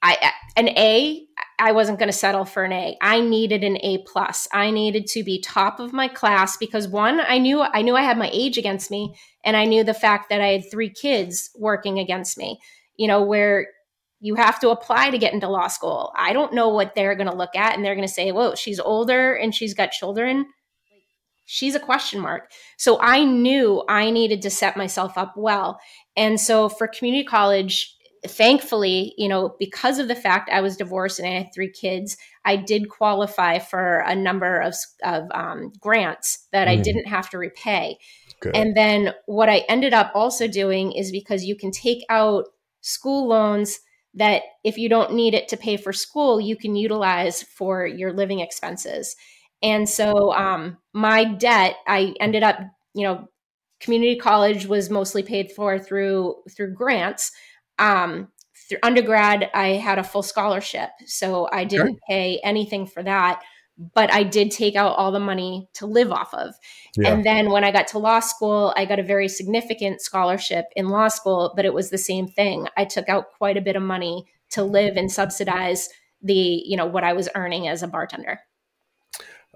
I 0.00 0.32
an 0.56 0.70
A, 0.70 1.26
I 1.58 1.72
wasn't 1.72 1.98
going 1.98 2.08
to 2.08 2.16
settle 2.16 2.46
for 2.46 2.64
an 2.64 2.72
A. 2.72 2.96
I 3.02 3.20
needed 3.20 3.64
an 3.64 3.76
A 3.82 3.98
plus. 4.06 4.48
I 4.50 4.70
needed 4.70 5.08
to 5.08 5.22
be 5.22 5.42
top 5.42 5.80
of 5.80 5.92
my 5.92 6.08
class 6.08 6.56
because 6.56 6.88
one, 6.88 7.20
I 7.20 7.36
knew 7.36 7.60
I 7.60 7.82
knew 7.82 7.96
I 7.96 8.02
had 8.02 8.16
my 8.16 8.30
age 8.32 8.56
against 8.56 8.90
me, 8.90 9.14
and 9.44 9.58
I 9.58 9.66
knew 9.66 9.84
the 9.84 9.92
fact 9.92 10.30
that 10.30 10.40
I 10.40 10.52
had 10.52 10.70
three 10.70 10.88
kids 10.88 11.50
working 11.54 11.98
against 11.98 12.38
me. 12.38 12.58
You 12.96 13.08
know, 13.08 13.22
where 13.22 13.66
you 14.20 14.34
have 14.34 14.58
to 14.60 14.70
apply 14.70 15.10
to 15.10 15.18
get 15.18 15.32
into 15.32 15.48
law 15.48 15.68
school. 15.68 16.12
I 16.16 16.32
don't 16.32 16.54
know 16.54 16.68
what 16.68 16.94
they're 16.94 17.14
going 17.14 17.30
to 17.30 17.36
look 17.36 17.54
at 17.54 17.76
and 17.76 17.84
they're 17.84 17.94
going 17.94 18.06
to 18.06 18.12
say, 18.12 18.32
"Whoa, 18.32 18.54
she's 18.54 18.80
older 18.80 19.34
and 19.34 19.54
she's 19.54 19.74
got 19.74 19.92
children." 19.92 20.46
She's 21.50 21.74
a 21.74 21.80
question 21.80 22.20
mark. 22.20 22.50
So 22.76 23.00
I 23.00 23.24
knew 23.24 23.82
I 23.88 24.10
needed 24.10 24.42
to 24.42 24.50
set 24.50 24.76
myself 24.76 25.16
up 25.16 25.34
well. 25.34 25.80
And 26.14 26.38
so 26.38 26.68
for 26.68 26.86
community 26.86 27.24
college, 27.24 27.96
thankfully, 28.26 29.14
you 29.16 29.28
know, 29.28 29.54
because 29.58 29.98
of 29.98 30.08
the 30.08 30.14
fact 30.14 30.50
I 30.50 30.60
was 30.60 30.76
divorced 30.76 31.18
and 31.18 31.26
I 31.26 31.38
had 31.38 31.54
three 31.54 31.70
kids, 31.70 32.18
I 32.44 32.56
did 32.56 32.90
qualify 32.90 33.58
for 33.60 34.00
a 34.00 34.14
number 34.14 34.60
of, 34.60 34.74
of 35.02 35.24
um, 35.32 35.72
grants 35.80 36.46
that 36.52 36.68
mm. 36.68 36.72
I 36.72 36.76
didn't 36.76 37.06
have 37.06 37.30
to 37.30 37.38
repay. 37.38 37.96
Good. 38.40 38.54
And 38.54 38.76
then 38.76 39.14
what 39.26 39.48
I 39.48 39.64
ended 39.68 39.94
up 39.94 40.12
also 40.14 40.48
doing 40.48 40.92
is 40.92 41.10
because 41.10 41.44
you 41.44 41.56
can 41.56 41.70
take 41.70 42.04
out 42.08 42.44
school 42.80 43.26
loans 43.26 43.80
that 44.14 44.42
if 44.64 44.78
you 44.78 44.88
don't 44.88 45.14
need 45.14 45.34
it 45.34 45.48
to 45.48 45.56
pay 45.56 45.76
for 45.76 45.92
school, 45.92 46.40
you 46.40 46.56
can 46.56 46.74
utilize 46.76 47.42
for 47.42 47.86
your 47.86 48.12
living 48.12 48.40
expenses. 48.40 49.14
And 49.62 49.88
so 49.88 50.32
um, 50.32 50.78
my 50.92 51.24
debt, 51.24 51.76
I 51.86 52.14
ended 52.20 52.42
up, 52.42 52.58
you 52.94 53.04
know, 53.04 53.28
community 53.80 54.16
college 54.16 54.66
was 54.66 54.90
mostly 54.90 55.22
paid 55.22 55.52
for 55.52 55.78
through 55.78 56.36
through 56.56 56.74
grants. 56.74 57.30
Um, 57.78 58.28
through 58.68 58.78
undergrad, 58.82 59.50
I 59.54 59.68
had 59.68 59.98
a 59.98 60.04
full 60.04 60.22
scholarship, 60.22 60.90
so 61.06 61.48
I 61.52 61.64
didn't 61.64 61.88
okay. 61.90 61.98
pay 62.08 62.40
anything 62.42 62.86
for 62.86 63.02
that 63.02 63.40
but 63.94 64.12
I 64.12 64.24
did 64.24 64.50
take 64.50 64.74
out 64.74 64.96
all 64.96 65.12
the 65.12 65.20
money 65.20 65.68
to 65.74 65.86
live 65.86 66.10
off 66.10 66.34
of. 66.34 66.54
Yeah. 66.98 67.12
And 67.12 67.24
then 67.24 67.50
when 67.50 67.62
I 67.62 67.70
got 67.70 67.86
to 67.88 67.98
law 67.98 68.18
school, 68.18 68.74
I 68.76 68.84
got 68.84 68.98
a 68.98 69.04
very 69.04 69.28
significant 69.28 70.00
scholarship 70.00 70.66
in 70.74 70.88
law 70.88 71.06
school, 71.06 71.52
but 71.54 71.64
it 71.64 71.72
was 71.72 71.90
the 71.90 71.98
same 71.98 72.26
thing. 72.26 72.66
I 72.76 72.84
took 72.84 73.08
out 73.08 73.30
quite 73.38 73.56
a 73.56 73.60
bit 73.60 73.76
of 73.76 73.82
money 73.82 74.26
to 74.50 74.64
live 74.64 74.96
and 74.96 75.10
subsidize 75.10 75.88
the, 76.22 76.34
you 76.34 76.76
know, 76.76 76.86
what 76.86 77.04
I 77.04 77.12
was 77.12 77.28
earning 77.36 77.68
as 77.68 77.84
a 77.84 77.88
bartender. 77.88 78.40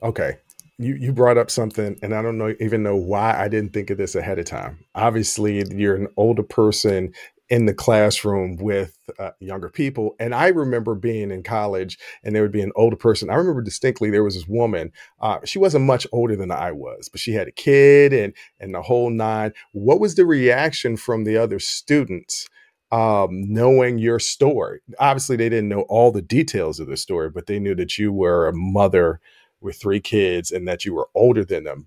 Okay. 0.04 0.36
You 0.78 0.94
you 0.94 1.12
brought 1.12 1.36
up 1.36 1.50
something 1.50 1.98
and 2.02 2.14
I 2.14 2.22
don't 2.22 2.38
know 2.38 2.54
even 2.60 2.82
know 2.82 2.96
why 2.96 3.36
I 3.38 3.48
didn't 3.48 3.72
think 3.72 3.90
of 3.90 3.98
this 3.98 4.14
ahead 4.14 4.38
of 4.38 4.46
time. 4.46 4.84
Obviously, 4.94 5.64
you're 5.74 5.96
an 5.96 6.08
older 6.16 6.42
person 6.42 7.12
in 7.52 7.66
the 7.66 7.74
classroom 7.74 8.56
with 8.56 8.96
uh, 9.18 9.32
younger 9.38 9.68
people. 9.68 10.16
And 10.18 10.34
I 10.34 10.48
remember 10.48 10.94
being 10.94 11.30
in 11.30 11.42
college 11.42 11.98
and 12.24 12.34
there 12.34 12.40
would 12.40 12.50
be 12.50 12.62
an 12.62 12.72
older 12.76 12.96
person. 12.96 13.28
I 13.28 13.34
remember 13.34 13.60
distinctly 13.60 14.08
there 14.08 14.24
was 14.24 14.36
this 14.36 14.48
woman. 14.48 14.90
Uh, 15.20 15.36
she 15.44 15.58
wasn't 15.58 15.84
much 15.84 16.06
older 16.12 16.34
than 16.34 16.50
I 16.50 16.72
was, 16.72 17.10
but 17.10 17.20
she 17.20 17.34
had 17.34 17.48
a 17.48 17.52
kid 17.52 18.14
and 18.14 18.32
and 18.58 18.74
the 18.74 18.80
whole 18.80 19.10
nine. 19.10 19.52
What 19.72 20.00
was 20.00 20.14
the 20.14 20.24
reaction 20.24 20.96
from 20.96 21.24
the 21.24 21.36
other 21.36 21.58
students? 21.58 22.48
Um, 22.90 23.42
knowing 23.52 23.98
your 23.98 24.18
story. 24.18 24.80
Obviously, 24.98 25.36
they 25.36 25.48
didn't 25.48 25.70
know 25.70 25.82
all 25.88 26.10
the 26.10 26.20
details 26.20 26.78
of 26.78 26.88
the 26.88 26.96
story, 26.98 27.30
but 27.30 27.46
they 27.46 27.58
knew 27.58 27.74
that 27.74 27.96
you 27.98 28.12
were 28.12 28.46
a 28.46 28.54
mother 28.54 29.18
with 29.62 29.76
three 29.80 30.00
kids 30.00 30.50
and 30.50 30.68
that 30.68 30.84
you 30.84 30.92
were 30.94 31.08
older 31.14 31.42
than 31.42 31.64
them. 31.64 31.86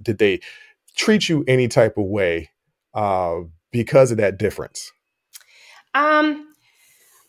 Did 0.00 0.18
they 0.18 0.40
treat 0.96 1.28
you 1.28 1.44
any 1.46 1.68
type 1.68 1.98
of 1.98 2.06
way 2.06 2.48
uh, 2.94 3.40
because 3.72 4.10
of 4.10 4.16
that 4.18 4.38
difference? 4.38 4.90
Um, 5.94 6.48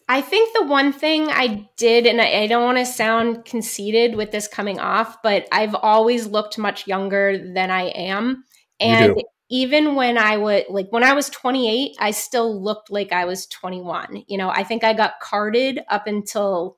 I 0.08 0.22
think 0.22 0.56
the 0.58 0.66
one 0.66 0.92
thing 0.92 1.30
I 1.30 1.70
did, 1.78 2.08
and 2.08 2.20
I, 2.20 2.42
I 2.42 2.48
don't 2.48 2.64
want 2.64 2.80
to 2.80 2.86
sound 2.86 3.46
conceited 3.46 4.16
with 4.16 4.32
this 4.32 4.48
coming 4.48 4.80
off, 4.80 5.22
but 5.22 5.48
I've 5.52 5.76
always 5.76 6.26
looked 6.26 6.58
much 6.58 6.88
younger 6.88 7.38
than 7.54 7.70
I 7.70 7.90
am. 7.90 8.44
And 8.80 9.22
even 9.50 9.96
when 9.96 10.18
I 10.18 10.38
would 10.38 10.66
like 10.70 10.88
when 10.92 11.04
I 11.04 11.14
was 11.14 11.30
28, 11.30 11.96
I 12.00 12.12
still 12.12 12.62
looked 12.62 12.90
like 12.90 13.12
I 13.12 13.26
was 13.26 13.46
21. 13.48 14.24
You 14.28 14.38
know, 14.38 14.50
I 14.50 14.64
think 14.64 14.84
I 14.84 14.94
got 14.94 15.20
carded 15.22 15.80
up 15.90 16.08
until 16.08 16.78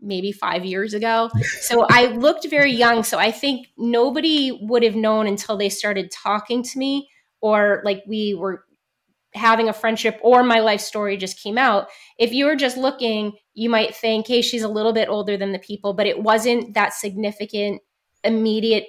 maybe 0.00 0.32
five 0.32 0.64
years 0.64 0.94
ago. 0.94 1.30
So 1.60 1.86
I 1.90 2.06
looked 2.06 2.48
very 2.48 2.72
young. 2.72 3.02
So 3.02 3.18
I 3.18 3.30
think 3.30 3.66
nobody 3.76 4.58
would 4.62 4.82
have 4.82 4.94
known 4.94 5.26
until 5.26 5.56
they 5.58 5.68
started 5.68 6.10
talking 6.10 6.62
to 6.62 6.78
me 6.78 7.10
or 7.42 7.82
like 7.84 8.02
we 8.06 8.34
were 8.34 8.64
having 9.38 9.68
a 9.68 9.72
friendship 9.72 10.18
or 10.22 10.42
my 10.42 10.60
life 10.60 10.80
story 10.80 11.16
just 11.16 11.42
came 11.42 11.56
out. 11.56 11.88
If 12.18 12.32
you 12.32 12.44
were 12.44 12.56
just 12.56 12.76
looking, 12.76 13.32
you 13.54 13.70
might 13.70 13.94
think, 13.94 14.26
hey, 14.26 14.42
she's 14.42 14.62
a 14.62 14.68
little 14.68 14.92
bit 14.92 15.08
older 15.08 15.36
than 15.36 15.52
the 15.52 15.58
people, 15.58 15.94
but 15.94 16.06
it 16.06 16.22
wasn't 16.22 16.74
that 16.74 16.92
significant, 16.92 17.80
immediate 18.24 18.86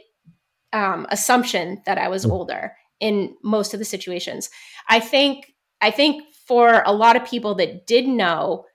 um, 0.74 1.08
assumption 1.10 1.82
that 1.86 1.98
I 1.98 2.10
was 2.10 2.24
hmm. 2.24 2.32
older 2.32 2.74
in 3.00 3.36
most 3.44 3.74
of 3.74 3.80
the 3.80 3.86
situations. 3.86 4.50
I 4.90 5.00
think 5.00 5.54
I 5.82 5.92
think 5.92 6.24
for 6.46 6.84
a 6.86 6.92
lot 6.92 7.16
of 7.16 7.26
people 7.26 7.56
that 7.56 7.88
did 7.88 8.08
know, 8.08 8.66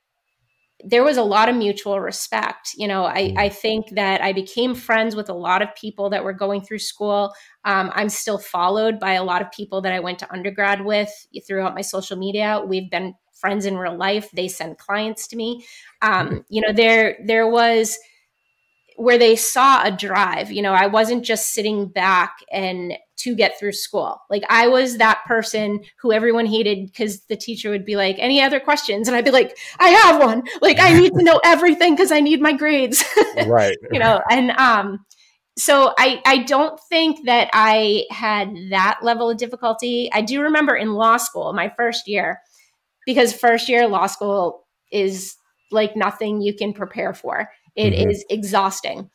there 0.87 1.03
was 1.03 1.17
a 1.17 1.23
lot 1.23 1.49
of 1.49 1.57
mutual 1.57 1.99
respect. 2.01 2.75
You 2.77 2.87
know, 2.87 3.05
I, 3.05 3.31
hmm. 3.31 3.39
I 3.39 3.49
think 3.49 3.91
that 3.91 4.21
I 4.21 4.33
became 4.33 4.75
friends 4.75 5.17
with 5.17 5.29
a 5.29 5.35
lot 5.35 5.63
of 5.63 5.75
people 5.75 6.11
that 6.11 6.23
were 6.23 6.33
going 6.33 6.63
through 6.63 6.81
school. 6.81 7.33
Um, 7.65 7.91
I'm 7.95 8.11
still 8.11 8.39
followed 8.39 9.01
by 9.01 9.13
a 9.15 9.25
lot 9.25 9.41
of 9.41 9.51
people 9.51 9.81
that 9.83 9.93
I 9.93 10.01
went 10.01 10.19
to 10.21 10.33
undergrad 10.33 10.85
with 10.85 11.11
throughout 11.47 11.75
my 11.75 11.81
social 11.81 12.19
media. 12.19 12.63
We've 12.65 12.91
been 12.91 13.15
friends 13.33 13.65
in 13.65 13.77
real 13.77 13.97
life. 13.97 14.31
They 14.33 14.49
send 14.49 14.79
clients 14.79 15.27
to 15.29 15.37
me. 15.37 15.65
Um, 16.03 16.29
hmm. 16.29 16.39
you 16.49 16.61
know, 16.61 16.73
there 16.73 17.17
there 17.25 17.49
was 17.49 17.99
where 18.97 19.19
they 19.19 19.37
saw 19.37 19.83
a 19.85 19.91
drive. 19.91 20.51
You 20.51 20.63
know, 20.63 20.73
I 20.73 20.87
wasn't 20.87 21.25
just 21.25 21.53
sitting 21.53 21.87
back 21.87 22.37
and 22.53 22.95
to 23.17 23.35
get 23.35 23.59
through 23.59 23.73
school. 23.73 24.21
Like 24.29 24.43
I 24.49 24.69
was 24.69 24.99
that 24.99 25.23
person 25.27 25.83
who 26.01 26.13
everyone 26.13 26.47
hated 26.47 26.87
because 26.87 27.21
the 27.27 27.37
teacher 27.37 27.71
would 27.71 27.85
be 27.85 27.97
like, 27.97 28.17
"Any 28.19 28.43
other 28.43 28.61
questions?" 28.61 29.09
And 29.09 29.17
I'd 29.17 29.25
be 29.25 29.31
like, 29.31 29.57
"I 29.79 29.89
have 29.89 30.21
one. 30.21 30.43
Like 30.61 30.79
I 30.81 30.99
need 30.99 31.13
to 31.15 31.23
know 31.23 31.41
everything 31.45 31.95
because 31.95 32.13
I 32.13 32.21
need 32.21 32.41
my 32.41 32.53
grades." 32.53 33.05
right. 33.47 33.77
you 33.93 33.99
know, 33.99 34.21
and 34.31 34.51
um 34.53 35.05
so 35.57 35.95
I 35.99 36.21
I 36.27 36.39
don't 36.39 36.79
think 36.89 37.27
that 37.27 37.49
I 37.53 38.05
had 38.11 38.55
that 38.71 39.01
level 39.03 39.31
of 39.31 39.39
difficulty. 39.39 40.11
I 40.13 40.21
do 40.21 40.43
remember 40.43 40.75
in 40.75 40.95
law 40.95 41.17
school, 41.17 41.53
my 41.53 41.73
first 41.77 42.09
year, 42.09 42.41
because 43.07 43.33
first 43.33 43.69
year 43.69 43.87
law 43.87 44.07
school 44.07 44.67
is 44.91 45.37
like 45.71 45.97
nothing 45.97 46.41
you 46.41 46.55
can 46.55 46.73
prepare 46.73 47.15
for. 47.15 47.49
It 47.77 47.93
mm-hmm. 47.93 48.11
is 48.11 48.25
exhausting. 48.31 49.11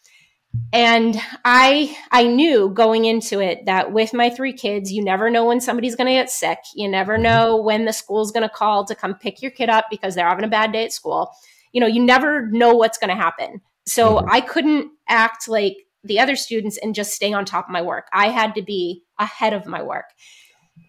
And 0.73 1.15
I 1.45 1.95
I 2.11 2.23
knew 2.23 2.69
going 2.69 3.05
into 3.05 3.39
it 3.39 3.65
that 3.65 3.91
with 3.91 4.13
my 4.13 4.29
three 4.29 4.53
kids, 4.53 4.91
you 4.91 5.03
never 5.03 5.29
know 5.29 5.45
when 5.45 5.61
somebody's 5.61 5.95
going 5.95 6.07
to 6.07 6.13
get 6.13 6.29
sick. 6.29 6.57
You 6.75 6.89
never 6.89 7.13
mm-hmm. 7.13 7.23
know 7.23 7.61
when 7.61 7.85
the 7.85 7.93
school's 7.93 8.31
going 8.31 8.47
to 8.47 8.49
call 8.49 8.85
to 8.85 8.95
come 8.95 9.15
pick 9.15 9.41
your 9.41 9.51
kid 9.51 9.69
up 9.69 9.85
because 9.91 10.15
they're 10.15 10.27
having 10.27 10.45
a 10.45 10.49
bad 10.49 10.71
day 10.71 10.85
at 10.85 10.93
school. 10.93 11.31
You 11.71 11.81
know, 11.81 11.87
you 11.87 12.03
never 12.03 12.47
know 12.47 12.73
what's 12.73 12.97
going 12.97 13.09
to 13.09 13.15
happen. 13.15 13.61
So 13.85 14.15
mm-hmm. 14.15 14.29
I 14.31 14.41
couldn't 14.41 14.91
act 15.07 15.47
like 15.47 15.77
the 16.03 16.19
other 16.19 16.35
students 16.35 16.77
and 16.77 16.95
just 16.95 17.13
stay 17.13 17.33
on 17.33 17.45
top 17.45 17.65
of 17.65 17.71
my 17.71 17.81
work. 17.81 18.07
I 18.13 18.29
had 18.29 18.55
to 18.55 18.61
be 18.61 19.03
ahead 19.19 19.53
of 19.53 19.65
my 19.65 19.83
work. 19.83 20.05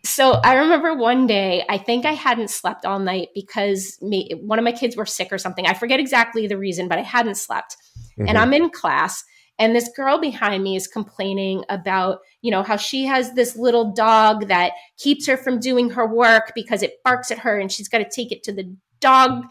So 0.05 0.33
I 0.33 0.55
remember 0.55 0.95
one 0.95 1.27
day, 1.27 1.65
I 1.69 1.79
think 1.79 2.05
I 2.05 2.13
hadn't 2.13 2.51
slept 2.51 2.85
all 2.85 2.99
night 2.99 3.29
because 3.35 3.99
me, 4.03 4.31
one 4.41 4.59
of 4.59 4.65
my 4.65 4.73
kids 4.73 4.97
were 4.97 5.07
sick 5.07 5.33
or 5.33 5.39
something. 5.39 5.67
I 5.67 5.75
forget 5.75 6.01
exactly 6.01 6.47
the 6.47 6.59
reason, 6.59 6.89
but 6.89 6.99
I 6.99 7.03
hadn't 7.03 7.37
slept. 7.37 7.77
Mm-hmm. 8.19 8.29
And 8.29 8.39
I'm 8.39 8.53
in 8.53 8.71
class 8.71 9.23
and 9.61 9.77
this 9.77 9.91
girl 9.95 10.19
behind 10.19 10.65
me 10.65 10.75
is 10.75 10.89
complaining 10.89 11.65
about, 11.69 12.21
you 12.41 12.51
know, 12.51 12.63
how 12.63 12.77
she 12.77 13.05
has 13.05 13.35
this 13.35 13.57
little 13.57 13.93
dog 13.93 14.49
that 14.49 14.73
keeps 14.97 15.27
her 15.27 15.37
from 15.37 15.61
doing 15.61 15.91
her 15.91 16.07
work 16.07 16.53
because 16.55 16.83
it 16.83 16.95
barks 17.05 17.31
at 17.31 17.41
her 17.41 17.61
and 17.61 17.71
she's 17.71 17.89
got 17.89 17.99
to 17.99 18.09
take 18.09 18.33
it 18.33 18.43
to 18.45 18.53
the 18.53 18.75
dog 19.01 19.45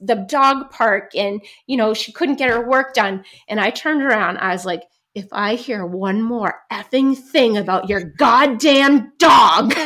the 0.00 0.26
dog 0.28 0.70
park 0.70 1.12
and 1.14 1.40
you 1.66 1.78
know 1.78 1.94
she 1.94 2.12
couldn't 2.12 2.36
get 2.36 2.50
her 2.50 2.68
work 2.68 2.92
done 2.92 3.24
and 3.48 3.58
i 3.58 3.70
turned 3.70 4.02
around 4.02 4.36
i 4.36 4.52
was 4.52 4.66
like 4.66 4.82
if 5.14 5.26
I 5.32 5.54
hear 5.54 5.84
one 5.84 6.22
more 6.22 6.62
effing 6.72 7.16
thing 7.16 7.56
about 7.56 7.88
your 7.88 8.02
goddamn 8.02 9.12
dog. 9.18 9.74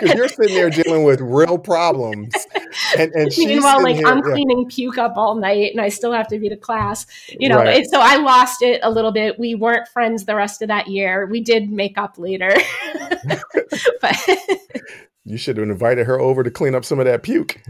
Because 0.00 0.14
you're 0.14 0.28
sitting 0.28 0.54
there 0.54 0.70
dealing 0.70 1.04
with 1.04 1.20
real 1.20 1.56
problems. 1.56 2.34
And, 2.98 3.12
and 3.12 3.32
meanwhile, 3.38 3.80
like 3.80 3.96
here, 3.96 4.06
I'm 4.06 4.18
yeah. 4.18 4.32
cleaning 4.32 4.66
puke 4.68 4.98
up 4.98 5.16
all 5.16 5.36
night 5.36 5.70
and 5.70 5.80
I 5.80 5.88
still 5.88 6.12
have 6.12 6.26
to 6.28 6.38
be 6.38 6.48
to 6.48 6.56
class, 6.56 7.06
you 7.28 7.48
know. 7.48 7.58
Right. 7.58 7.86
so 7.88 8.00
I 8.00 8.16
lost 8.16 8.62
it 8.62 8.80
a 8.82 8.90
little 8.90 9.12
bit. 9.12 9.38
We 9.38 9.54
weren't 9.54 9.86
friends 9.88 10.24
the 10.24 10.34
rest 10.34 10.62
of 10.62 10.68
that 10.68 10.88
year. 10.88 11.26
We 11.26 11.40
did 11.40 11.70
make 11.70 11.96
up 11.96 12.18
later. 12.18 12.50
but 14.00 14.16
you 15.24 15.36
should 15.36 15.56
have 15.56 15.68
invited 15.68 16.06
her 16.06 16.18
over 16.18 16.42
to 16.42 16.50
clean 16.50 16.74
up 16.74 16.84
some 16.84 16.98
of 16.98 17.06
that 17.06 17.22
puke. 17.22 17.60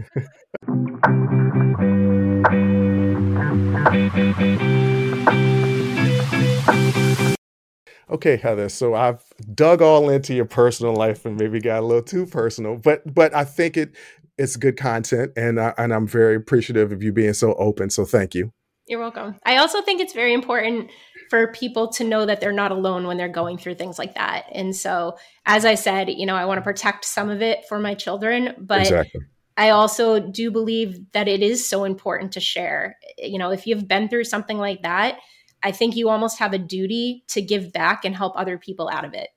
Okay, 8.09 8.35
Heather. 8.35 8.67
So 8.67 8.93
I've 8.93 9.23
dug 9.53 9.81
all 9.81 10.09
into 10.09 10.33
your 10.33 10.45
personal 10.45 10.93
life 10.93 11.25
and 11.25 11.39
maybe 11.39 11.61
got 11.61 11.79
a 11.81 11.85
little 11.85 12.03
too 12.03 12.25
personal, 12.25 12.75
but 12.75 13.13
but 13.13 13.33
I 13.33 13.45
think 13.45 13.77
it 13.77 13.95
it's 14.37 14.57
good 14.57 14.75
content, 14.75 15.31
and 15.37 15.59
I, 15.59 15.73
and 15.77 15.93
I'm 15.93 16.07
very 16.07 16.35
appreciative 16.35 16.91
of 16.91 17.01
you 17.01 17.13
being 17.13 17.33
so 17.33 17.53
open. 17.53 17.89
So 17.89 18.03
thank 18.03 18.35
you. 18.35 18.51
You're 18.87 18.99
welcome. 18.99 19.37
I 19.45 19.57
also 19.57 19.81
think 19.81 20.01
it's 20.01 20.13
very 20.13 20.33
important 20.33 20.91
for 21.29 21.53
people 21.53 21.87
to 21.93 22.03
know 22.03 22.25
that 22.25 22.41
they're 22.41 22.51
not 22.51 22.71
alone 22.71 23.07
when 23.07 23.15
they're 23.15 23.29
going 23.29 23.57
through 23.57 23.75
things 23.75 23.97
like 23.97 24.15
that. 24.15 24.45
And 24.51 24.75
so, 24.75 25.17
as 25.45 25.63
I 25.63 25.75
said, 25.75 26.09
you 26.09 26.25
know, 26.25 26.35
I 26.35 26.43
want 26.43 26.57
to 26.57 26.63
protect 26.63 27.05
some 27.05 27.29
of 27.29 27.41
it 27.41 27.63
for 27.69 27.79
my 27.79 27.93
children, 27.93 28.55
but 28.59 28.81
exactly. 28.81 29.21
I 29.57 29.69
also 29.69 30.19
do 30.19 30.49
believe 30.49 30.99
that 31.11 31.27
it 31.27 31.41
is 31.41 31.67
so 31.67 31.83
important 31.83 32.31
to 32.33 32.39
share. 32.39 32.97
You 33.17 33.37
know, 33.37 33.51
if 33.51 33.67
you've 33.67 33.87
been 33.87 34.07
through 34.07 34.23
something 34.23 34.57
like 34.57 34.81
that, 34.83 35.19
I 35.63 35.71
think 35.71 35.95
you 35.95 36.09
almost 36.09 36.39
have 36.39 36.53
a 36.53 36.57
duty 36.57 37.23
to 37.27 37.41
give 37.41 37.71
back 37.71 38.03
and 38.05 38.15
help 38.15 38.33
other 38.35 38.57
people 38.57 38.89
out 38.89 39.05
of 39.05 39.13
it. 39.13 39.29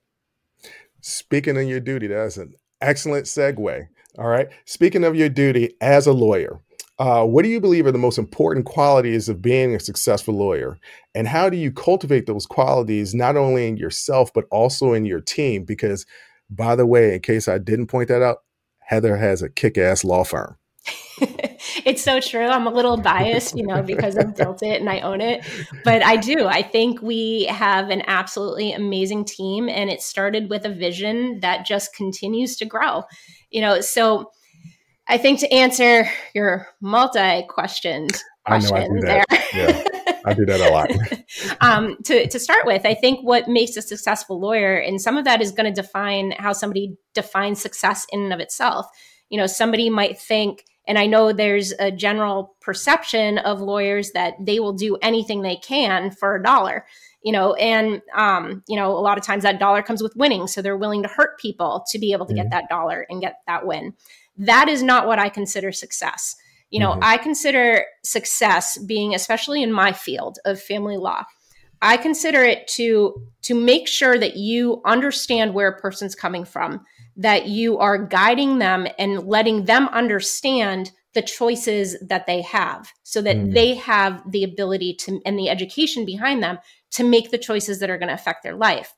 Speaking 1.00 1.57
of 1.57 1.64
your 1.64 1.81
duty, 1.81 2.07
that's 2.07 2.38
an 2.38 2.55
excellent 2.81 3.27
segue. 3.27 3.87
All 4.18 4.29
right. 4.29 4.48
Speaking 4.64 5.05
of 5.05 5.16
your 5.16 5.29
duty 5.29 5.74
as 5.81 6.07
a 6.07 6.12
lawyer, 6.12 6.61
uh, 6.98 7.24
what 7.24 7.42
do 7.42 7.48
you 7.48 7.61
believe 7.61 7.87
are 7.87 7.92
the 7.92 7.98
most 7.98 8.18
important 8.18 8.66
qualities 8.66 9.29
of 9.29 9.42
being 9.42 9.74
a 9.74 9.81
successful 9.81 10.35
lawyer? 10.35 10.79
And 11.14 11.27
how 11.27 11.50
do 11.50 11.57
you 11.57 11.72
cultivate 11.72 12.27
those 12.27 12.46
qualities 12.46 13.14
not 13.14 13.37
only 13.37 13.66
in 13.66 13.77
yourself, 13.77 14.33
but 14.33 14.44
also 14.50 14.92
in 14.92 15.05
your 15.05 15.20
team? 15.20 15.64
Because, 15.64 16.07
by 16.48 16.77
the 16.77 16.87
way, 16.87 17.14
in 17.14 17.20
case 17.20 17.48
I 17.48 17.59
didn't 17.59 17.88
point 17.88 18.09
that 18.09 18.22
out, 18.22 18.38
Heather 18.86 19.16
has 19.16 19.42
a 19.42 19.48
kick 19.48 19.78
ass 19.78 20.04
law 20.04 20.24
firm. 20.24 20.56
it's 21.84 22.02
so 22.02 22.20
true. 22.20 22.46
I'm 22.46 22.66
a 22.66 22.70
little 22.70 22.96
biased, 22.96 23.56
you 23.56 23.66
know, 23.66 23.82
because 23.82 24.16
I've 24.16 24.36
built 24.36 24.62
it 24.62 24.80
and 24.80 24.90
I 24.90 25.00
own 25.00 25.20
it. 25.20 25.44
But 25.84 26.02
I 26.04 26.16
do. 26.16 26.46
I 26.46 26.62
think 26.62 27.00
we 27.00 27.44
have 27.44 27.90
an 27.90 28.02
absolutely 28.06 28.72
amazing 28.72 29.24
team. 29.24 29.68
And 29.68 29.90
it 29.90 30.02
started 30.02 30.50
with 30.50 30.64
a 30.64 30.74
vision 30.74 31.40
that 31.40 31.64
just 31.64 31.94
continues 31.94 32.56
to 32.56 32.66
grow. 32.66 33.04
You 33.50 33.60
know, 33.62 33.80
so 33.80 34.30
I 35.08 35.18
think 35.18 35.40
to 35.40 35.52
answer 35.52 36.08
your 36.34 36.68
multi 36.80 37.44
questioned 37.48 38.20
question 38.44 39.00
there. 39.00 39.24
Yeah. 39.52 39.85
I 40.24 40.33
do 40.33 40.46
that 40.46 40.61
a 40.61 40.70
lot. 40.70 40.90
um, 41.61 41.96
to, 42.04 42.26
to 42.26 42.38
start 42.38 42.66
with, 42.66 42.87
I 42.87 42.94
think 42.94 43.20
what 43.20 43.48
makes 43.48 43.76
a 43.76 43.83
successful 43.83 44.40
lawyer, 44.40 44.76
and 44.76 45.00
some 45.00 45.16
of 45.16 45.24
that 45.24 45.42
is 45.42 45.52
going 45.52 45.72
to 45.72 45.83
define 45.83 46.33
how 46.33 46.52
somebody 46.52 46.96
defines 47.12 47.61
success 47.61 48.07
in 48.11 48.22
and 48.22 48.33
of 48.33 48.40
itself. 48.40 48.87
You 49.28 49.38
know, 49.38 49.46
somebody 49.46 49.90
might 49.90 50.18
think, 50.18 50.64
and 50.87 50.98
I 50.98 51.07
know 51.07 51.33
there's 51.33 51.72
a 51.72 51.90
general 51.90 52.57
perception 52.61 53.38
of 53.38 53.61
lawyers 53.61 54.12
that 54.12 54.35
they 54.40 54.61
will 54.61 54.72
do 54.72 54.96
anything 55.02 55.42
they 55.42 55.57
can 55.57 56.11
for 56.11 56.37
a 56.37 56.42
dollar, 56.42 56.87
you 57.22 57.33
know, 57.33 57.54
and, 57.54 58.02
um, 58.14 58.62
you 58.66 58.76
know, 58.76 58.92
a 58.92 59.00
lot 59.00 59.18
of 59.18 59.24
times 59.24 59.42
that 59.42 59.59
dollar 59.59 59.83
comes 59.83 60.02
with 60.02 60.16
winning. 60.16 60.46
So 60.46 60.62
they're 60.62 60.76
willing 60.76 61.02
to 61.02 61.09
hurt 61.09 61.38
people 61.38 61.85
to 61.90 61.98
be 61.98 62.12
able 62.12 62.26
to 62.26 62.33
mm-hmm. 62.35 62.42
get 62.42 62.50
that 62.50 62.68
dollar 62.68 63.07
and 63.09 63.20
get 63.20 63.40
that 63.46 63.66
win. 63.66 63.94
That 64.37 64.68
is 64.68 64.83
not 64.83 65.07
what 65.07 65.18
I 65.18 65.28
consider 65.28 65.70
success. 65.72 66.37
You 66.74 66.80
know, 66.80 66.90
mm-hmm. 66.90 67.04
I 67.04 67.18
consider 67.18 67.84
success 68.02 68.76
being, 68.78 69.14
especially 69.14 69.62
in 69.62 69.70
my 69.70 69.92
field 69.92 70.40
of 70.44 70.60
family 70.60 70.96
law, 70.96 71.22
I 71.80 71.96
consider 71.96 72.42
it 72.42 72.66
to 72.74 73.14
to 73.42 73.54
make 73.54 73.87
sure 73.87 74.18
that 74.18 74.37
you 74.37 74.82
understand 74.84 75.54
where 75.54 75.68
a 75.68 75.80
person's 75.80 76.16
coming 76.16 76.44
from, 76.44 76.84
that 77.16 77.46
you 77.46 77.78
are 77.78 77.96
guiding 77.96 78.58
them 78.58 78.88
and 78.98 79.24
letting 79.24 79.66
them 79.66 79.87
understand 79.90 80.90
the 81.12 81.22
choices 81.22 81.96
that 82.08 82.26
they 82.26 82.42
have 82.42 82.90
so 83.04 83.22
that 83.22 83.37
mm. 83.37 83.54
they 83.54 83.74
have 83.74 84.28
the 84.28 84.42
ability 84.42 84.96
to 85.02 85.20
and 85.24 85.38
the 85.38 85.48
education 85.48 86.04
behind 86.04 86.42
them 86.42 86.58
to 86.90 87.04
make 87.04 87.30
the 87.30 87.38
choices 87.38 87.78
that 87.78 87.88
are 87.88 87.98
going 87.98 88.08
to 88.08 88.14
affect 88.14 88.42
their 88.42 88.56
life. 88.56 88.92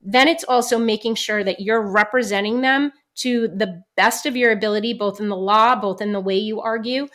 Then 0.00 0.28
it's 0.28 0.44
also 0.44 0.78
making 0.78 1.16
sure 1.16 1.44
that 1.44 1.60
you're 1.60 1.92
representing 1.92 2.62
them 2.62 2.90
to 3.18 3.48
the 3.48 3.82
best 3.96 4.26
of 4.26 4.36
your 4.36 4.52
ability, 4.52 4.94
both 4.94 5.20
in 5.20 5.28
the 5.28 5.36
law, 5.36 5.74
both 5.74 6.00
in 6.00 6.12
the 6.12 6.20
way 6.20 6.36
you 6.36 6.60
argue. 6.60 7.08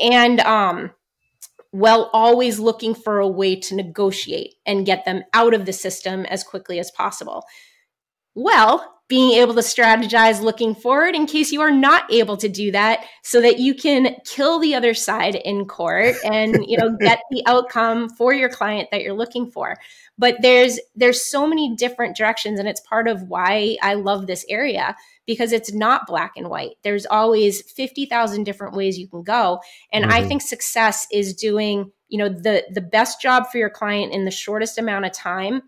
And 0.00 0.40
um, 0.40 0.90
while 1.74 2.08
always 2.12 2.60
looking 2.60 2.94
for 2.94 3.18
a 3.18 3.26
way 3.26 3.56
to 3.56 3.74
negotiate 3.74 4.54
and 4.64 4.86
get 4.86 5.04
them 5.04 5.24
out 5.32 5.54
of 5.54 5.66
the 5.66 5.72
system 5.72 6.24
as 6.26 6.44
quickly 6.44 6.78
as 6.78 6.90
possible. 6.92 7.44
Well, 8.36 8.94
being 9.08 9.32
able 9.32 9.54
to 9.54 9.60
strategize 9.60 10.40
looking 10.40 10.74
forward 10.74 11.14
in 11.14 11.26
case 11.26 11.52
you 11.52 11.60
are 11.60 11.70
not 11.70 12.10
able 12.12 12.36
to 12.36 12.48
do 12.48 12.70
that 12.72 13.04
so 13.22 13.40
that 13.40 13.58
you 13.58 13.74
can 13.74 14.16
kill 14.24 14.58
the 14.58 14.74
other 14.74 14.94
side 14.94 15.34
in 15.34 15.66
court 15.66 16.14
and 16.24 16.64
you 16.68 16.78
know 16.78 16.96
get 17.00 17.20
the 17.30 17.42
outcome 17.46 18.08
for 18.08 18.32
your 18.32 18.48
client 18.48 18.88
that 18.90 19.02
you're 19.02 19.12
looking 19.12 19.50
for 19.50 19.76
but 20.16 20.36
there's 20.40 20.78
there's 20.94 21.22
so 21.22 21.46
many 21.46 21.74
different 21.76 22.16
directions 22.16 22.58
and 22.58 22.68
it's 22.68 22.80
part 22.80 23.06
of 23.06 23.28
why 23.28 23.76
I 23.82 23.94
love 23.94 24.26
this 24.26 24.46
area 24.48 24.96
because 25.26 25.52
it's 25.52 25.72
not 25.72 26.06
black 26.06 26.32
and 26.36 26.48
white. 26.48 26.76
There's 26.82 27.06
always 27.06 27.62
50,000 27.62 28.44
different 28.44 28.74
ways 28.74 28.98
you 28.98 29.08
can 29.08 29.22
go. 29.22 29.60
And 29.92 30.04
mm-hmm. 30.04 30.12
I 30.12 30.26
think 30.26 30.42
success 30.42 31.06
is 31.10 31.34
doing 31.34 31.90
you 32.08 32.18
know 32.18 32.28
the 32.28 32.64
the 32.70 32.80
best 32.80 33.20
job 33.20 33.46
for 33.50 33.58
your 33.58 33.70
client 33.70 34.12
in 34.12 34.24
the 34.24 34.30
shortest 34.30 34.78
amount 34.78 35.06
of 35.06 35.12
time. 35.12 35.62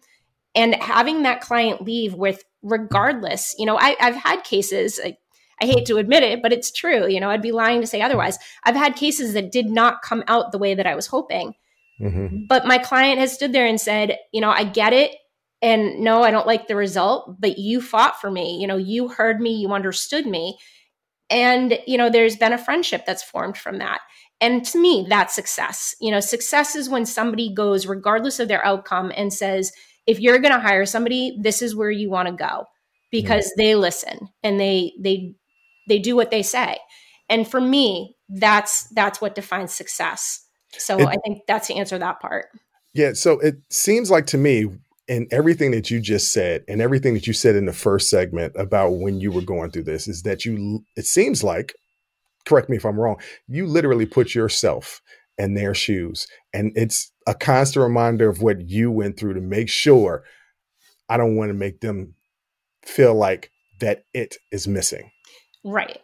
And 0.55 0.75
having 0.77 1.23
that 1.23 1.41
client 1.41 1.83
leave 1.83 2.15
with 2.15 2.45
regardless 2.63 3.55
you 3.59 3.67
know 3.67 3.77
I, 3.77 3.97
have 3.99 4.15
had 4.15 4.45
cases 4.45 5.01
I, 5.03 5.17
I 5.61 5.67
hate 5.67 5.87
to 5.87 5.99
admit 5.99 6.23
it 6.23 6.43
but 6.43 6.53
it's 6.53 6.73
true 6.73 7.07
you 7.07 7.21
know 7.21 7.31
i'd 7.31 7.43
be 7.43 7.53
lying 7.53 7.81
to 7.81 7.87
say 7.87 8.01
otherwise. 8.01 8.39
I've 8.65 8.75
had 8.75 8.97
cases 8.97 9.35
that 9.35 9.53
did 9.53 9.67
not 9.67 10.03
come 10.03 10.25
out 10.27 10.53
the 10.53 10.59
way 10.59 10.75
that 10.75 10.87
i 10.87 10.95
was 10.95 11.07
hoping. 11.07 11.55
Mm-hmm. 12.01 12.45
but 12.47 12.67
my 12.67 12.77
client 12.77 13.19
has 13.19 13.33
stood 13.33 13.55
there 13.55 13.67
and 13.67 13.81
said 13.81 14.19
you 14.33 14.41
know 14.41 14.51
i 14.51 14.65
get 14.65 14.93
it 14.93 15.13
and 15.63 15.99
no 16.01 16.23
i 16.23 16.31
don't 16.31 16.47
like 16.47 16.69
the 16.69 16.77
result 16.77 17.41
but 17.41 17.59
you 17.59 17.81
fought 17.81 18.21
for 18.21 18.31
me 18.31 18.59
you 18.61 18.67
know 18.67 18.77
you 18.77 19.09
heard 19.09 19.41
me 19.41 19.55
you 19.55 19.73
understood 19.73 20.27
me 20.27 20.59
and 21.31 21.79
you 21.87 21.97
know 21.97 22.11
there's 22.11 22.37
been 22.37 22.53
a 22.53 22.59
friendship 22.59 23.05
that's 23.07 23.23
formed 23.23 23.57
from 23.57 23.79
that 23.79 24.01
and 24.41 24.65
to 24.65 24.79
me 24.79 25.07
that's 25.09 25.35
success 25.35 25.95
you 26.01 26.11
know 26.11 26.21
success 26.21 26.77
is 26.77 26.89
when 26.89 27.07
somebody 27.07 27.53
goes 27.53 27.87
regardless 27.87 28.39
of 28.39 28.49
their 28.49 28.65
outcome 28.65 29.13
and 29.17 29.33
says 29.33 29.73
if 30.07 30.21
you're 30.21 30.39
going 30.39 30.55
to 30.55 30.61
hire 30.61 30.87
somebody, 30.87 31.37
this 31.41 31.63
is 31.63 31.75
where 31.75 31.91
you 31.91 32.09
want 32.09 32.29
to 32.29 32.35
go 32.35 32.45
mm-hmm. 32.45 32.65
because 33.11 33.53
they 33.57 33.75
listen 33.75 34.29
and 34.43 34.59
they 34.59 34.93
they 35.01 35.35
they 35.89 35.99
do 35.99 36.17
what 36.17 36.31
they 36.31 36.43
say. 36.43 36.79
And 37.29 37.49
for 37.49 37.61
me, 37.61 38.17
that's 38.29 38.89
that's 38.91 39.21
what 39.21 39.35
defines 39.35 39.75
success. 39.75 40.45
So 40.79 40.99
it, 40.99 41.07
I 41.07 41.17
think 41.25 41.43
that's 41.47 41.69
to 41.69 41.75
answer 41.75 41.99
that 41.99 42.21
part. 42.21 42.47
Yeah, 42.95 43.13
so 43.13 43.39
it 43.41 43.57
seems 43.71 44.11
like 44.11 44.27
to 44.29 44.39
me 44.39 44.69
in 45.09 45.29
everything 45.31 45.71
that 45.71 45.91
you 45.91 46.01
just 46.01 46.33
said 46.33 46.65
and 46.69 46.81
everything 46.81 47.15
that 47.15 47.27
you 47.27 47.33
said 47.33 47.55
in 47.55 47.67
the 47.67 47.73
first 47.73 48.11
segment 48.11 48.53
about 48.57 48.91
when 48.91 49.21
you 49.21 49.31
were 49.31 49.43
going 49.43 49.71
through 49.71 49.85
this 49.85 50.09
is 50.09 50.23
that 50.23 50.45
you 50.45 50.85
it 50.97 51.07
seems 51.07 51.45
like 51.45 51.75
correct 52.47 52.69
me 52.69 52.77
if 52.77 52.85
I'm 52.85 52.99
wrong, 52.99 53.17
you 53.47 53.67
literally 53.67 54.07
put 54.07 54.35
yourself 54.35 55.03
in 55.39 55.55
their 55.55 55.75
shoes 55.75 56.27
and 56.55 56.73
it's 56.75 57.13
a 57.27 57.35
constant 57.35 57.83
reminder 57.83 58.29
of 58.29 58.41
what 58.41 58.69
you 58.69 58.91
went 58.91 59.19
through 59.19 59.35
to 59.35 59.41
make 59.41 59.69
sure 59.69 60.25
I 61.09 61.17
don't 61.17 61.37
want 61.37 61.51
to 61.51 61.55
make 61.55 61.81
them 61.81 62.15
feel 62.85 63.15
like 63.15 63.51
that 63.81 64.05
it 64.15 64.37
is 64.51 64.67
missing. 64.67 65.11
Right. 65.65 66.01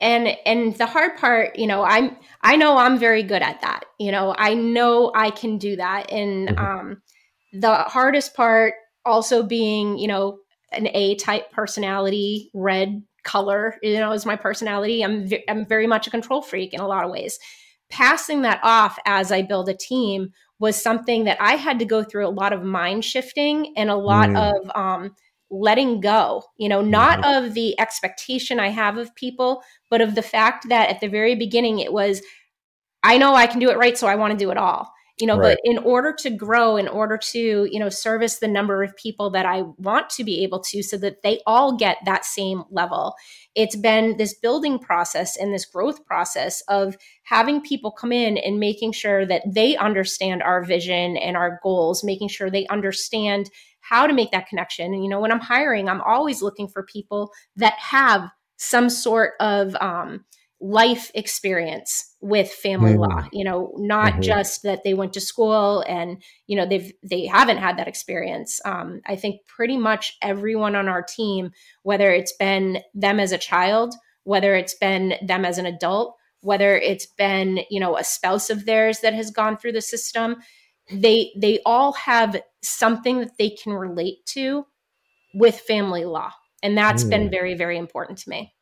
And 0.00 0.28
and 0.44 0.76
the 0.76 0.86
hard 0.86 1.16
part, 1.16 1.58
you 1.58 1.66
know, 1.66 1.82
I'm 1.82 2.16
I 2.42 2.56
know 2.56 2.76
I'm 2.76 2.98
very 2.98 3.22
good 3.22 3.42
at 3.42 3.62
that. 3.62 3.86
You 3.98 4.12
know, 4.12 4.34
I 4.36 4.54
know 4.54 5.10
I 5.14 5.30
can 5.30 5.56
do 5.56 5.76
that. 5.76 6.12
And 6.12 6.48
mm-hmm. 6.48 6.64
um 6.64 7.02
the 7.52 7.74
hardest 7.74 8.34
part 8.34 8.74
also 9.04 9.42
being, 9.42 9.98
you 9.98 10.08
know, 10.08 10.38
an 10.72 10.88
A 10.92 11.14
type 11.16 11.50
personality, 11.52 12.50
red 12.52 13.02
color, 13.24 13.76
you 13.82 13.98
know, 13.98 14.12
is 14.12 14.26
my 14.26 14.36
personality. 14.36 15.02
I'm 15.02 15.26
v- 15.26 15.44
I'm 15.48 15.66
very 15.66 15.86
much 15.86 16.06
a 16.06 16.10
control 16.10 16.42
freak 16.42 16.74
in 16.74 16.80
a 16.80 16.86
lot 16.86 17.04
of 17.04 17.10
ways. 17.10 17.38
Passing 17.90 18.42
that 18.42 18.60
off 18.62 18.98
as 19.06 19.30
I 19.30 19.42
build 19.42 19.68
a 19.68 19.74
team 19.74 20.30
was 20.58 20.80
something 20.80 21.24
that 21.24 21.40
I 21.40 21.56
had 21.56 21.78
to 21.78 21.84
go 21.84 22.02
through 22.02 22.26
a 22.26 22.30
lot 22.30 22.52
of 22.52 22.62
mind 22.62 23.04
shifting 23.04 23.74
and 23.76 23.90
a 23.90 23.96
lot 23.96 24.30
mm. 24.30 24.36
of 24.38 24.70
um, 24.74 25.14
letting 25.50 26.00
go, 26.00 26.42
you 26.56 26.68
know, 26.68 26.80
not 26.80 27.20
mm-hmm. 27.20 27.46
of 27.46 27.54
the 27.54 27.78
expectation 27.78 28.58
I 28.58 28.68
have 28.68 28.96
of 28.96 29.14
people, 29.14 29.62
but 29.90 30.00
of 30.00 30.14
the 30.14 30.22
fact 30.22 30.68
that 30.68 30.88
at 30.88 31.00
the 31.00 31.08
very 31.08 31.34
beginning 31.34 31.78
it 31.78 31.92
was, 31.92 32.22
I 33.02 33.18
know 33.18 33.34
I 33.34 33.46
can 33.46 33.60
do 33.60 33.70
it 33.70 33.76
right, 33.76 33.96
so 33.96 34.06
I 34.06 34.16
want 34.16 34.32
to 34.32 34.38
do 34.38 34.50
it 34.50 34.56
all 34.56 34.90
you 35.18 35.26
know 35.26 35.36
right. 35.36 35.56
but 35.56 35.70
in 35.70 35.78
order 35.78 36.12
to 36.12 36.30
grow 36.30 36.76
in 36.76 36.88
order 36.88 37.16
to 37.16 37.68
you 37.70 37.78
know 37.78 37.88
service 37.88 38.38
the 38.38 38.48
number 38.48 38.82
of 38.82 38.96
people 38.96 39.30
that 39.30 39.46
i 39.46 39.62
want 39.78 40.10
to 40.10 40.24
be 40.24 40.42
able 40.42 40.60
to 40.60 40.82
so 40.82 40.96
that 40.96 41.22
they 41.22 41.40
all 41.46 41.76
get 41.76 41.98
that 42.04 42.24
same 42.24 42.62
level 42.70 43.14
it's 43.54 43.76
been 43.76 44.16
this 44.16 44.34
building 44.34 44.78
process 44.78 45.36
and 45.36 45.52
this 45.52 45.64
growth 45.64 46.04
process 46.04 46.60
of 46.68 46.96
having 47.22 47.60
people 47.60 47.90
come 47.90 48.12
in 48.12 48.36
and 48.38 48.60
making 48.60 48.92
sure 48.92 49.24
that 49.26 49.42
they 49.46 49.76
understand 49.76 50.42
our 50.42 50.62
vision 50.64 51.16
and 51.16 51.36
our 51.36 51.58
goals 51.62 52.04
making 52.04 52.28
sure 52.28 52.50
they 52.50 52.66
understand 52.68 53.50
how 53.80 54.06
to 54.06 54.12
make 54.12 54.30
that 54.32 54.48
connection 54.48 54.92
and 54.92 55.02
you 55.02 55.08
know 55.08 55.20
when 55.20 55.32
i'm 55.32 55.40
hiring 55.40 55.88
i'm 55.88 56.02
always 56.02 56.42
looking 56.42 56.68
for 56.68 56.82
people 56.82 57.30
that 57.56 57.74
have 57.78 58.30
some 58.58 58.88
sort 58.88 59.34
of 59.40 59.76
um, 59.80 60.24
life 60.60 61.10
experience 61.14 62.14
with 62.22 62.50
family 62.50 62.92
mm-hmm. 62.92 63.02
law 63.02 63.28
you 63.30 63.44
know 63.44 63.72
not 63.76 64.12
mm-hmm. 64.12 64.22
just 64.22 64.62
that 64.62 64.82
they 64.84 64.94
went 64.94 65.12
to 65.12 65.20
school 65.20 65.84
and 65.86 66.22
you 66.46 66.56
know 66.56 66.66
they've 66.66 66.92
they 67.02 67.26
haven't 67.26 67.58
had 67.58 67.76
that 67.76 67.88
experience 67.88 68.58
um, 68.64 69.00
i 69.06 69.14
think 69.14 69.44
pretty 69.46 69.76
much 69.76 70.16
everyone 70.22 70.74
on 70.74 70.88
our 70.88 71.02
team 71.02 71.50
whether 71.82 72.10
it's 72.10 72.32
been 72.32 72.78
them 72.94 73.20
as 73.20 73.32
a 73.32 73.38
child 73.38 73.94
whether 74.24 74.54
it's 74.54 74.74
been 74.74 75.14
them 75.26 75.44
as 75.44 75.58
an 75.58 75.66
adult 75.66 76.16
whether 76.40 76.78
it's 76.78 77.06
been 77.06 77.60
you 77.68 77.78
know 77.78 77.98
a 77.98 78.04
spouse 78.04 78.48
of 78.48 78.64
theirs 78.64 79.00
that 79.00 79.12
has 79.12 79.30
gone 79.30 79.58
through 79.58 79.72
the 79.72 79.82
system 79.82 80.36
they 80.90 81.32
they 81.36 81.60
all 81.66 81.92
have 81.92 82.40
something 82.62 83.18
that 83.18 83.36
they 83.38 83.50
can 83.50 83.74
relate 83.74 84.24
to 84.24 84.64
with 85.34 85.60
family 85.60 86.06
law 86.06 86.32
and 86.62 86.78
that's 86.78 87.04
mm. 87.04 87.10
been 87.10 87.30
very 87.30 87.52
very 87.52 87.76
important 87.76 88.16
to 88.16 88.30
me 88.30 88.54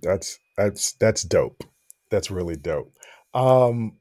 that's 0.00 0.38
that's 0.58 0.92
that's 0.94 1.22
dope. 1.22 1.64
That's 2.10 2.30
really 2.30 2.56
dope. 2.56 2.92
Um, 3.32 3.92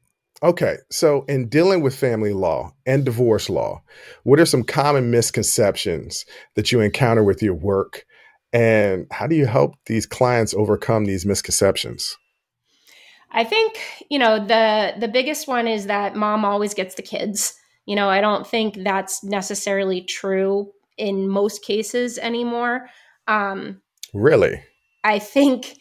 okay, 0.42 0.78
so 0.90 1.24
in 1.28 1.48
dealing 1.48 1.82
with 1.82 1.96
family 1.96 2.34
law 2.34 2.74
and 2.86 3.06
divorce 3.06 3.50
law, 3.50 3.84
what 4.24 4.40
are 4.40 4.46
some 4.46 4.64
common 4.64 5.12
misconceptions 5.12 6.26
that 6.56 6.72
you 6.72 6.82
encounter 6.82 7.24
with 7.24 7.44
your 7.44 7.54
work, 7.54 8.06
and 8.52 9.06
how 9.12 9.28
do 9.28 9.36
you 9.36 9.46
help 9.46 9.76
these 9.86 10.06
clients 10.08 10.54
overcome 10.54 11.06
these 11.06 11.26
misconceptions? 11.26 12.18
I 13.32 13.44
think 13.44 13.80
you 14.10 14.18
know 14.18 14.40
the 14.40 14.96
the 15.00 15.08
biggest 15.08 15.48
one 15.48 15.68
is 15.68 15.86
that 15.86 16.16
mom 16.16 16.44
always 16.44 16.74
gets 16.74 16.96
the 16.96 17.04
kids. 17.04 17.54
You 17.86 17.96
know, 17.96 18.10
I 18.10 18.20
don't 18.20 18.46
think 18.46 18.84
that's 18.84 19.24
necessarily 19.24 20.02
true 20.02 20.72
in 20.98 21.30
most 21.30 21.64
cases 21.64 22.18
anymore. 22.18 22.90
Um, 23.28 23.82
really? 24.14 24.62
I 25.04 25.20
think 25.20 25.78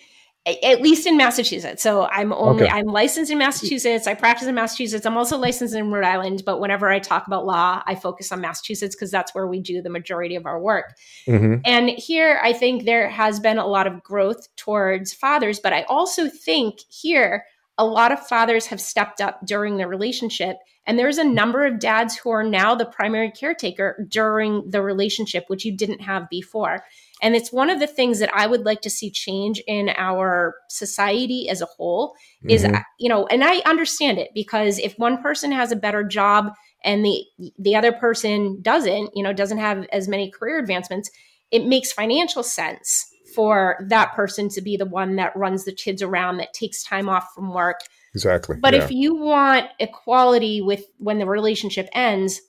at 0.47 0.81
least 0.81 1.07
in 1.07 1.17
Massachusetts. 1.17 1.83
So 1.83 2.07
I'm 2.07 2.33
only 2.33 2.65
okay. 2.65 2.73
I'm 2.73 2.87
licensed 2.87 3.33
in 3.33 3.39
Massachusetts. 3.39 4.07
I 4.07 4.15
practice 4.15 4.47
in 4.47 4.55
Massachusetts. 4.55 5.05
I'm 5.05 5.17
also 5.17 5.37
licensed 5.37 5.75
in 5.75 5.91
Rhode 5.91 6.05
Island, 6.05 6.43
but 6.47 6.61
whenever 6.61 6.89
I 6.89 7.01
talk 7.01 7.27
about 7.27 7.45
law, 7.45 7.83
I 7.85 7.97
focus 7.97 8.31
on 8.31 8.41
Massachusetts 8.41 8.95
because 8.95 9.11
that's 9.11 9.35
where 9.35 9.49
we 9.49 9.61
do 9.61 9.83
the 9.83 9.91
majority 9.91 10.37
of 10.37 10.47
our 10.47 10.61
work. 10.61 10.97
Mm-hmm. 11.27 11.63
And 11.65 11.91
here 11.91 12.41
I 12.43 12.53
think 12.53 12.85
there 12.85 13.09
has 13.09 13.41
been 13.41 13.59
a 13.59 13.67
lot 13.67 13.89
of 13.89 14.03
growth 14.05 14.55
towards 14.55 15.13
fathers, 15.13 15.59
but 15.59 15.73
I 15.73 15.83
also 15.89 16.29
think 16.29 16.79
here 16.89 17.45
a 17.79 17.85
lot 17.85 18.13
of 18.13 18.27
fathers 18.27 18.67
have 18.67 18.81
stepped 18.81 19.21
up 19.21 19.45
during 19.45 19.77
the 19.77 19.87
relationship 19.87 20.59
and 20.87 20.99
there's 20.99 21.19
a 21.19 21.25
number 21.25 21.67
of 21.67 21.81
dads 21.81 22.17
who 22.17 22.31
are 22.31 22.45
now 22.45 22.75
the 22.75 22.87
primary 22.87 23.31
caretaker 23.31 24.07
during 24.09 24.71
the 24.71 24.81
relationship 24.81 25.45
which 25.49 25.65
you 25.65 25.77
didn't 25.77 26.01
have 26.01 26.29
before 26.31 26.85
and 27.23 27.35
it's 27.35 27.53
one 27.53 27.71
of 27.71 27.81
the 27.81 27.87
things 27.87 28.19
that 28.19 28.31
I 28.35 28.47
would 28.47 28.65
like 28.65 28.83
to 28.83 28.91
see 28.91 29.11
change 29.11 29.63
in 29.67 29.91
our 29.97 30.55
society 30.69 31.49
as 31.49 31.63
a 31.63 31.67
whole 31.67 32.15
is, 32.49 32.63
mm-hmm. 32.63 32.77
you 32.99 33.09
know, 33.09 33.27
and 33.27 33.43
I 33.43 33.59
understand 33.61 34.19
it 34.19 34.31
because 34.35 34.79
if 34.79 34.95
one 34.99 35.23
person 35.23 35.51
has 35.51 35.73
a 35.73 35.77
better 35.77 36.05
job 36.05 36.53
and 36.85 37.05
the 37.05 37.25
the 37.59 37.75
other 37.75 37.93
person 37.93 38.61
doesn't, 38.61 39.11
you 39.15 39.23
know, 39.23 39.33
doesn't 39.33 39.59
have 39.59 39.87
as 39.93 40.09
many 40.09 40.31
career 40.31 40.59
advancements, 40.59 41.11
it 41.51 41.65
makes 41.65 41.93
financial 41.93 42.43
sense 42.43 43.07
for 43.35 43.77
that 43.89 44.15
person 44.15 44.49
to 44.51 44.61
be 44.61 44.77
the 44.77 44.87
one 44.87 45.17
that 45.17 45.37
runs 45.37 45.65
the 45.65 45.75
kids 45.75 46.03
around 46.03 46.37
that 46.37 46.53
takes 46.53 46.85
time 46.85 47.09
off 47.09 47.29
from 47.35 47.53
work. 47.53 47.81
Exactly. 48.15 48.57
But 48.61 48.75
yeah. 48.75 48.85
if 48.85 48.91
you 48.91 49.15
want 49.15 49.67
equality 49.79 50.61
with 50.61 50.85
when 50.99 51.19
the 51.19 51.27
relationship 51.27 51.89
ends, 51.93 52.41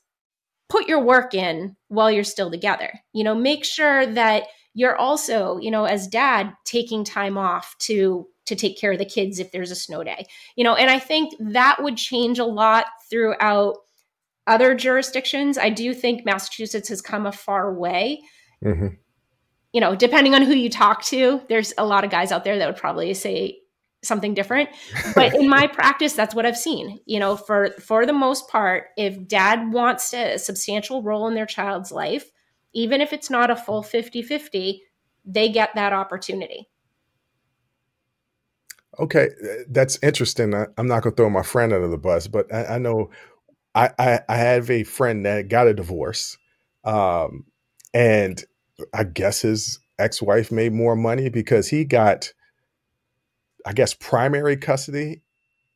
put 0.70 0.88
your 0.88 1.02
work 1.02 1.34
in 1.34 1.76
while 1.88 2.12
you're 2.12 2.24
still 2.24 2.52
together. 2.52 2.92
You 3.14 3.24
know, 3.24 3.36
make 3.36 3.64
sure 3.66 4.06
that 4.06 4.44
you're 4.78 4.96
also, 4.96 5.58
you 5.58 5.72
know, 5.72 5.86
as 5.86 6.06
dad 6.06 6.54
taking 6.64 7.04
time 7.04 7.36
off 7.36 7.76
to 7.80 8.28
to 8.46 8.56
take 8.56 8.80
care 8.80 8.92
of 8.92 9.00
the 9.00 9.06
kids 9.06 9.40
if 9.40 9.52
there's 9.52 9.72
a 9.72 9.76
snow 9.76 10.04
day. 10.04 10.28
You 10.56 10.64
know, 10.64 10.76
and 10.76 10.88
I 10.88 11.00
think 11.00 11.34
that 11.40 11.82
would 11.82 11.98
change 11.98 12.38
a 12.38 12.46
lot 12.46 12.86
throughout 13.10 13.78
other 14.46 14.76
jurisdictions. 14.76 15.58
I 15.58 15.72
do 15.72 15.96
think 15.96 16.26
Massachusetts 16.26 16.90
has 16.90 17.02
come 17.02 17.26
a 17.26 17.32
far 17.32 17.74
way. 17.74 18.22
Mm-hmm. 18.64 18.90
You 19.74 19.82
know, 19.82 19.96
depending 19.96 20.36
on 20.36 20.44
who 20.44 20.54
you 20.54 20.70
talk 20.70 21.04
to, 21.06 21.42
there's 21.50 21.74
a 21.80 21.86
lot 21.86 22.04
of 22.04 22.12
guys 22.12 22.32
out 22.32 22.44
there 22.44 22.60
that 22.60 22.68
would 22.68 22.80
probably 22.80 23.16
say 23.16 23.58
something 24.04 24.36
different 24.36 24.70
but 25.16 25.34
in 25.34 25.50
my 25.50 25.66
practice 25.74 26.14
that's 26.14 26.36
what 26.36 26.46
i've 26.46 26.56
seen 26.56 27.00
you 27.08 27.20
know 27.20 27.36
for 27.36 27.72
for 27.80 28.06
the 28.06 28.14
most 28.14 28.48
part 28.48 28.90
if 28.96 29.28
dad 29.28 29.74
wants 29.74 30.14
a 30.14 30.38
substantial 30.38 31.02
role 31.02 31.28
in 31.28 31.34
their 31.34 31.48
child's 31.48 31.92
life 31.92 32.30
even 32.74 33.02
if 33.02 33.14
it's 33.14 33.30
not 33.30 33.50
a 33.50 33.56
full 33.56 33.84
50-50 33.84 34.80
they 35.30 35.50
get 35.50 35.76
that 35.76 35.92
opportunity. 35.92 36.70
Okay 39.00 39.30
that's 39.70 40.00
interesting. 40.02 40.54
I, 40.54 40.68
am 40.78 40.88
not 40.88 41.04
going 41.04 41.14
to 41.14 41.18
throw 41.18 41.30
my 41.30 41.44
friend 41.44 41.74
under 41.74 41.88
the 41.88 41.98
bus 41.98 42.28
but 42.28 42.54
i, 42.54 42.76
I 42.76 42.78
know 42.78 43.10
I, 43.76 43.92
I, 44.00 44.20
I 44.28 44.38
have 44.38 44.72
a 44.72 44.84
friend 44.84 45.26
that 45.26 45.50
got 45.50 45.68
a 45.68 45.74
divorce 45.74 46.38
um, 46.84 47.46
and 47.94 48.44
i 48.94 49.04
guess 49.04 49.42
his 49.42 49.80
ex-wife 50.00 50.52
made 50.52 50.74
more 50.74 50.96
money 50.96 51.30
because 51.30 51.68
he 51.68 51.84
got 51.84 52.32
I 53.68 53.74
guess, 53.74 53.94
primary 53.94 54.56
custody 54.56 55.24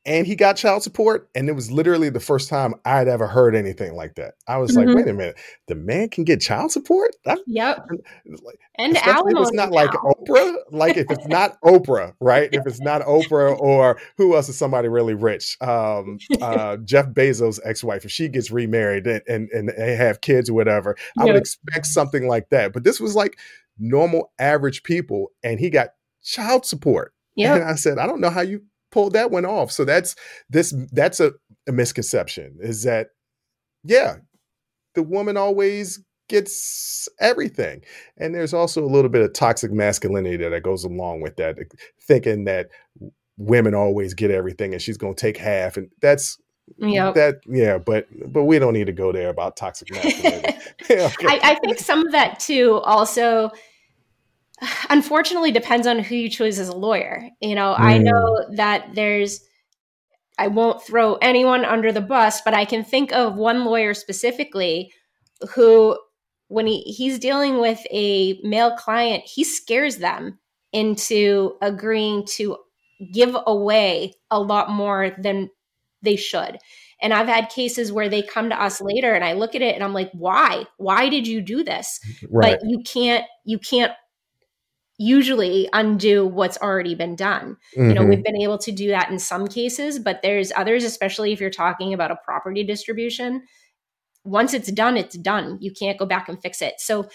and 0.06 0.26
he 0.26 0.36
got 0.36 0.58
child 0.58 0.84
support. 0.84 1.30
And 1.36 1.48
it 1.48 1.54
was 1.54 1.72
literally 1.72 2.10
the 2.10 2.20
first 2.20 2.50
time 2.50 2.74
I'd 2.86 3.08
ever 3.08 3.28
heard 3.28 3.56
anything 3.56 3.94
like 3.96 4.16
that. 4.16 4.34
I 4.48 4.58
was 4.58 4.72
mm-hmm. 4.72 4.88
like, 4.88 4.96
wait 4.96 5.08
a 5.08 5.14
minute, 5.14 5.38
the 5.68 5.76
man 5.76 6.10
can 6.10 6.24
get 6.24 6.42
child 6.42 6.72
support? 6.72 7.16
That, 7.26 7.40
yep. 7.46 7.86
Like, 8.26 8.60
and 8.76 8.98
alimony. 8.98 9.42
It's 9.42 9.54
not 9.54 9.70
now. 9.70 9.76
like 9.76 9.92
Oprah. 9.92 10.56
Like 10.72 10.98
if 10.98 11.06
it's 11.10 11.28
not 11.28 11.60
Oprah, 11.62 12.14
right? 12.20 12.50
If 12.52 12.66
it's 12.66 12.82
not 12.82 13.02
Oprah 13.04 13.56
or 13.60 14.00
who 14.18 14.36
else 14.36 14.50
is 14.50 14.58
somebody 14.58 14.88
really 14.88 15.14
rich? 15.14 15.58
Um, 15.62 16.18
uh, 16.42 16.78
Jeff 16.78 17.08
Bezos' 17.08 17.60
ex-wife, 17.64 18.06
if 18.06 18.12
she 18.12 18.28
gets 18.28 18.50
remarried 18.50 19.06
and, 19.06 19.22
and, 19.28 19.50
and 19.52 19.70
they 19.78 19.96
have 19.96 20.22
kids 20.22 20.50
or 20.50 20.54
whatever, 20.54 20.96
I 21.18 21.26
would 21.26 21.36
expect 21.36 21.86
something 21.86 22.28
like 22.28 22.50
that. 22.50 22.74
But 22.74 22.84
this 22.84 23.00
was 23.00 23.16
like 23.16 23.38
normal 23.78 24.32
average 24.40 24.84
people 24.84 25.28
and 25.44 25.60
he 25.60 25.70
got 25.70 25.90
child 26.24 26.66
support. 26.66 27.14
Yeah. 27.36 27.56
And 27.56 27.64
I 27.64 27.76
said, 27.76 27.98
I 27.98 28.08
don't 28.08 28.20
know 28.20 28.30
how 28.30 28.42
you 28.42 28.62
pulled 28.92 29.14
that 29.14 29.32
one 29.32 29.46
off. 29.46 29.72
So 29.72 29.86
that's 29.86 30.16
this 30.50 30.74
that's 30.92 31.20
a, 31.20 31.34
a 31.68 31.72
misconception 31.72 32.58
is 32.62 32.84
that 32.84 33.08
yeah, 33.84 34.18
the 34.96 35.04
woman 35.04 35.38
always 35.38 36.00
gets 36.30 37.10
everything. 37.20 37.84
And 38.18 38.34
there's 38.34 38.54
also 38.54 38.84
a 38.84 38.88
little 38.88 39.10
bit 39.10 39.22
of 39.22 39.34
toxic 39.34 39.72
masculinity 39.72 40.38
that 40.38 40.64
goes 40.64 40.84
along 40.84 41.22
with 41.22 41.36
that, 41.38 41.58
thinking 42.02 42.46
that 42.46 42.70
women 43.38 43.74
always 43.74 44.14
get 44.14 44.32
everything 44.32 44.74
and 44.74 44.82
she's 44.82 44.98
going 44.98 45.16
to 45.16 45.22
take 45.22 45.38
half. 45.38 45.78
And 45.78 45.90
that's 46.02 46.38
yeah 46.78 47.12
that 47.12 47.42
yeah 47.48 47.78
but 47.78 48.08
but 48.32 48.46
we 48.46 48.58
don't 48.58 48.72
need 48.72 48.86
to 48.86 48.94
go 48.94 49.12
there 49.12 49.28
about 49.28 49.58
toxic 49.58 49.92
masculinity 49.92 50.54
okay. 50.90 51.28
I, 51.28 51.40
I 51.44 51.56
think 51.56 51.80
some 51.80 52.06
of 52.06 52.14
that 52.14 52.40
too 52.40 52.80
also 52.86 53.52
unfortunately 54.90 55.52
depends 55.52 55.88
on 55.88 56.00
who 56.00 56.16
you 56.16 56.30
choose 56.30 56.60
as 56.60 56.70
a 56.70 56.76
lawyer. 56.76 57.28
You 57.42 57.56
know, 57.56 57.74
mm. 57.74 57.80
I 57.80 57.98
know 57.98 58.46
that 58.56 58.90
there's 58.94 59.42
I 60.38 60.48
won't 60.48 60.82
throw 60.82 61.16
anyone 61.16 61.66
under 61.66 61.92
the 61.92 62.02
bus, 62.02 62.42
but 62.42 62.54
I 62.54 62.66
can 62.66 62.84
think 62.84 63.12
of 63.12 63.36
one 63.36 63.66
lawyer 63.66 63.94
specifically 63.94 64.92
who 65.56 65.98
when 66.48 66.68
he, 66.68 66.82
he's 66.82 67.20
dealing 67.20 67.60
with 67.60 67.80
a 67.92 68.40
male 68.44 68.76
client, 68.76 69.24
he 69.26 69.44
scares 69.44 69.98
them 69.98 70.40
into 70.74 71.58
agreeing 71.62 72.26
to 72.26 72.58
give 73.14 73.36
away 73.48 74.14
a 74.30 74.40
lot 74.40 74.70
more 74.70 75.16
than 75.18 75.50
they 76.02 76.16
should. 76.16 76.58
And 77.02 77.14
I've 77.14 77.28
had 77.28 77.50
cases 77.50 77.92
where 77.92 78.10
they 78.10 78.22
come 78.22 78.50
to 78.50 78.62
us 78.62 78.82
later 78.82 79.14
and 79.14 79.24
I 79.24 79.34
look 79.34 79.56
at 79.56 79.62
it 79.62 79.76
and 79.76 79.84
I'm 79.84 79.94
like, 79.94 80.12
why? 80.14 80.66
Why 80.78 81.10
did 81.10 81.26
you 81.26 81.42
do 81.42 81.64
this? 81.64 82.00
Right. 82.30 82.58
But 82.60 82.70
you 82.70 82.80
can't 82.84 83.26
you 83.44 83.58
can't 83.58 83.94
usually 85.02 85.68
undo 85.74 86.26
what's 86.26 86.58
already 86.60 86.94
been 86.94 87.16
done. 87.16 87.58
Mm-hmm. 87.76 87.90
You 87.90 87.96
know, 87.96 88.04
we've 88.04 88.20
mm-hmm. 88.20 88.24
been 88.24 88.42
able 88.42 88.60
to 88.60 88.72
do 88.72 88.90
that 88.90 89.10
in 89.10 89.18
some 89.18 89.48
cases, 89.48 89.98
but 89.98 90.22
there's 90.22 90.52
others, 90.56 90.84
especially 90.84 91.34
if 91.34 91.42
you're 91.42 91.50
talking 91.50 91.94
about 91.94 92.12
a 92.12 92.18
property 92.24 92.64
distribution. 92.64 93.44
Once 94.24 94.54
it's 94.54 94.72
done, 94.72 94.98
it's 94.98 95.18
done. 95.18 95.58
You 95.60 95.72
can't 95.72 95.98
go 95.98 96.06
back 96.06 96.30
and 96.30 96.40
fix 96.40 96.62
it. 96.62 96.76
So, 96.78 97.10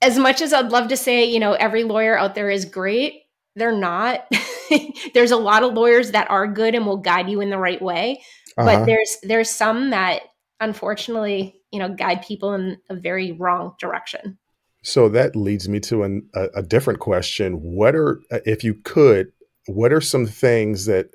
as 0.00 0.18
much 0.18 0.40
as 0.40 0.52
I'd 0.52 0.70
love 0.70 0.88
to 0.88 0.96
say, 0.96 1.24
you 1.24 1.40
know, 1.40 1.54
every 1.54 1.82
lawyer 1.82 2.16
out 2.16 2.34
there 2.34 2.50
is 2.50 2.64
great, 2.64 3.22
they're 3.56 3.72
not. 3.72 4.30
there's 5.14 5.32
a 5.32 5.36
lot 5.36 5.64
of 5.64 5.72
lawyers 5.72 6.12
that 6.12 6.30
are 6.30 6.46
good 6.46 6.74
and 6.74 6.86
will 6.86 6.98
guide 6.98 7.28
you 7.28 7.40
in 7.40 7.50
the 7.50 7.58
right 7.58 7.82
way, 7.82 8.22
uh-huh. 8.56 8.66
but 8.66 8.86
there's 8.86 9.16
there's 9.22 9.50
some 9.50 9.90
that 9.90 10.22
unfortunately, 10.60 11.60
you 11.72 11.80
know, 11.80 11.88
guide 11.88 12.22
people 12.22 12.54
in 12.54 12.76
a 12.88 12.94
very 12.94 13.32
wrong 13.32 13.74
direction. 13.80 14.38
So 14.86 15.08
that 15.08 15.34
leads 15.34 15.68
me 15.68 15.80
to 15.80 16.04
an, 16.04 16.28
a, 16.32 16.46
a 16.54 16.62
different 16.62 17.00
question. 17.00 17.54
What 17.54 17.96
are, 17.96 18.20
uh, 18.30 18.38
if 18.46 18.62
you 18.62 18.74
could, 18.84 19.32
what 19.66 19.92
are 19.92 20.00
some 20.00 20.26
things 20.26 20.86
that 20.86 21.08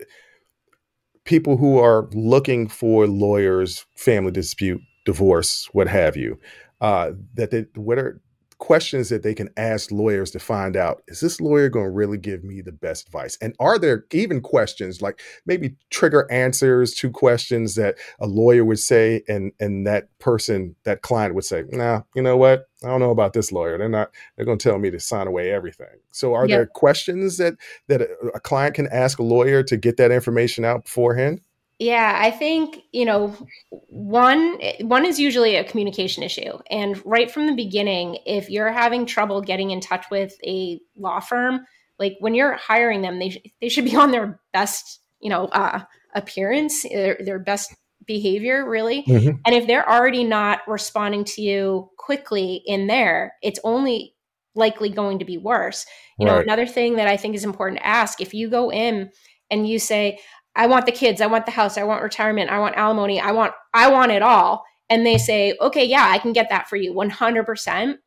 people 1.24 1.56
who 1.56 1.80
are 1.80 2.10
looking 2.12 2.68
for 2.68 3.08
lawyers, 3.08 3.86
family 3.96 4.32
dispute, 4.32 4.82
divorce, 5.06 5.70
what 5.72 5.88
have 5.88 6.18
you, 6.18 6.38
uh, 6.82 7.12
that 7.36 7.52
they, 7.52 7.66
what 7.76 7.98
are 7.98 8.22
questions 8.62 9.10
that 9.10 9.24
they 9.24 9.34
can 9.34 9.50
ask 9.58 9.92
lawyers 9.92 10.30
to 10.30 10.40
find 10.40 10.78
out 10.78 11.02
is 11.08 11.20
this 11.20 11.42
lawyer 11.42 11.68
going 11.68 11.88
to 11.88 11.92
really 11.92 12.18
give 12.18 12.44
me 12.44 12.62
the 12.62 12.72
best 12.72 13.08
advice? 13.08 13.38
And 13.42 13.56
are 13.60 13.80
there 13.80 14.06
even 14.14 14.40
questions 14.40 15.02
like 15.02 15.20
maybe 15.48 15.76
trigger 15.90 16.32
answers 16.32 16.94
to 16.94 17.10
questions 17.10 17.74
that 17.76 17.98
a 18.20 18.28
lawyer 18.28 18.64
would 18.64 18.80
say 18.80 19.24
and 19.28 19.52
and 19.60 19.86
that 19.88 20.08
person 20.20 20.76
that 20.84 21.02
client 21.02 21.34
would 21.34 21.44
say 21.44 21.64
nah 21.72 22.04
you 22.16 22.22
know 22.22 22.38
what? 22.38 22.68
I 22.84 22.88
don't 22.88 23.00
know 23.00 23.12
about 23.12 23.34
this 23.34 23.52
lawyer. 23.52 23.78
They're 23.78 23.90
not 23.90 24.12
they're 24.36 24.46
going 24.46 24.60
to 24.60 24.70
tell 24.70 24.80
me 24.80 24.92
to 24.92 25.00
sign 25.00 25.28
away 25.28 25.52
everything. 25.52 26.00
So 26.12 26.36
are 26.36 26.48
yep. 26.48 26.58
there 26.58 26.66
questions 26.68 27.38
that 27.38 27.56
that 27.88 28.02
a, 28.02 28.28
a 28.36 28.40
client 28.40 28.76
can 28.76 28.88
ask 28.92 29.18
a 29.18 29.24
lawyer 29.24 29.64
to 29.64 29.76
get 29.76 29.98
that 29.98 30.12
information 30.12 30.64
out 30.64 30.86
beforehand 30.86 31.42
yeah, 31.82 32.16
I 32.22 32.30
think, 32.30 32.84
you 32.92 33.06
know, 33.06 33.36
one 33.72 34.60
one 34.82 35.04
is 35.04 35.20
usually 35.20 35.56
a 35.56 35.64
communication 35.64 36.22
issue. 36.22 36.60
And 36.70 37.04
right 37.04 37.32
from 37.32 37.48
the 37.48 37.56
beginning, 37.56 38.20
if 38.28 38.52
you're 38.52 38.72
having 38.72 39.08
trouble 39.08 39.42
getting 39.42 39.72
in 39.72 39.80
touch 39.80 40.06
with 40.12 40.36
a 40.46 40.80
law 40.96 41.20
firm, 41.20 41.66
like 41.98 42.18
when 42.20 42.36
you're 42.36 42.54
hiring 42.54 43.02
them, 43.02 43.18
they 43.18 43.42
they 43.62 43.68
should 43.68 43.86
be 43.86 43.96
on 44.04 44.12
their 44.12 44.40
best, 44.54 45.00
you 45.22 45.32
know, 45.32 45.46
uh, 45.46 45.82
appearance, 46.14 46.84
their, 46.84 47.18
their 47.20 47.40
best 47.40 47.74
behavior, 48.06 48.70
really. 48.70 49.02
Mm-hmm. 49.02 49.40
And 49.44 49.56
if 49.56 49.66
they're 49.66 49.90
already 49.90 50.24
not 50.24 50.60
responding 50.68 51.24
to 51.24 51.42
you 51.42 51.90
quickly 51.98 52.62
in 52.68 52.86
there, 52.86 53.34
it's 53.42 53.60
only 53.64 54.14
likely 54.54 54.90
going 54.90 55.18
to 55.18 55.26
be 55.26 55.40
worse. 55.40 55.88
You 56.20 56.28
right. 56.28 56.36
know, 56.36 56.42
another 56.42 56.68
thing 56.68 56.98
that 56.98 57.08
I 57.08 57.18
think 57.18 57.34
is 57.34 57.44
important 57.44 57.80
to 57.80 57.88
ask 57.88 58.22
if 58.22 58.36
you 58.36 58.52
go 58.52 58.72
in 58.72 59.10
and 59.50 59.68
you 59.68 59.80
say, 59.80 60.20
I 60.56 60.68
want 60.68 60.86
the 60.86 60.92
kids, 60.92 61.22
I 61.22 61.28
want 61.28 61.46
the 61.46 61.52
house, 61.52 61.78
I 61.78 61.84
want 61.84 62.04
retirement, 62.04 62.50
I 62.50 62.60
want 62.60 62.76
alimony, 62.76 63.20
I 63.20 63.32
want 63.32 63.54
I 63.74 63.90
want 63.90 64.12
it 64.12 64.22
all. 64.22 64.64
And 64.90 65.06
they 65.06 65.18
say, 65.18 65.56
"Okay, 65.62 65.86
yeah, 65.86 66.08
I 66.10 66.18
can 66.18 66.34
get 66.34 66.50
that 66.50 66.68
for 66.68 66.76
you 66.76 66.94
100%." 66.94 67.98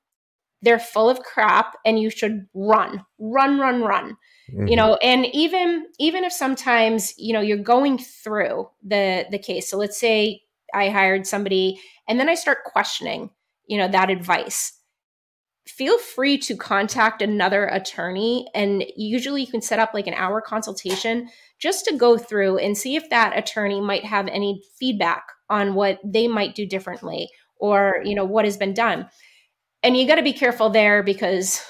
They're 0.61 0.79
full 0.79 1.11
of 1.11 1.21
crap 1.21 1.77
and 1.85 1.99
you 1.99 2.09
should 2.11 2.47
run. 2.55 3.05
Run, 3.19 3.59
run, 3.59 3.83
run. 3.83 4.17
Mm-hmm. 4.51 4.67
You 4.67 4.77
know, 4.77 4.97
and 4.97 5.27
even 5.35 5.87
even 5.99 6.25
if 6.25 6.33
sometimes, 6.33 7.15
you 7.19 7.33
know, 7.33 7.41
you're 7.41 7.59
going 7.59 7.99
through 7.99 8.69
the 8.83 9.27
the 9.31 9.39
case. 9.39 9.71
So 9.71 9.79
let's 9.79 9.99
say 9.99 10.43
I 10.75 10.91
hired 10.91 11.27
somebody 11.27 11.81
and 12.09 12.21
then 12.21 12.29
I 12.29 12.35
start 12.35 12.65
questioning, 12.65 13.31
you 13.67 13.79
know, 13.79 13.89
that 13.89 14.11
advice 14.11 14.73
feel 15.67 15.99
free 15.99 16.37
to 16.37 16.57
contact 16.57 17.23
another 17.23 17.67
attorney 17.67 18.47
and 18.55 18.85
usually 18.97 19.41
you 19.41 19.47
can 19.47 19.63
set 19.63 19.79
up 19.79 19.95
like 19.95 20.07
an 20.07 20.15
hour 20.15 20.41
consultation 20.41 21.29
just 21.65 21.87
to 21.87 21.97
go 21.97 22.19
through 22.19 22.59
and 22.59 22.77
see 22.77 22.95
if 22.95 23.09
that 23.09 23.39
attorney 23.39 23.81
might 23.81 24.05
have 24.05 24.29
any 24.29 24.63
feedback 24.79 25.25
on 25.49 25.75
what 25.75 25.99
they 26.05 26.29
might 26.29 26.55
do 26.55 26.67
differently 26.67 27.27
or 27.57 28.03
you 28.05 28.15
know 28.15 28.25
what 28.25 28.45
has 28.45 28.59
been 28.59 28.75
done. 28.75 29.09
And 29.83 29.97
you 29.97 30.07
got 30.07 30.17
to 30.17 30.23
be 30.23 30.35
careful 30.35 30.69
there 30.69 31.03
because 31.03 31.63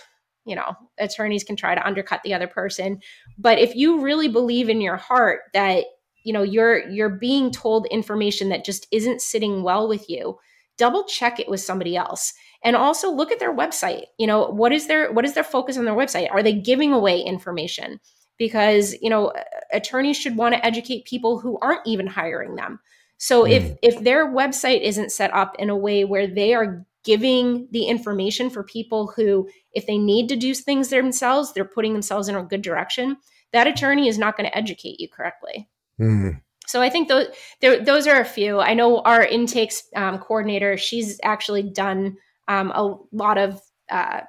you 0.45 0.57
know 0.57 0.75
attorneys 0.99 1.45
can 1.45 1.55
try 1.55 1.77
to 1.77 1.87
undercut 1.87 2.23
the 2.25 2.35
other 2.35 2.49
person. 2.49 2.99
But 3.39 3.61
if 3.61 3.77
you 3.77 4.01
really 4.01 4.27
believe 4.27 4.69
in 4.69 4.81
your 4.81 4.97
heart 4.97 5.43
that 5.53 5.85
you 6.25 6.33
know 6.33 6.43
you're 6.43 6.89
you're 6.91 7.09
being 7.09 7.53
told 7.53 7.87
information 7.87 8.49
that 8.49 8.65
just 8.65 8.89
isn't 8.91 9.23
sitting 9.23 9.63
well 9.63 9.89
with 9.89 10.11
you 10.11 10.37
double 10.77 11.05
check 11.05 11.39
it 11.39 11.49
with 11.49 11.61
somebody 11.61 11.97
else. 11.97 12.33
And 12.65 12.75
also 12.75 13.13
look 13.13 13.31
at 13.31 13.39
their 13.39 13.55
website. 13.55 14.07
You 14.19 14.27
know 14.27 14.47
what 14.47 14.73
is 14.73 14.89
their 14.89 15.13
what 15.13 15.25
is 15.25 15.35
their 15.35 15.45
focus 15.45 15.79
on 15.79 15.85
their 15.85 15.95
website? 15.95 16.33
Are 16.33 16.43
they 16.43 16.53
giving 16.53 16.93
away 16.93 17.21
information 17.21 18.01
because 18.39 18.95
you 19.01 19.11
know 19.11 19.33
attorneys 19.73 20.17
should 20.17 20.37
want 20.37 20.55
to 20.55 20.65
educate 20.65 21.05
people 21.05 21.39
who 21.39 21.59
aren't 21.61 21.87
even 21.87 22.07
hiring 22.07 22.55
them 22.55 22.81
so 23.19 23.45
mm. 23.45 23.51
if 23.51 23.77
if 23.83 24.03
their 24.03 24.27
website 24.27 24.83
isn't 24.83 25.13
set 25.13 25.33
up 25.35 25.55
in 25.59 25.71
a 25.71 25.77
way 25.77 26.05
where 26.05 26.27
they 26.27 26.55
are 26.55 26.85
giving 27.05 27.69
the 27.71 27.85
information 27.85 28.49
for 28.49 28.63
people 28.63 29.09
who 29.09 29.49
if 29.73 29.87
they 29.87 29.99
need 29.99 30.29
to 30.29 30.37
do 30.37 30.55
things 30.55 30.89
themselves 30.89 31.53
they're 31.53 31.65
putting 31.65 31.93
themselves 31.93 32.29
in 32.29 32.35
a 32.35 32.43
good 32.43 32.63
direction 32.63 33.17
that 33.53 33.67
attorney 33.67 34.09
is 34.09 34.19
not 34.19 34.37
going 34.37 34.49
to 34.49 34.57
educate 34.57 34.99
you 34.99 35.09
correctly 35.09 35.69
mm. 36.01 36.41
so 36.67 36.81
i 36.81 36.89
think 36.89 37.09
those 37.09 37.27
those 37.61 38.07
are 38.07 38.21
a 38.21 38.25
few 38.25 38.61
i 38.61 38.75
know 38.75 39.01
our 39.01 39.25
intakes 39.25 39.85
um, 39.97 40.19
coordinator 40.19 40.77
she's 40.77 41.21
actually 41.23 41.63
done 41.63 42.17
um, 42.49 42.71
a 42.73 42.97
lot 43.13 43.39
of 43.39 43.61
uh, 43.91 44.21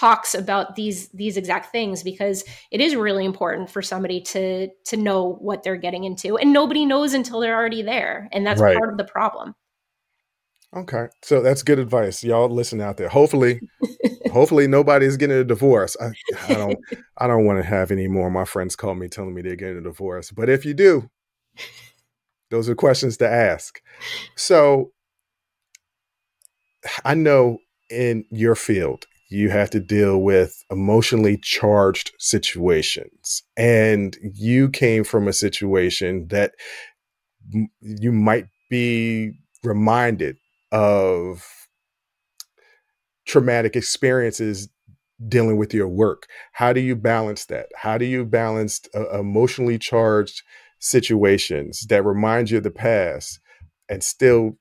talks 0.00 0.34
about 0.34 0.76
these 0.76 1.08
these 1.08 1.36
exact 1.36 1.70
things 1.70 2.02
because 2.02 2.42
it 2.70 2.80
is 2.80 2.96
really 2.96 3.26
important 3.26 3.68
for 3.68 3.82
somebody 3.82 4.18
to 4.18 4.68
to 4.86 4.96
know 4.96 5.34
what 5.40 5.62
they're 5.62 5.76
getting 5.76 6.04
into 6.04 6.38
and 6.38 6.54
nobody 6.54 6.86
knows 6.86 7.12
until 7.12 7.38
they're 7.38 7.54
already 7.54 7.82
there 7.82 8.26
and 8.32 8.46
that's 8.46 8.62
right. 8.62 8.78
part 8.78 8.90
of 8.90 8.96
the 8.96 9.04
problem. 9.04 9.54
Okay 10.74 11.08
so 11.22 11.42
that's 11.42 11.62
good 11.62 11.78
advice. 11.78 12.24
Y'all 12.24 12.48
listen 12.48 12.80
out 12.80 12.96
there. 12.96 13.10
Hopefully 13.10 13.60
hopefully 14.32 14.66
nobody's 14.66 15.18
getting 15.18 15.36
a 15.36 15.44
divorce. 15.44 15.98
I, 16.00 16.12
I 16.48 16.54
don't 16.54 16.78
i 17.18 17.26
don't 17.26 17.44
want 17.44 17.58
to 17.58 17.68
have 17.68 17.90
any 17.90 18.08
more. 18.08 18.30
My 18.30 18.46
friends 18.46 18.76
call 18.76 18.94
me 18.94 19.08
telling 19.08 19.34
me 19.34 19.42
they're 19.42 19.54
getting 19.54 19.78
a 19.78 19.82
divorce 19.82 20.30
but 20.30 20.48
if 20.48 20.64
you 20.64 20.72
do 20.72 21.10
those 22.50 22.70
are 22.70 22.74
questions 22.74 23.18
to 23.18 23.28
ask. 23.28 23.82
So 24.34 24.92
i 27.04 27.12
know 27.12 27.58
in 27.90 28.24
your 28.30 28.54
field 28.54 29.04
you 29.30 29.48
have 29.48 29.70
to 29.70 29.80
deal 29.80 30.20
with 30.20 30.64
emotionally 30.70 31.36
charged 31.36 32.12
situations. 32.18 33.42
And 33.56 34.16
you 34.34 34.68
came 34.68 35.04
from 35.04 35.28
a 35.28 35.32
situation 35.32 36.26
that 36.28 36.54
m- 37.54 37.70
you 37.80 38.12
might 38.12 38.46
be 38.68 39.32
reminded 39.62 40.36
of 40.72 41.46
traumatic 43.26 43.76
experiences 43.76 44.68
dealing 45.28 45.56
with 45.56 45.72
your 45.72 45.88
work. 45.88 46.26
How 46.52 46.72
do 46.72 46.80
you 46.80 46.96
balance 46.96 47.44
that? 47.46 47.66
How 47.76 47.98
do 47.98 48.04
you 48.04 48.24
balance 48.24 48.80
uh, 48.94 49.10
emotionally 49.18 49.78
charged 49.78 50.42
situations 50.80 51.86
that 51.88 52.04
remind 52.04 52.50
you 52.50 52.58
of 52.58 52.64
the 52.64 52.70
past 52.70 53.38
and 53.88 54.02
still 54.02 54.56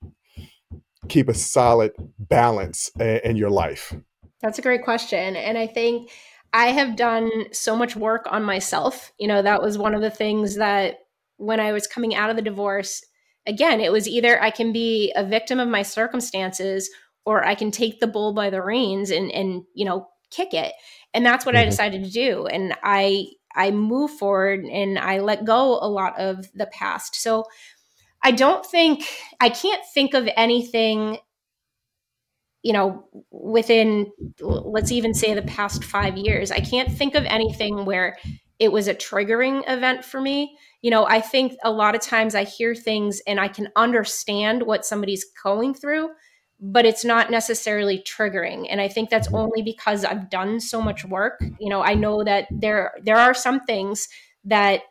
keep 1.08 1.28
a 1.30 1.34
solid 1.34 1.92
balance 2.20 2.92
in 3.00 3.36
your 3.36 3.50
life? 3.50 3.96
That's 4.42 4.60
a 4.60 4.62
great 4.64 4.84
question. 4.84 5.36
And 5.36 5.58
I 5.58 5.68
think 5.68 6.12
I 6.54 6.68
have 6.68 6.96
done 6.96 7.30
so 7.52 7.76
much 7.76 7.96
work 7.96 8.26
on 8.30 8.44
myself. 8.44 9.12
You 9.20 9.28
know, 9.28 9.42
that 9.42 9.62
was 9.62 9.78
one 9.78 9.94
of 9.94 10.02
the 10.02 10.10
things 10.10 10.56
that 10.56 11.00
when 11.38 11.60
I 11.60 11.72
was 11.72 11.88
coming 11.88 12.16
out 12.16 12.30
of 12.30 12.36
the 12.36 12.42
divorce, 12.42 13.04
again, 13.46 13.80
it 13.80 13.92
was 13.92 14.08
either 14.08 14.42
I 14.42 14.50
can 14.50 14.72
be 14.72 15.12
a 15.16 15.26
victim 15.26 15.60
of 15.60 15.68
my 15.68 15.84
circumstances 15.84 16.90
or 17.26 17.46
I 17.46 17.56
can 17.56 17.72
take 17.72 18.00
the 18.00 18.08
bull 18.08 18.34
by 18.34 18.50
the 18.50 18.62
reins 18.62 19.12
and 19.12 19.32
and 19.32 19.64
you 19.74 19.86
know, 19.86 20.08
kick 20.32 20.54
it. 20.54 20.74
And 21.14 21.26
that's 21.26 21.46
what 21.46 21.56
mm-hmm. 21.56 21.68
I 21.68 21.70
decided 21.70 22.04
to 22.04 22.12
do. 22.12 22.46
And 22.48 22.76
I 22.84 23.28
I 23.56 23.72
move 23.72 24.12
forward 24.12 24.64
and 24.66 24.98
I 24.98 25.20
let 25.20 25.46
go 25.46 25.80
a 25.82 25.90
lot 25.90 26.20
of 26.20 26.46
the 26.54 26.68
past. 26.68 27.16
So 27.16 27.46
I 28.24 28.32
don't 28.32 28.66
think 28.66 29.04
I 29.40 29.50
can't 29.50 29.84
think 29.94 30.14
of 30.14 30.30
anything 30.36 31.18
you 32.62 32.74
know, 32.74 33.07
within, 33.32 34.12
let's 34.41 34.91
even 34.91 35.14
say 35.14 35.34
the 35.34 35.41
past 35.43 35.84
five 35.84 36.18
years, 36.18 36.51
I 36.51 36.60
can't 36.60 36.91
think 36.91 37.16
of 37.16 37.26
anything 37.26 37.86
where 37.86 38.18
it 38.60 38.72
was 38.72 38.88
a 38.88 38.93
triggering 38.93 39.64
event 39.68 40.03
for 40.03 40.20
me. 40.20 40.57
You 40.82 40.91
know, 40.91 41.05
I 41.05 41.22
think 41.22 41.55
a 41.64 41.72
lot 41.72 41.95
of 41.95 42.01
times 42.01 42.36
I 42.36 42.43
hear 42.43 42.76
things 42.76 43.22
and 43.26 43.39
I 43.39 43.47
can 43.47 43.70
understand 43.76 44.64
what 44.64 44.86
somebody's 44.86 45.26
going 45.41 45.74
through, 45.74 46.10
but 46.60 46.86
it's 46.86 47.05
not 47.05 47.32
necessarily 47.32 47.99
triggering. 47.99 48.68
And 48.70 48.82
I 48.82 48.89
think 48.89 49.10
that's 49.10 49.34
only 49.34 49.62
because 49.62 50.03
I've 50.03 50.30
done 50.30 50.60
so 50.60 50.82
much 50.82 51.05
work. 51.05 51.41
You 51.60 51.70
know, 51.70 51.82
I 51.82 51.93
know 51.93 52.24
that 52.26 52.47
there 52.51 52.91
there 53.01 53.18
are 53.18 53.34
some 53.34 53.62
things 53.62 54.10
that, 54.43 54.82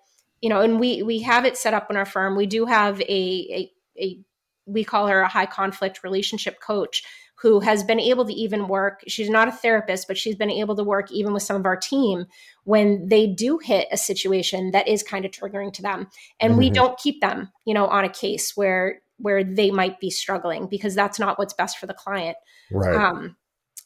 you 0.40 0.48
know, 0.48 0.62
and 0.62 0.80
we 0.80 1.02
we 1.02 1.20
have 1.20 1.44
it 1.44 1.58
set 1.58 1.74
up 1.74 1.90
in 1.90 1.96
our 1.96 2.06
firm. 2.06 2.36
We 2.36 2.46
do 2.46 2.64
have 2.64 3.00
a 3.02 3.04
a, 3.04 3.72
a 4.00 4.20
we 4.64 4.84
call 4.84 5.08
her 5.08 5.20
a 5.20 5.28
high 5.28 5.46
conflict 5.46 6.02
relationship 6.02 6.60
coach 6.60 7.02
who 7.40 7.60
has 7.60 7.84
been 7.84 8.00
able 8.00 8.24
to 8.26 8.32
even 8.32 8.66
work. 8.66 9.04
She's 9.06 9.30
not 9.30 9.46
a 9.46 9.52
therapist, 9.52 10.08
but 10.08 10.18
she's 10.18 10.34
been 10.34 10.50
able 10.50 10.74
to 10.74 10.82
work 10.82 11.12
even 11.12 11.32
with 11.32 11.44
some 11.44 11.56
of 11.56 11.66
our 11.66 11.76
team 11.76 12.26
when 12.64 13.08
they 13.08 13.28
do 13.28 13.58
hit 13.58 13.86
a 13.92 13.96
situation 13.96 14.72
that 14.72 14.88
is 14.88 15.04
kind 15.04 15.24
of 15.24 15.30
triggering 15.30 15.72
to 15.74 15.82
them. 15.82 16.08
And 16.40 16.52
mm-hmm. 16.52 16.58
we 16.58 16.70
don't 16.70 16.98
keep 16.98 17.20
them, 17.20 17.52
you 17.64 17.74
know, 17.74 17.86
on 17.86 18.04
a 18.04 18.08
case 18.08 18.56
where 18.56 19.00
where 19.18 19.42
they 19.42 19.70
might 19.70 19.98
be 19.98 20.10
struggling 20.10 20.68
because 20.68 20.94
that's 20.94 21.18
not 21.18 21.38
what's 21.38 21.54
best 21.54 21.78
for 21.78 21.86
the 21.86 21.94
client. 21.94 22.36
Right. 22.70 22.94
Um, 22.94 23.36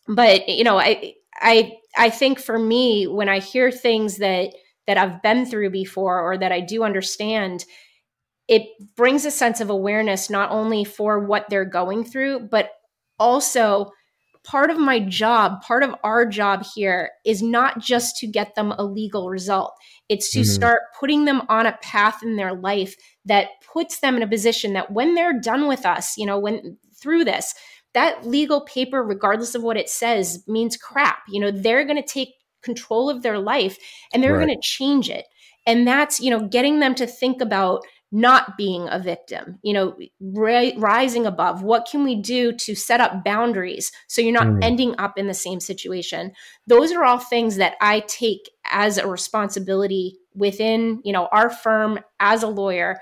but 0.08 0.48
you 0.48 0.64
know, 0.64 0.78
I 0.78 1.14
I 1.36 1.76
I 1.96 2.10
think 2.10 2.38
for 2.38 2.58
me, 2.58 3.06
when 3.06 3.28
I 3.28 3.38
hear 3.38 3.70
things 3.70 4.18
that 4.18 4.54
that 4.86 4.96
I've 4.96 5.22
been 5.22 5.44
through 5.44 5.70
before 5.70 6.20
or 6.20 6.38
that 6.38 6.52
I 6.52 6.60
do 6.60 6.84
understand, 6.84 7.66
it 8.48 8.62
brings 8.96 9.24
a 9.24 9.30
sense 9.30 9.60
of 9.60 9.70
awareness 9.70 10.30
not 10.30 10.50
only 10.50 10.84
for 10.84 11.20
what 11.20 11.46
they're 11.48 11.64
going 11.64 12.04
through, 12.04 12.48
but 12.50 12.70
also 13.22 13.92
part 14.44 14.70
of 14.70 14.78
my 14.78 14.98
job, 14.98 15.62
part 15.62 15.84
of 15.84 15.94
our 16.02 16.26
job 16.26 16.64
here 16.74 17.10
is 17.24 17.42
not 17.42 17.78
just 17.78 18.16
to 18.16 18.26
get 18.26 18.56
them 18.56 18.72
a 18.72 18.84
legal 18.84 19.28
result. 19.28 19.72
It's 20.08 20.32
to 20.32 20.40
mm-hmm. 20.40 20.50
start 20.50 20.80
putting 20.98 21.24
them 21.24 21.42
on 21.48 21.66
a 21.66 21.78
path 21.80 22.22
in 22.22 22.36
their 22.36 22.52
life 22.52 22.96
that 23.24 23.48
puts 23.72 24.00
them 24.00 24.16
in 24.16 24.22
a 24.22 24.26
position 24.28 24.72
that 24.72 24.90
when 24.90 25.14
they're 25.14 25.40
done 25.40 25.68
with 25.68 25.86
us, 25.86 26.16
you 26.18 26.26
know, 26.26 26.38
when 26.38 26.76
through 27.00 27.24
this, 27.24 27.54
that 27.94 28.26
legal 28.26 28.62
paper, 28.62 29.02
regardless 29.02 29.54
of 29.54 29.62
what 29.62 29.76
it 29.76 29.88
says, 29.88 30.42
means 30.48 30.76
crap. 30.76 31.18
You 31.28 31.40
know, 31.40 31.50
they're 31.50 31.84
going 31.84 32.02
to 32.02 32.08
take 32.08 32.34
control 32.62 33.08
of 33.08 33.22
their 33.22 33.38
life 33.38 33.78
and 34.12 34.22
they're 34.22 34.36
right. 34.36 34.46
going 34.46 34.60
to 34.60 34.68
change 34.68 35.08
it. 35.08 35.26
And 35.66 35.86
that's, 35.86 36.20
you 36.20 36.30
know, 36.30 36.48
getting 36.48 36.80
them 36.80 36.94
to 36.96 37.06
think 37.06 37.40
about 37.40 37.82
not 38.12 38.58
being 38.58 38.86
a 38.90 38.98
victim 38.98 39.58
you 39.62 39.72
know 39.72 39.96
ri- 40.20 40.76
rising 40.76 41.26
above. 41.26 41.62
What 41.62 41.88
can 41.90 42.04
we 42.04 42.20
do 42.20 42.52
to 42.52 42.74
set 42.74 43.00
up 43.00 43.24
boundaries 43.24 43.90
so 44.06 44.20
you're 44.20 44.32
not 44.32 44.46
mm. 44.46 44.62
ending 44.62 44.94
up 44.98 45.16
in 45.16 45.26
the 45.26 45.34
same 45.34 45.58
situation? 45.58 46.32
Those 46.66 46.92
are 46.92 47.04
all 47.04 47.18
things 47.18 47.56
that 47.56 47.74
i 47.80 48.00
take 48.00 48.50
as 48.70 48.98
a 48.98 49.06
responsibility 49.06 50.18
within 50.34 51.00
you 51.04 51.12
know 51.12 51.28
our 51.32 51.50
firm 51.50 51.98
as 52.20 52.42
a 52.42 52.48
lawyer. 52.48 53.00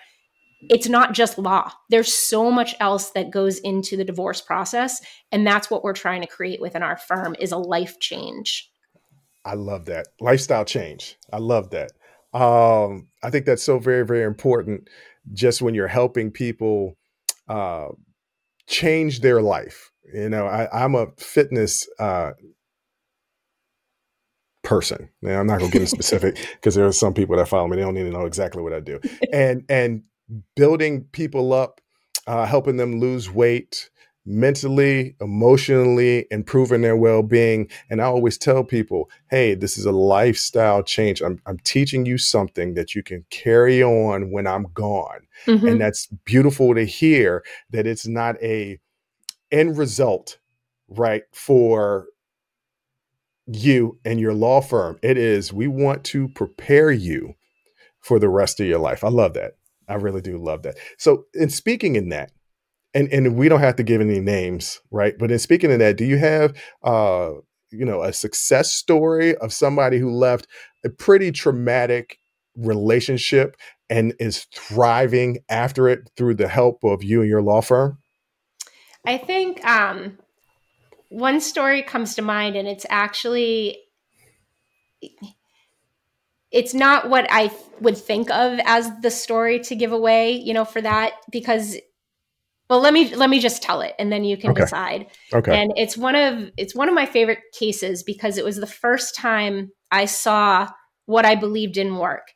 It's 0.68 0.88
not 0.88 1.14
just 1.14 1.38
law. 1.38 1.72
There's 1.88 2.12
so 2.12 2.50
much 2.50 2.74
else 2.80 3.12
that 3.12 3.30
goes 3.30 3.58
into 3.60 3.96
the 3.96 4.04
divorce 4.04 4.42
process 4.42 5.00
and 5.32 5.46
that's 5.46 5.70
what 5.70 5.82
we're 5.82 5.94
trying 5.94 6.20
to 6.20 6.26
create 6.26 6.60
within 6.60 6.82
our 6.82 6.98
firm 6.98 7.34
is 7.40 7.50
a 7.50 7.56
life 7.56 7.98
change. 7.98 8.70
I 9.42 9.54
love 9.54 9.86
that. 9.86 10.08
Lifestyle 10.20 10.66
change. 10.66 11.16
I 11.32 11.38
love 11.38 11.70
that 11.70 11.92
um, 12.32 13.08
I 13.22 13.30
think 13.30 13.46
that's 13.46 13.62
so 13.62 13.78
very, 13.78 14.04
very 14.06 14.24
important 14.24 14.88
just 15.32 15.62
when 15.62 15.74
you're 15.74 15.88
helping 15.88 16.30
people 16.30 16.96
uh, 17.48 17.88
change 18.66 19.20
their 19.20 19.42
life. 19.42 19.90
You 20.12 20.28
know, 20.28 20.46
I, 20.46 20.84
am 20.84 20.94
a 20.94 21.08
fitness 21.18 21.88
uh, 21.98 22.32
person. 24.62 25.10
Now, 25.22 25.40
I'm 25.40 25.46
not 25.46 25.58
going 25.58 25.70
to 25.70 25.78
get 25.78 25.88
specific 25.88 26.36
because 26.54 26.74
there 26.74 26.86
are 26.86 26.92
some 26.92 27.14
people 27.14 27.36
that 27.36 27.48
follow 27.48 27.68
me. 27.68 27.76
They 27.76 27.82
don't 27.82 27.94
need 27.94 28.04
to 28.04 28.10
know 28.10 28.26
exactly 28.26 28.62
what 28.62 28.72
I 28.72 28.80
do. 28.80 29.00
And 29.32 29.64
and 29.68 30.02
building 30.56 31.04
people 31.12 31.52
up, 31.52 31.80
uh, 32.26 32.46
helping 32.46 32.76
them 32.76 33.00
lose 33.00 33.30
weight, 33.30 33.89
mentally, 34.26 35.16
emotionally, 35.20 36.26
improving 36.30 36.82
their 36.82 36.96
well 36.96 37.22
being. 37.22 37.68
And 37.88 38.00
I 38.00 38.04
always 38.04 38.38
tell 38.38 38.64
people, 38.64 39.10
hey, 39.30 39.54
this 39.54 39.78
is 39.78 39.86
a 39.86 39.92
lifestyle 39.92 40.82
change. 40.82 41.20
I'm, 41.20 41.40
I'm 41.46 41.58
teaching 41.58 42.06
you 42.06 42.18
something 42.18 42.74
that 42.74 42.94
you 42.94 43.02
can 43.02 43.24
carry 43.30 43.82
on 43.82 44.30
when 44.30 44.46
I'm 44.46 44.66
gone. 44.74 45.26
Mm-hmm. 45.46 45.66
And 45.66 45.80
that's 45.80 46.06
beautiful 46.24 46.74
to 46.74 46.84
hear 46.84 47.42
that 47.70 47.86
it's 47.86 48.06
not 48.06 48.36
a 48.42 48.78
end 49.50 49.78
result, 49.78 50.38
right, 50.88 51.22
for 51.32 52.06
you 53.46 53.98
and 54.04 54.20
your 54.20 54.34
law 54.34 54.60
firm. 54.60 54.98
It 55.02 55.16
is, 55.16 55.52
we 55.52 55.66
want 55.66 56.04
to 56.04 56.28
prepare 56.28 56.90
you 56.90 57.34
for 58.00 58.18
the 58.18 58.28
rest 58.28 58.60
of 58.60 58.66
your 58.66 58.78
life. 58.78 59.02
I 59.04 59.08
love 59.08 59.34
that. 59.34 59.52
I 59.88 59.94
really 59.94 60.20
do 60.20 60.38
love 60.38 60.62
that. 60.62 60.76
So, 60.98 61.24
in 61.34 61.50
speaking 61.50 61.96
in 61.96 62.10
that, 62.10 62.30
and 62.94 63.12
and 63.12 63.36
we 63.36 63.48
don't 63.48 63.60
have 63.60 63.76
to 63.76 63.82
give 63.82 64.00
any 64.00 64.20
names, 64.20 64.80
right? 64.90 65.14
But 65.18 65.30
in 65.30 65.38
speaking 65.38 65.72
of 65.72 65.78
that, 65.78 65.96
do 65.96 66.04
you 66.04 66.18
have 66.18 66.56
uh 66.82 67.32
you 67.70 67.84
know 67.84 68.02
a 68.02 68.12
success 68.12 68.72
story 68.72 69.36
of 69.36 69.52
somebody 69.52 69.98
who 69.98 70.10
left 70.10 70.46
a 70.84 70.90
pretty 70.90 71.30
traumatic 71.32 72.18
relationship 72.56 73.56
and 73.88 74.14
is 74.18 74.46
thriving 74.54 75.38
after 75.48 75.88
it 75.88 76.10
through 76.16 76.34
the 76.34 76.48
help 76.48 76.82
of 76.84 77.02
you 77.02 77.20
and 77.20 77.30
your 77.30 77.42
law 77.42 77.60
firm? 77.60 77.98
I 79.06 79.18
think 79.18 79.64
um 79.64 80.18
one 81.08 81.40
story 81.40 81.82
comes 81.82 82.14
to 82.14 82.22
mind 82.22 82.56
and 82.56 82.68
it's 82.68 82.86
actually 82.88 83.78
it's 86.50 86.74
not 86.74 87.08
what 87.08 87.26
I 87.30 87.52
would 87.80 87.96
think 87.96 88.30
of 88.30 88.58
as 88.64 88.90
the 89.02 89.10
story 89.10 89.60
to 89.60 89.76
give 89.76 89.92
away, 89.92 90.32
you 90.32 90.52
know, 90.52 90.64
for 90.64 90.80
that 90.80 91.12
because 91.30 91.76
well, 92.70 92.80
let 92.80 92.94
me 92.94 93.14
let 93.14 93.28
me 93.28 93.40
just 93.40 93.62
tell 93.62 93.82
it, 93.82 93.94
and 93.98 94.10
then 94.10 94.24
you 94.24 94.36
can 94.38 94.52
okay. 94.52 94.62
decide. 94.62 95.06
Okay. 95.34 95.60
And 95.60 95.72
it's 95.76 95.96
one 95.98 96.14
of 96.14 96.50
it's 96.56 96.74
one 96.74 96.88
of 96.88 96.94
my 96.94 97.04
favorite 97.04 97.40
cases 97.52 98.02
because 98.02 98.38
it 98.38 98.44
was 98.44 98.56
the 98.56 98.66
first 98.66 99.14
time 99.16 99.72
I 99.90 100.06
saw 100.06 100.68
what 101.06 101.26
I 101.26 101.34
believed 101.34 101.76
in 101.76 101.96
work. 101.96 102.28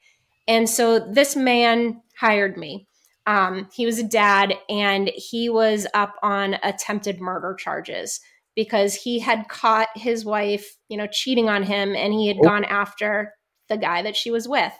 And 0.47 0.69
so 0.69 0.99
this 0.99 1.37
man 1.37 2.03
hired 2.19 2.57
me. 2.59 2.87
Um, 3.27 3.69
he 3.73 3.87
was 3.87 3.99
a 3.99 4.03
dad, 4.07 4.55
and 4.69 5.11
he 5.15 5.49
was 5.49 5.87
up 5.95 6.17
on 6.23 6.57
attempted 6.63 7.21
murder 7.21 7.55
charges. 7.59 8.21
because 8.57 8.95
he 8.95 9.19
had 9.19 9.49
caught 9.49 9.89
his 9.97 10.25
wife, 10.25 10.77
you 10.89 10.97
know, 10.97 11.09
cheating 11.11 11.49
on 11.49 11.65
him 11.65 11.97
and 11.97 12.13
he 12.13 12.29
had 12.29 12.37
Oh. 12.39 12.43
gone 12.45 12.63
after 12.65 13.35
the 13.69 13.77
guy 13.77 14.01
that 14.03 14.15
she 14.15 14.31
was 14.31 14.47
with. 14.47 14.73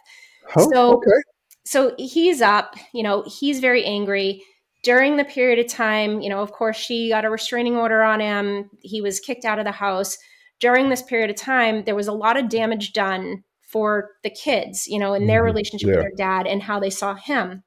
Oh, 0.55 0.71
So- 0.71 0.93
okay. 0.99 1.21
So 1.67 1.93
he's 1.99 2.41
up, 2.41 2.77
you 2.93 3.03
know, 3.03 3.25
he's 3.27 3.59
very 3.59 3.85
angry. 3.85 4.45
During 4.85 5.17
the 5.17 5.25
period 5.25 5.59
of 5.59 5.67
time, 5.67 6.21
you 6.21 6.29
know, 6.29 6.41
of 6.41 6.53
course, 6.53 6.77
she 6.77 7.09
got 7.09 7.25
a 7.25 7.31
restraining 7.31 7.75
order 7.75 8.03
on 8.03 8.21
him. 8.21 8.71
He 8.83 9.01
was 9.01 9.19
kicked 9.19 9.45
out 9.45 9.59
of 9.59 9.65
the 9.65 9.73
house. 9.73 10.17
During 10.61 10.89
this 10.89 11.03
period 11.03 11.31
of 11.31 11.37
time, 11.37 11.85
there 11.85 11.95
was 11.97 12.07
a 12.07 12.13
lot 12.13 12.37
of 12.37 12.49
damage 12.49 12.93
done 12.93 13.43
for 13.63 14.11
the 14.23 14.31
kids, 14.31 14.87
you 14.87 14.99
know, 14.99 15.15
in 15.15 15.27
their 15.27 15.43
Mhm. 15.43 15.47
relationship 15.47 15.89
Yeah. 15.89 15.97
with 15.97 16.03
their 16.05 16.17
dad 16.17 16.47
and 16.47 16.63
how 16.63 16.79
they 16.79 16.91
saw 16.91 17.15
him. 17.15 17.65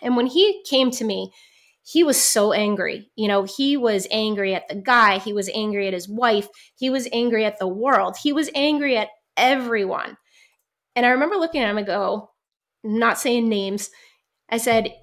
And 0.00 0.16
when 0.16 0.26
he 0.26 0.62
came 0.64 0.90
to 0.92 1.04
me, 1.04 1.32
he 1.84 2.04
was 2.04 2.16
so 2.16 2.52
angry. 2.52 3.10
You 3.16 3.26
know, 3.26 3.42
he 3.42 3.76
was 3.76 4.06
angry 4.10 4.54
at 4.54 4.68
the 4.68 4.76
guy, 4.76 5.18
he 5.18 5.32
was 5.32 5.50
angry 5.52 5.88
at 5.88 5.92
his 5.92 6.08
wife, 6.08 6.48
he 6.78 6.90
was 6.90 7.08
angry 7.12 7.44
at 7.44 7.58
the 7.58 7.66
world, 7.68 8.16
he 8.22 8.32
was 8.32 8.48
angry 8.54 8.96
at 8.96 9.08
everyone. 9.36 10.16
And 10.94 11.04
I 11.04 11.10
remember 11.10 11.36
looking 11.36 11.60
at 11.60 11.68
him 11.68 11.78
and 11.78 11.86
go, 11.86 12.30
not 12.84 13.18
saying 13.18 13.48
names, 13.48 13.90
I 14.48 14.58
said, 14.58 14.94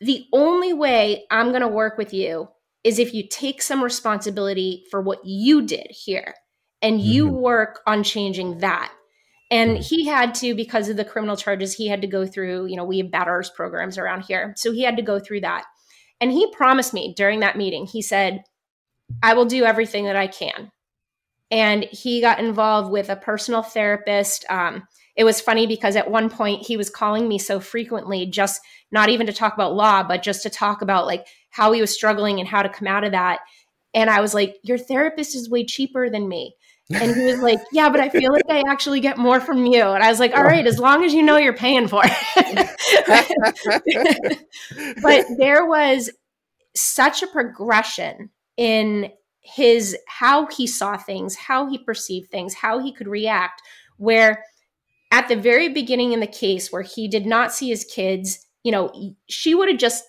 the 0.00 0.26
only 0.32 0.72
way 0.72 1.24
I'm 1.30 1.50
going 1.50 1.62
to 1.62 1.68
work 1.68 1.96
with 1.96 2.12
you 2.12 2.48
is 2.84 2.98
if 2.98 3.12
you 3.14 3.26
take 3.28 3.62
some 3.62 3.82
responsibility 3.82 4.84
for 4.90 5.00
what 5.00 5.24
you 5.24 5.62
did 5.62 5.86
here 5.90 6.34
and 6.82 7.00
you 7.00 7.26
Mhm. 7.26 7.40
work 7.40 7.80
on 7.86 8.02
changing 8.02 8.58
that. 8.58 8.92
And 9.50 9.78
Mhm. 9.78 9.88
he 9.88 10.06
had 10.06 10.34
to, 10.36 10.54
because 10.54 10.88
of 10.88 10.96
the 10.96 11.04
criminal 11.04 11.36
charges, 11.36 11.74
he 11.74 11.88
had 11.88 12.00
to 12.02 12.06
go 12.06 12.26
through, 12.26 12.66
you 12.66 12.76
know, 12.76 12.84
we 12.84 12.98
have 12.98 13.10
batters 13.10 13.50
programs 13.50 13.96
around 13.96 14.22
here. 14.22 14.54
So 14.56 14.72
he 14.72 14.82
had 14.82 14.96
to 14.96 15.02
go 15.02 15.18
through 15.18 15.40
that. 15.40 15.64
And 16.20 16.32
he 16.32 16.50
promised 16.52 16.94
me 16.94 17.14
during 17.16 17.40
that 17.40 17.56
meeting, 17.56 17.86
he 17.86 18.02
said, 18.02 18.44
I 19.22 19.34
will 19.34 19.44
do 19.44 19.64
everything 19.64 20.04
that 20.04 20.16
I 20.16 20.26
can. 20.26 20.70
And 21.50 21.84
he 21.84 22.20
got 22.20 22.40
involved 22.40 22.90
with 22.90 23.08
a 23.08 23.16
personal 23.16 23.62
therapist. 23.62 24.44
Um, 24.50 24.86
it 25.16 25.24
was 25.24 25.40
funny 25.40 25.66
because 25.66 25.96
at 25.96 26.10
one 26.10 26.28
point 26.28 26.66
he 26.66 26.76
was 26.76 26.90
calling 26.90 27.26
me 27.26 27.38
so 27.38 27.58
frequently, 27.58 28.26
just 28.26 28.60
not 28.92 29.08
even 29.08 29.26
to 29.26 29.32
talk 29.32 29.54
about 29.54 29.74
law, 29.74 30.02
but 30.02 30.22
just 30.22 30.42
to 30.42 30.50
talk 30.50 30.82
about 30.82 31.06
like 31.06 31.26
how 31.50 31.72
he 31.72 31.80
was 31.80 31.92
struggling 31.92 32.38
and 32.38 32.48
how 32.48 32.62
to 32.62 32.68
come 32.68 32.86
out 32.86 33.04
of 33.04 33.12
that. 33.12 33.40
And 33.94 34.10
I 34.10 34.20
was 34.20 34.34
like, 34.34 34.56
Your 34.62 34.78
therapist 34.78 35.34
is 35.34 35.48
way 35.48 35.64
cheaper 35.64 36.10
than 36.10 36.28
me. 36.28 36.54
And 36.90 37.16
he 37.16 37.24
was 37.24 37.40
like, 37.40 37.58
Yeah, 37.72 37.88
but 37.88 38.00
I 38.00 38.10
feel 38.10 38.30
like 38.30 38.44
I 38.50 38.62
actually 38.68 39.00
get 39.00 39.16
more 39.16 39.40
from 39.40 39.64
you. 39.64 39.82
And 39.82 40.02
I 40.02 40.10
was 40.10 40.20
like, 40.20 40.36
All 40.36 40.44
right, 40.44 40.66
as 40.66 40.78
long 40.78 41.02
as 41.02 41.14
you 41.14 41.22
know 41.22 41.38
you're 41.38 41.54
paying 41.54 41.88
for 41.88 42.02
it. 42.04 42.70
but 45.02 45.24
there 45.38 45.64
was 45.64 46.10
such 46.74 47.22
a 47.22 47.26
progression 47.26 48.28
in 48.58 49.10
his 49.40 49.96
how 50.08 50.46
he 50.46 50.66
saw 50.66 50.98
things, 50.98 51.36
how 51.36 51.70
he 51.70 51.78
perceived 51.78 52.30
things, 52.30 52.52
how 52.52 52.80
he 52.80 52.92
could 52.92 53.08
react, 53.08 53.62
where 53.96 54.44
at 55.10 55.28
the 55.28 55.36
very 55.36 55.68
beginning 55.68 56.12
in 56.12 56.20
the 56.20 56.26
case 56.26 56.72
where 56.72 56.82
he 56.82 57.08
did 57.08 57.26
not 57.26 57.52
see 57.52 57.68
his 57.68 57.84
kids, 57.84 58.46
you 58.62 58.72
know, 58.72 58.90
she 59.28 59.54
would 59.54 59.68
have 59.68 59.78
just 59.78 60.04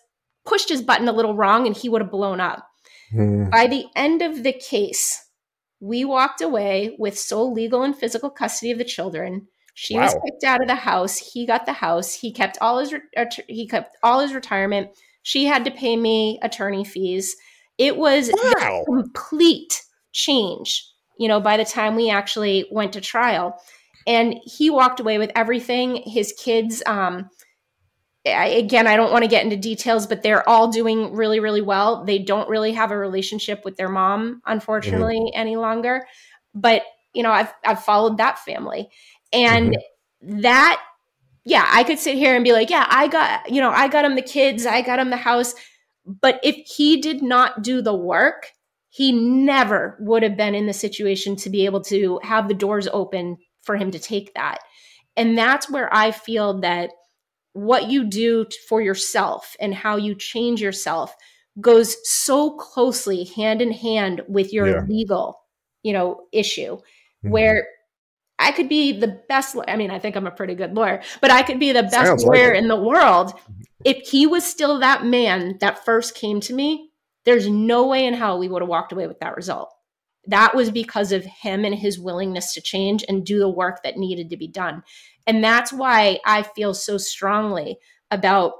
pushed 0.45 0.69
his 0.69 0.81
button 0.81 1.07
a 1.07 1.11
little 1.13 1.35
wrong 1.35 1.67
and 1.67 1.75
he 1.75 1.89
would 1.89 2.01
have 2.01 2.11
blown 2.11 2.39
up. 2.39 2.67
Mhm. 3.13 3.51
By 3.51 3.67
the 3.67 3.85
end 3.95 4.21
of 4.21 4.43
the 4.43 4.53
case, 4.53 5.23
we 5.79 6.03
walked 6.05 6.41
away 6.41 6.95
with 6.97 7.19
sole 7.19 7.53
legal 7.53 7.83
and 7.83 7.95
physical 7.97 8.29
custody 8.29 8.71
of 8.71 8.77
the 8.77 8.83
children. 8.85 9.47
She 9.75 9.95
was 9.95 10.15
kicked 10.25 10.43
out 10.43 10.61
of 10.61 10.67
the 10.67 10.73
house. 10.75 11.17
He 11.17 11.45
got 11.45 11.67
the 11.67 11.73
house. 11.73 12.13
He 12.15 12.31
kept 12.33 12.57
all 12.61 12.79
his 12.79 12.91
re- 12.93 13.01
he 13.47 13.67
kept 13.67 13.95
all 14.01 14.19
his 14.19 14.33
retirement. 14.33 14.89
She 15.21 15.45
had 15.45 15.63
to 15.65 15.71
pay 15.71 15.95
me 15.95 16.39
attorney 16.41 16.83
fees. 16.83 17.35
It 17.77 17.95
was 17.95 18.31
Wow. 18.33 18.83
complete 18.87 19.83
change, 20.13 20.83
you 21.19 21.27
know, 21.27 21.39
by 21.39 21.57
the 21.57 21.65
time 21.65 21.95
we 21.95 22.09
actually 22.09 22.65
went 22.71 22.93
to 22.93 23.01
trial. 23.01 23.61
And 24.07 24.39
he 24.43 24.69
walked 24.69 24.99
away 24.99 25.17
with 25.19 25.31
everything. 25.35 26.01
His 26.05 26.33
kids, 26.33 26.81
um, 26.85 27.29
I, 28.25 28.47
again, 28.47 28.87
I 28.87 28.95
don't 28.95 29.11
want 29.11 29.23
to 29.23 29.29
get 29.29 29.43
into 29.43 29.57
details, 29.57 30.07
but 30.07 30.23
they're 30.23 30.47
all 30.47 30.69
doing 30.71 31.13
really, 31.13 31.39
really 31.39 31.61
well. 31.61 32.05
They 32.05 32.17
don't 32.17 32.49
really 32.49 32.71
have 32.71 32.91
a 32.91 32.97
relationship 32.97 33.63
with 33.65 33.75
their 33.75 33.89
mom, 33.89 34.41
unfortunately, 34.45 35.31
any 35.35 35.57
longer. 35.57 36.07
But 36.55 36.83
you 37.13 37.23
know, 37.23 37.31
I've 37.31 37.53
I've 37.65 37.83
followed 37.83 38.17
that 38.17 38.39
family, 38.39 38.89
and 39.33 39.77
that, 40.21 40.81
yeah, 41.45 41.67
I 41.69 41.83
could 41.83 41.99
sit 41.99 42.15
here 42.15 42.35
and 42.35 42.43
be 42.43 42.53
like, 42.53 42.69
yeah, 42.69 42.85
I 42.89 43.07
got, 43.07 43.51
you 43.51 43.61
know, 43.61 43.71
I 43.71 43.87
got 43.87 44.05
him 44.05 44.15
the 44.15 44.21
kids, 44.21 44.65
I 44.65 44.81
got 44.81 44.99
him 44.99 45.09
the 45.09 45.17
house, 45.17 45.53
but 46.05 46.39
if 46.43 46.55
he 46.67 46.99
did 47.01 47.21
not 47.21 47.61
do 47.61 47.81
the 47.81 47.93
work, 47.93 48.51
he 48.89 49.11
never 49.11 49.97
would 49.99 50.23
have 50.23 50.37
been 50.37 50.55
in 50.55 50.65
the 50.65 50.73
situation 50.73 51.35
to 51.37 51.49
be 51.49 51.65
able 51.65 51.81
to 51.81 52.19
have 52.23 52.47
the 52.47 52.53
doors 52.53 52.87
open 52.91 53.37
for 53.67 53.75
him 53.75 53.91
to 53.91 53.99
take 53.99 54.33
that. 54.33 54.57
And 55.15 55.37
that's 55.37 55.69
where 55.69 55.93
I 55.93 56.09
feel 56.11 56.61
that 56.61 56.89
what 57.53 57.89
you 57.89 58.05
do 58.05 58.45
for 58.67 58.81
yourself 58.81 59.55
and 59.59 59.73
how 59.73 59.97
you 59.97 60.15
change 60.15 60.61
yourself 60.61 61.15
goes 61.59 61.95
so 62.03 62.51
closely 62.57 63.23
hand 63.23 63.61
in 63.61 63.71
hand 63.71 64.21
with 64.27 64.53
your 64.53 64.67
Yeah. 64.67 64.81
legal, 64.87 65.39
you 65.83 65.93
know, 65.93 66.21
issue 66.31 66.77
Mhm. 67.25 67.31
where 67.31 67.67
I 68.39 68.51
could 68.51 68.69
be 68.69 68.91
the 68.91 69.19
best 69.27 69.55
I 69.67 69.75
mean, 69.75 69.89
I 69.89 69.97
think 69.97 70.15
I'm 70.15 70.27
a 70.27 70.31
pretty 70.31 70.53
good 70.53 70.75
lawyer, 70.75 71.01
but 71.21 71.31
I 71.31 71.41
could 71.41 71.59
be 71.59 71.71
the 71.71 71.81
best 71.83 72.07
Sounds 72.07 72.25
lawyer 72.25 72.53
it. 72.53 72.57
in 72.57 72.67
the 72.67 72.79
world. 72.79 73.33
If 73.83 74.07
he 74.07 74.27
was 74.27 74.43
still 74.43 74.79
that 74.79 75.05
man 75.05 75.57
that 75.59 75.83
first 75.83 76.13
came 76.15 76.39
to 76.41 76.53
me, 76.53 76.91
there's 77.25 77.47
no 77.49 77.87
way 77.87 78.05
in 78.05 78.13
hell 78.13 78.37
we 78.37 78.47
would 78.47 78.61
have 78.61 78.69
walked 78.69 78.91
away 78.91 79.07
with 79.07 79.19
that 79.19 79.35
result. 79.35 79.73
That 80.27 80.55
was 80.55 80.71
because 80.71 81.11
of 81.11 81.25
him 81.25 81.65
and 81.65 81.73
his 81.73 81.99
willingness 81.99 82.53
to 82.53 82.61
change 82.61 83.03
and 83.07 83.25
do 83.25 83.39
the 83.39 83.49
work 83.49 83.83
that 83.83 83.97
needed 83.97 84.29
to 84.29 84.37
be 84.37 84.47
done. 84.47 84.83
And 85.25 85.43
that's 85.43 85.73
why 85.73 86.19
I 86.25 86.43
feel 86.43 86.73
so 86.73 86.97
strongly 86.97 87.77
about 88.11 88.53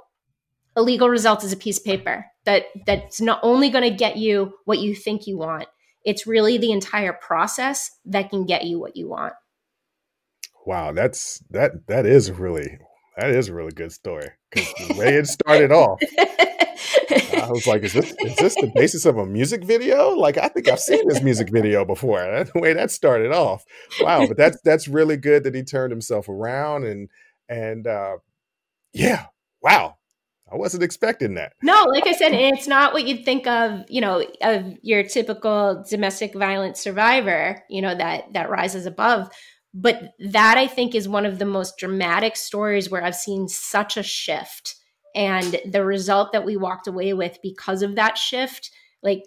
a 0.76 0.82
legal 0.82 1.08
result 1.08 1.44
as 1.44 1.52
a 1.52 1.56
piece 1.56 1.78
of 1.78 1.84
paper 1.84 2.26
that 2.44 2.66
that's 2.86 3.20
not 3.20 3.40
only 3.42 3.70
going 3.70 3.84
to 3.84 3.96
get 3.96 4.16
you 4.16 4.54
what 4.64 4.78
you 4.78 4.94
think 4.94 5.26
you 5.26 5.36
want 5.36 5.66
it's 6.04 6.28
really 6.28 6.56
the 6.56 6.70
entire 6.70 7.12
process 7.12 7.90
that 8.04 8.30
can 8.30 8.46
get 8.46 8.64
you 8.64 8.78
what 8.78 8.96
you 8.96 9.08
want 9.08 9.32
Wow, 10.68 10.92
that's 10.92 11.42
that 11.48 11.86
that 11.86 12.04
is 12.04 12.30
really 12.30 12.78
that 13.16 13.30
is 13.30 13.48
a 13.48 13.54
really 13.54 13.72
good 13.72 13.90
story 13.90 14.28
because 14.50 14.70
the 14.86 14.98
way 14.98 15.14
it 15.14 15.26
started 15.26 15.72
off, 15.72 15.98
I 17.10 17.48
was 17.50 17.66
like, 17.66 17.82
"Is 17.82 17.92
this 17.92 18.14
is 18.20 18.36
this 18.36 18.54
the 18.56 18.70
basis 18.74 19.04
of 19.04 19.16
a 19.18 19.26
music 19.26 19.64
video?" 19.64 20.10
Like, 20.10 20.36
I 20.38 20.48
think 20.48 20.68
I've 20.68 20.80
seen 20.80 21.06
this 21.08 21.22
music 21.22 21.50
video 21.50 21.84
before. 21.84 22.20
That's 22.30 22.52
the 22.52 22.60
way 22.60 22.72
that 22.72 22.90
started 22.90 23.32
off. 23.32 23.64
Wow, 24.00 24.26
but 24.26 24.36
that's 24.36 24.58
that's 24.62 24.88
really 24.88 25.16
good 25.16 25.44
that 25.44 25.54
he 25.54 25.62
turned 25.62 25.90
himself 25.90 26.28
around 26.28 26.84
and 26.84 27.08
and 27.48 27.86
uh, 27.86 28.18
yeah, 28.92 29.26
wow, 29.62 29.96
I 30.50 30.56
wasn't 30.56 30.82
expecting 30.82 31.34
that. 31.34 31.52
no 31.62 31.84
like 31.84 32.06
i 32.06 32.12
said 32.12 32.32
it's 32.32 32.66
not 32.66 32.92
what 32.92 33.06
you'd 33.06 33.24
think 33.24 33.46
of 33.46 33.84
you 33.88 34.00
know 34.00 34.24
of 34.42 34.76
your 34.82 35.02
typical 35.02 35.84
domestic 35.88 36.34
violence 36.34 36.80
survivor 36.80 37.62
you 37.68 37.82
know 37.82 37.94
that 37.94 38.32
that 38.32 38.50
rises 38.50 38.86
above 38.86 39.28
but 39.74 40.14
that 40.18 40.56
i 40.56 40.66
think 40.66 40.94
is 40.94 41.08
one 41.08 41.26
of 41.26 41.38
the 41.38 41.44
most 41.44 41.76
dramatic 41.76 42.36
stories 42.36 42.90
where 42.90 43.04
i've 43.04 43.14
seen 43.14 43.46
such 43.48 43.96
a 43.96 44.02
shift 44.02 44.76
and 45.14 45.60
the 45.66 45.84
result 45.84 46.32
that 46.32 46.44
we 46.44 46.56
walked 46.56 46.86
away 46.86 47.12
with 47.12 47.38
because 47.42 47.82
of 47.82 47.96
that 47.96 48.18
shift 48.18 48.70
like 49.02 49.22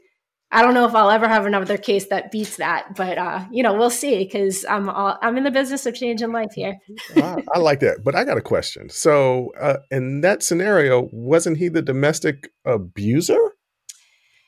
i 0.52 0.62
don't 0.62 0.74
know 0.74 0.86
if 0.86 0.96
i'll 0.96 1.10
ever 1.10 1.28
have 1.28 1.46
another 1.46 1.78
case 1.78 2.08
that 2.08 2.32
beats 2.32 2.58
that 2.58 2.96
but 2.96 3.18
uh 3.18 3.46
you 3.52 3.64
know 3.64 3.74
we'll 3.74 3.90
see 3.90 4.18
because 4.24 4.66
i'm 4.70 4.90
all, 4.90 5.18
i'm 5.22 5.38
in 5.38 5.44
the 5.44 5.52
business 5.52 5.86
of 5.86 5.96
changing 5.96 6.32
life 6.32 6.54
here 6.54 6.78
I, 7.16 7.44
I 7.54 7.60
like 7.60 7.80
that, 7.82 8.04
but 8.04 8.16
I 8.16 8.24
got 8.24 8.38
a 8.38 8.42
question. 8.42 8.90
So, 8.90 9.52
uh, 9.60 9.78
in 9.90 10.22
that 10.22 10.44
scenario, 10.44 11.10
wasn't 11.12 11.58
he 11.58 11.68
the 11.68 11.82
domestic 11.82 12.50
abuser? 12.66 13.40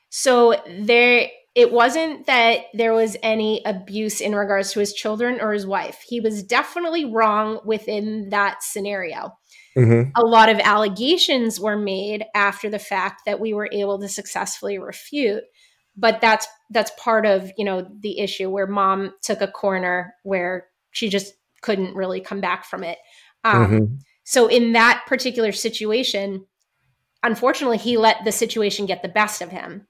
So 0.10 0.62
there 0.80 1.28
it 1.56 1.72
wasn't 1.72 2.28
that 2.28 2.66
there 2.74 2.94
was 2.94 3.18
any 3.24 3.62
abuse 3.66 4.22
in 4.22 4.36
regards 4.36 4.72
to 4.74 4.80
his 4.80 4.94
children 4.94 5.40
or 5.40 5.54
his 5.54 5.66
wife. 5.66 6.04
He 6.08 6.20
was 6.20 6.44
definitely 6.44 7.06
wrong 7.06 7.60
within 7.66 8.30
that 8.30 8.62
scenario. 8.62 9.32
Mm-hmm. 9.78 10.12
A 10.16 10.26
lot 10.26 10.50
of 10.50 10.60
allegations 10.60 11.60
were 11.60 11.78
made 11.78 12.26
after 12.36 12.70
the 12.70 12.80
fact 12.80 13.24
that 13.26 13.40
we 13.40 13.54
were 13.54 13.70
able 13.72 14.00
to 14.00 14.08
successfully 14.08 14.78
refute. 14.78 15.44
But 15.96 16.22
that's 16.22 16.48
that's 16.70 16.92
part 16.98 17.26
of, 17.26 17.52
you 17.58 17.66
know, 17.66 17.88
the 18.00 18.20
issue 18.20 18.50
where 18.50 18.68
mom 18.68 19.14
took 19.22 19.42
a 19.42 19.48
corner 19.48 20.16
where 20.24 20.68
she 20.92 21.10
just 21.10 21.34
couldn't 21.62 21.96
really 21.96 22.20
come 22.20 22.42
back 22.42 22.66
from 22.66 22.84
it. 22.84 22.98
Um, 23.44 23.72
Mhm. 23.72 24.00
so 24.24 24.48
in 24.48 24.74
that 24.74 25.04
particular 25.08 25.52
situation, 25.52 26.46
unfortunately, 27.22 27.78
he 27.78 27.98
let 27.98 28.26
the 28.26 28.32
situation 28.32 28.86
get 28.86 29.02
the 29.02 29.08
best 29.08 29.42
of 29.42 29.50
him. 29.50 29.88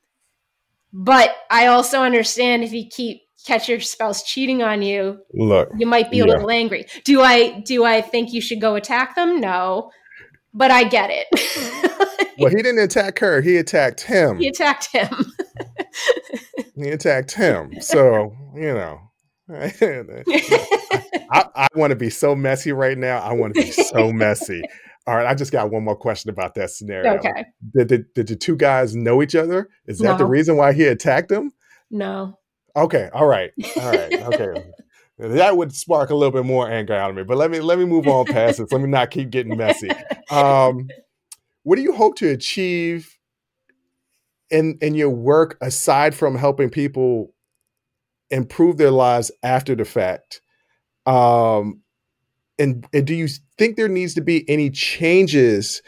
But 0.91 1.35
I 1.49 1.67
also 1.67 2.01
understand 2.01 2.63
if 2.63 2.71
you 2.73 2.85
keep 2.87 3.21
catch 3.45 3.67
your 3.69 3.79
spouse 3.79 4.23
cheating 4.23 4.61
on 4.63 4.81
you, 4.81 5.19
Look, 5.33 5.69
you 5.77 5.85
might 5.85 6.09
be 6.11 6.19
a 6.19 6.25
Yeah. 6.25 6.33
little 6.33 6.51
angry. 6.51 6.85
Do 7.03 7.21
I 7.21 7.59
do 7.61 7.83
I 7.85 8.01
think 8.01 8.33
you 8.33 8.41
should 8.41 8.61
go 8.61 8.75
attack 8.75 9.15
them? 9.15 9.39
No. 9.39 9.91
But 10.53 10.69
I 10.69 10.83
get 10.83 11.09
it. 11.11 11.27
well, 12.37 12.49
he 12.51 12.57
didn't 12.57 12.79
attack 12.83 13.17
her; 13.19 13.41
he 13.41 13.57
attacked 13.57 14.01
him. 14.01 14.37
he 14.37 14.47
attacked 14.47 14.87
him. 14.91 15.09
he 16.75 16.89
attacked 16.89 17.31
him. 17.31 17.81
So, 17.81 18.35
you 18.55 18.73
know. 18.73 18.99
I, 19.49 21.45
I 21.55 21.67
want 21.75 21.91
to 21.91 21.95
be 21.95 22.09
so 22.09 22.35
messy 22.35 22.71
right 22.71 22.97
now. 22.97 23.19
I 23.19 23.33
want 23.33 23.55
to 23.55 23.61
be 23.61 23.71
so 23.71 24.11
messy. 24.13 24.61
All 25.05 25.15
right, 25.15 25.25
I 25.25 25.33
just 25.35 25.51
got 25.51 25.69
one 25.69 25.83
more 25.83 25.95
question 25.95 26.29
about 26.29 26.55
that 26.55 26.69
scenario. 26.69 27.15
Okay. 27.15 27.45
Did, 27.75 27.87
did, 27.87 28.13
did 28.13 28.27
the 28.27 28.35
two 28.35 28.55
guys 28.55 28.95
know 28.95 29.21
each 29.21 29.35
other? 29.35 29.69
Is 29.85 29.99
that 29.99 30.17
the 30.17 30.25
reason 30.25 30.55
why 30.55 30.71
he 30.73 30.85
attacked 30.85 31.29
them? 31.29 31.51
No. 31.91 32.39
Okay, 32.75 33.09
all 33.13 33.27
right, 33.27 33.51
all 33.79 33.91
right, 33.91 34.13
okay. 34.13 34.63
that 35.19 35.55
would 35.55 35.75
spark 35.75 36.09
a 36.09 36.15
little 36.15 36.31
bit 36.31 36.45
more 36.45 36.69
anger 36.69 36.95
out 36.95 37.11
of 37.11 37.15
me. 37.15 37.23
But 37.23 37.37
let 37.37 37.51
me 37.51 37.59
let 37.59 37.77
me 37.77 37.85
move 37.85 38.07
on 38.07 38.25
past 38.25 38.57
this. 38.57 38.71
Let 38.71 38.81
me 38.81 38.89
not 38.89 39.11
keep 39.11 39.29
getting 39.29 39.57
messy. 39.57 39.89
Um, 40.31 40.89
what 41.63 41.75
do 41.75 41.83
you 41.83 41.93
hope 41.93 42.15
to 42.17 42.29
achieve 42.29 43.17
in 44.49 44.77
in 44.81 44.95
your 44.95 45.11
work 45.11 45.57
aside 45.61 46.15
from 46.15 46.35
helping 46.35 46.69
people 46.69 47.33
improve 48.31 48.77
their 48.77 48.91
lives 48.91 49.31
after 49.43 49.75
the 49.75 49.85
fact? 49.85 50.41
Um, 51.05 51.81
and, 52.59 52.85
and 52.93 53.05
do 53.05 53.13
you 53.13 53.27
think 53.57 53.75
there 53.75 53.87
needs 53.87 54.13
to 54.15 54.21
be 54.21 54.47
any 54.49 54.69
changes 54.69 55.81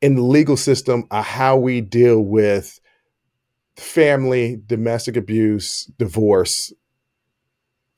in 0.00 0.14
the 0.14 0.22
legal 0.22 0.56
system 0.56 1.04
of 1.10 1.24
how 1.24 1.56
we 1.56 1.80
deal 1.80 2.20
with 2.20 2.80
family, 3.82 4.60
domestic 4.66 5.16
abuse, 5.16 5.90
divorce, 5.98 6.72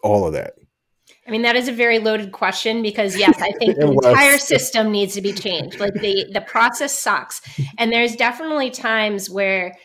all 0.02 0.26
of 0.26 0.32
that? 0.32 0.54
I 1.26 1.30
mean, 1.30 1.42
that 1.42 1.56
is 1.56 1.68
a 1.68 1.72
very 1.72 1.98
loaded 1.98 2.32
question 2.32 2.82
because 2.82 3.16
yes, 3.16 3.40
I 3.40 3.52
think 3.52 3.76
the 3.78 3.90
entire 3.92 4.38
system 4.38 4.90
needs 4.90 5.14
to 5.14 5.22
be 5.22 5.32
changed. 5.32 5.80
Like 5.80 5.94
the 5.94 6.26
the 6.32 6.42
process 6.42 6.98
sucks. 6.98 7.40
And 7.78 7.92
there's 7.92 8.16
definitely 8.16 8.70
times 8.70 9.30
where 9.30 9.76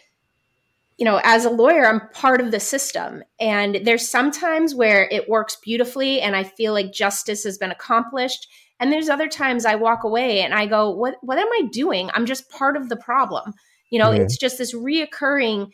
you 0.98 1.06
know, 1.06 1.22
as 1.24 1.46
a 1.46 1.50
lawyer, 1.50 1.86
I'm 1.88 2.10
part 2.10 2.42
of 2.42 2.52
the 2.52 2.60
system. 2.60 3.24
And 3.40 3.80
there's 3.86 4.06
sometimes 4.06 4.76
where 4.76 5.08
it 5.10 5.30
works 5.30 5.56
beautifully 5.64 6.20
and 6.20 6.36
I 6.36 6.44
feel 6.44 6.74
like 6.74 6.92
justice 6.92 7.46
has 7.46 7.58
been 7.58 7.72
accomplished. 7.72 8.50
And 8.82 8.92
there's 8.92 9.08
other 9.08 9.30
times 9.30 9.66
I 9.66 9.76
walk 9.76 10.04
away 10.04 10.42
and 10.42 10.54
I 10.54 10.66
go, 10.66 10.90
what 10.92 11.16
what 11.22 11.38
am 11.38 11.48
I 11.48 11.70
doing? 11.72 12.10
I'm 12.14 12.26
just 12.26 12.50
part 12.50 12.76
of 12.76 12.90
the 12.90 12.98
problem. 12.98 13.54
You 13.90 14.00
know, 14.00 14.12
Yeah. 14.12 14.24
it's 14.24 14.38
just 14.38 14.58
this 14.58 14.76
reoccurring 14.76 15.72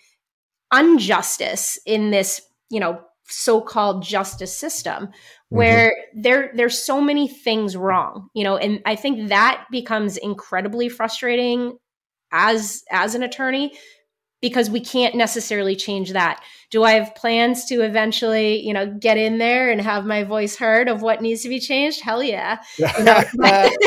injustice 0.79 1.79
in 1.85 2.11
this, 2.11 2.41
you 2.69 2.79
know, 2.79 2.99
so-called 3.27 4.03
justice 4.03 4.55
system 4.55 5.09
where 5.49 5.89
mm-hmm. 5.89 6.21
there 6.21 6.51
there's 6.55 6.77
so 6.77 7.01
many 7.01 7.27
things 7.27 7.75
wrong 7.75 8.29
you 8.35 8.43
know 8.43 8.55
and 8.55 8.81
i 8.85 8.95
think 8.95 9.29
that 9.29 9.65
becomes 9.71 10.17
incredibly 10.17 10.89
frustrating 10.89 11.75
as 12.31 12.83
as 12.91 13.15
an 13.15 13.23
attorney 13.23 13.73
because 14.41 14.69
we 14.69 14.79
can't 14.79 15.15
necessarily 15.15 15.75
change 15.75 16.11
that. 16.11 16.43
Do 16.71 16.83
i 16.83 16.93
have 16.93 17.15
plans 17.15 17.65
to 17.65 17.81
eventually 17.81 18.65
you 18.65 18.73
know 18.73 18.87
get 18.99 19.17
in 19.17 19.37
there 19.37 19.69
and 19.71 19.79
have 19.81 20.05
my 20.05 20.23
voice 20.23 20.55
heard 20.55 20.89
of 20.89 21.01
what 21.01 21.21
needs 21.21 21.41
to 21.43 21.49
be 21.49 21.59
changed? 21.59 22.01
Hell 22.01 22.23
yeah. 22.23 22.59
You 22.77 23.03
know, 23.03 23.23
but, 23.37 23.73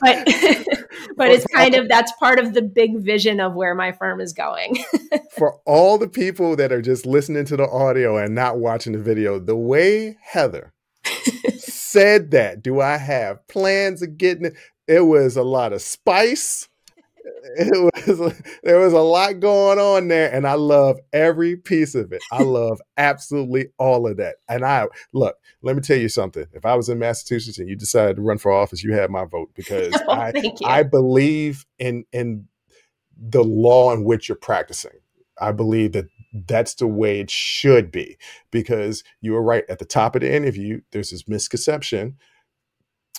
but 0.00 0.28
but 1.16 1.30
it's 1.30 1.46
kind 1.46 1.74
of 1.74 1.88
that's 1.88 2.12
part 2.12 2.38
of 2.38 2.54
the 2.54 2.62
big 2.62 2.98
vision 2.98 3.40
of 3.40 3.54
where 3.54 3.74
my 3.74 3.92
firm 3.92 4.20
is 4.20 4.32
going. 4.32 4.78
For 5.36 5.58
all 5.64 5.98
the 5.98 6.08
people 6.08 6.56
that 6.56 6.72
are 6.72 6.82
just 6.82 7.06
listening 7.06 7.44
to 7.46 7.56
the 7.56 7.68
audio 7.68 8.16
and 8.16 8.34
not 8.34 8.58
watching 8.58 8.92
the 8.92 8.98
video, 8.98 9.38
the 9.38 9.56
way 9.56 10.16
Heather 10.22 10.72
said 11.58 12.30
that, 12.32 12.62
do 12.62 12.80
I 12.80 12.96
have 12.96 13.46
plans 13.48 14.02
of 14.02 14.18
getting 14.18 14.46
it? 14.46 14.54
It 14.86 15.00
was 15.00 15.36
a 15.36 15.42
lot 15.42 15.72
of 15.72 15.82
spice. 15.82 16.67
It 17.60 18.18
was 18.18 18.42
there 18.62 18.78
was 18.78 18.92
a 18.92 19.00
lot 19.00 19.40
going 19.40 19.78
on 19.78 20.08
there, 20.08 20.32
and 20.32 20.46
I 20.46 20.54
love 20.54 20.98
every 21.12 21.56
piece 21.56 21.94
of 21.94 22.12
it. 22.12 22.22
I 22.32 22.42
love 22.44 22.80
absolutely 22.96 23.68
all 23.78 24.06
of 24.06 24.16
that. 24.18 24.36
And 24.48 24.64
I 24.64 24.86
look, 25.12 25.36
let 25.62 25.76
me 25.76 25.82
tell 25.82 25.98
you 25.98 26.08
something. 26.08 26.46
If 26.52 26.64
I 26.64 26.74
was 26.74 26.88
in 26.88 26.98
Massachusetts 26.98 27.58
and 27.58 27.68
you 27.68 27.76
decided 27.76 28.16
to 28.16 28.22
run 28.22 28.38
for 28.38 28.52
office, 28.52 28.84
you 28.84 28.92
had 28.94 29.10
my 29.10 29.24
vote 29.24 29.50
because 29.54 29.94
Oh, 30.08 30.12
I. 30.12 30.32
I 30.64 30.82
believe 30.84 31.66
in 31.78 32.04
in 32.12 32.46
the 33.16 33.42
law 33.44 33.92
in 33.92 34.04
which 34.04 34.28
you're 34.28 34.36
practicing. 34.36 35.00
I 35.40 35.52
believe 35.52 35.92
that 35.92 36.06
that's 36.46 36.74
the 36.74 36.86
way 36.86 37.20
it 37.20 37.30
should 37.30 37.90
be 37.90 38.16
because 38.50 39.02
you 39.20 39.32
were 39.32 39.42
right 39.42 39.64
at 39.68 39.78
the 39.78 39.84
top 39.84 40.14
of 40.14 40.22
the 40.22 40.32
interview. 40.32 40.80
There's 40.92 41.10
this 41.10 41.28
misconception. 41.28 42.16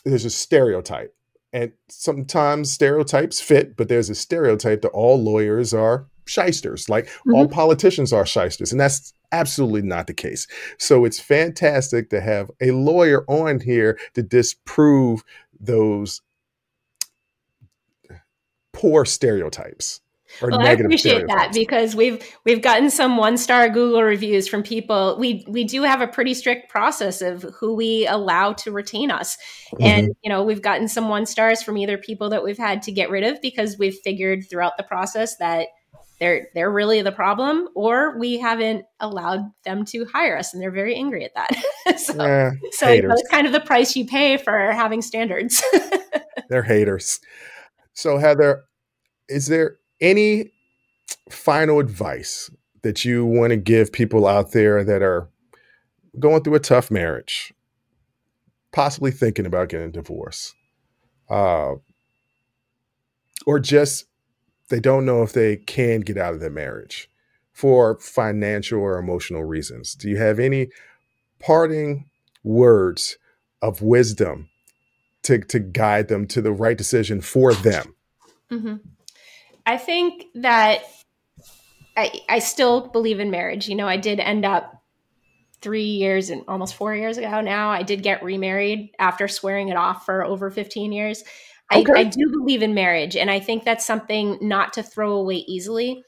There's 0.06 0.26
a 0.26 0.30
stereotype, 0.30 1.14
and 1.52 1.72
sometimes 1.90 2.72
stereotypes 2.72 3.42
fit, 3.42 3.76
but 3.76 3.88
there's 3.88 4.10
a 4.10 4.16
stereotype 4.16 4.82
that 4.82 4.90
all 4.90 5.22
lawyers 5.22 5.74
are 5.74 6.08
shysters, 6.26 6.90
like 6.90 7.06
mm-hmm. 7.08 7.34
all 7.34 7.48
politicians 7.48 8.14
are 8.14 8.26
shysters, 8.26 8.72
and 8.72 8.80
that's 8.80 9.14
absolutely 9.32 9.82
not 9.82 10.08
the 10.08 10.14
case. 10.14 10.48
So 10.78 11.06
it's 11.06 11.20
fantastic 11.20 12.10
to 12.12 12.22
have 12.22 12.52
a 12.62 12.72
lawyer 12.72 13.24
on 13.28 13.60
here 13.62 13.98
to 14.14 14.24
disprove 14.24 15.24
those 15.60 16.22
poor 18.74 19.06
stereotypes 19.06 20.02
well, 20.42 20.60
I 20.62 20.72
appreciate 20.72 21.28
that 21.28 21.52
because 21.54 21.96
we've 21.96 22.24
we've 22.46 22.62
gotten 22.62 22.90
some 22.90 23.18
one 23.18 23.38
star 23.38 23.70
Google 23.70 24.04
reviews 24.04 24.48
from 24.48 24.64
people. 24.64 25.18
We 25.20 25.46
we 25.48 25.64
do 25.64 25.84
have 25.84 26.02
a 26.02 26.08
pretty 26.08 26.34
strict 26.34 26.70
process 26.70 27.22
of 27.22 27.44
who 27.60 27.74
we 27.76 28.08
allow 28.08 28.54
to 28.54 28.72
retain 28.72 29.12
us, 29.12 29.38
Mm-hmm. 29.74 29.84
and 29.84 30.16
you 30.24 30.30
know 30.30 30.44
we've 30.44 30.64
gotten 30.64 30.88
some 30.88 31.10
one 31.10 31.26
stars 31.28 31.62
from 31.62 31.78
either 31.78 31.98
people 31.98 32.30
that 32.30 32.44
we've 32.44 32.58
had 32.58 32.82
to 32.84 32.92
get 32.92 33.12
rid 33.12 33.24
of 33.24 33.40
because 33.42 33.78
we've 33.78 33.98
figured 34.04 34.50
throughout 34.50 34.78
the 34.78 34.84
process 34.84 35.38
that 35.38 35.68
they're 36.20 36.48
they're 36.54 36.72
really 36.72 37.02
the 37.02 37.12
problem, 37.12 37.70
or 37.76 38.18
we 38.20 38.38
haven't 38.40 38.86
allowed 39.00 39.42
them 39.64 39.86
to 39.86 40.06
hire 40.06 40.38
us, 40.38 40.54
and 40.54 40.62
they're 40.62 40.72
very 40.72 40.96
angry 40.96 41.24
at 41.24 41.34
that. 41.36 41.98
so, 42.00 42.20
Eh, 42.20 42.52
so 42.72 42.90
you 42.90 43.02
know, 43.04 43.14
it's 43.14 43.30
kind 43.30 43.48
of 43.48 43.54
the 43.54 43.62
price 43.62 43.96
you 43.96 44.06
pay 44.06 44.38
for 44.38 44.72
having 44.72 45.02
standards. 45.02 45.64
They're 46.50 46.64
haters. 46.64 47.20
So, 47.94 48.18
Heather, 48.18 48.64
is 49.28 49.48
there 49.48 49.78
any 50.02 50.52
final 51.30 51.80
advice 51.80 52.50
that 52.82 53.04
you 53.04 53.26
want 53.26 53.52
to 53.52 53.58
give 53.58 53.92
people 53.92 54.26
out 54.28 54.52
there 54.52 54.84
that 54.84 55.02
are 55.02 55.30
going 56.18 56.44
through 56.44 56.56
a 56.56 56.60
tough 56.60 56.90
marriage, 56.90 57.54
possibly 58.72 59.12
thinking 59.12 59.46
about 59.46 59.70
getting 59.70 59.88
a 59.88 59.92
divorce, 59.92 60.54
uh, 61.30 61.74
or 63.46 63.60
just 63.60 64.06
they 64.70 64.80
don't 64.80 65.06
know 65.06 65.24
if 65.24 65.34
they 65.34 65.58
can 65.58 66.02
get 66.02 66.18
out 66.18 66.34
of 66.34 66.40
their 66.40 66.50
marriage 66.50 67.10
for 67.52 68.00
financial 68.00 68.80
or 68.80 68.98
emotional 68.98 69.44
reasons? 69.44 69.94
Do 69.94 70.10
you 70.10 70.18
have 70.18 70.40
any 70.40 70.70
parting 71.40 72.10
words 72.44 73.18
of 73.62 73.82
wisdom 73.82 74.50
to, 75.24 75.40
to 75.40 75.60
guide 75.60 76.08
them 76.08 76.26
to 76.28 76.42
the 76.42 76.54
right 76.54 76.78
decision 76.78 77.22
for 77.22 77.54
them? 77.54 77.96
hmm 78.50 78.76
I 79.70 79.78
think 79.78 80.26
that 80.34 80.80
I, 81.96 82.22
I 82.28 82.40
still 82.40 82.88
believe 82.88 83.20
in 83.20 83.30
marriage. 83.30 83.70
You 83.70 83.76
know, 83.76 83.88
I 83.88 83.98
did 83.98 84.20
end 84.20 84.44
up 84.44 84.74
three 85.62 85.84
years 85.84 86.32
and 86.32 86.44
almost 86.48 86.74
four 86.74 86.96
years 86.96 87.20
ago 87.20 87.40
now. 87.42 87.70
I 87.70 87.84
did 87.84 88.02
get 88.02 88.24
remarried 88.24 88.90
after 88.98 89.28
swearing 89.28 89.70
it 89.70 89.78
off 89.78 90.06
for 90.08 90.26
over 90.26 90.50
15 90.50 90.92
years. 90.92 91.24
I, 91.72 91.82
Okay. 91.82 91.94
I 91.98 92.04
do 92.06 92.32
believe 92.32 92.64
in 92.64 92.74
marriage, 92.74 93.16
and 93.16 93.30
I 93.30 93.40
think 93.40 93.64
that's 93.64 93.86
something 93.86 94.40
not 94.42 94.74
to 94.74 94.82
throw 94.82 95.12
away 95.18 95.46
easily. 95.48 96.02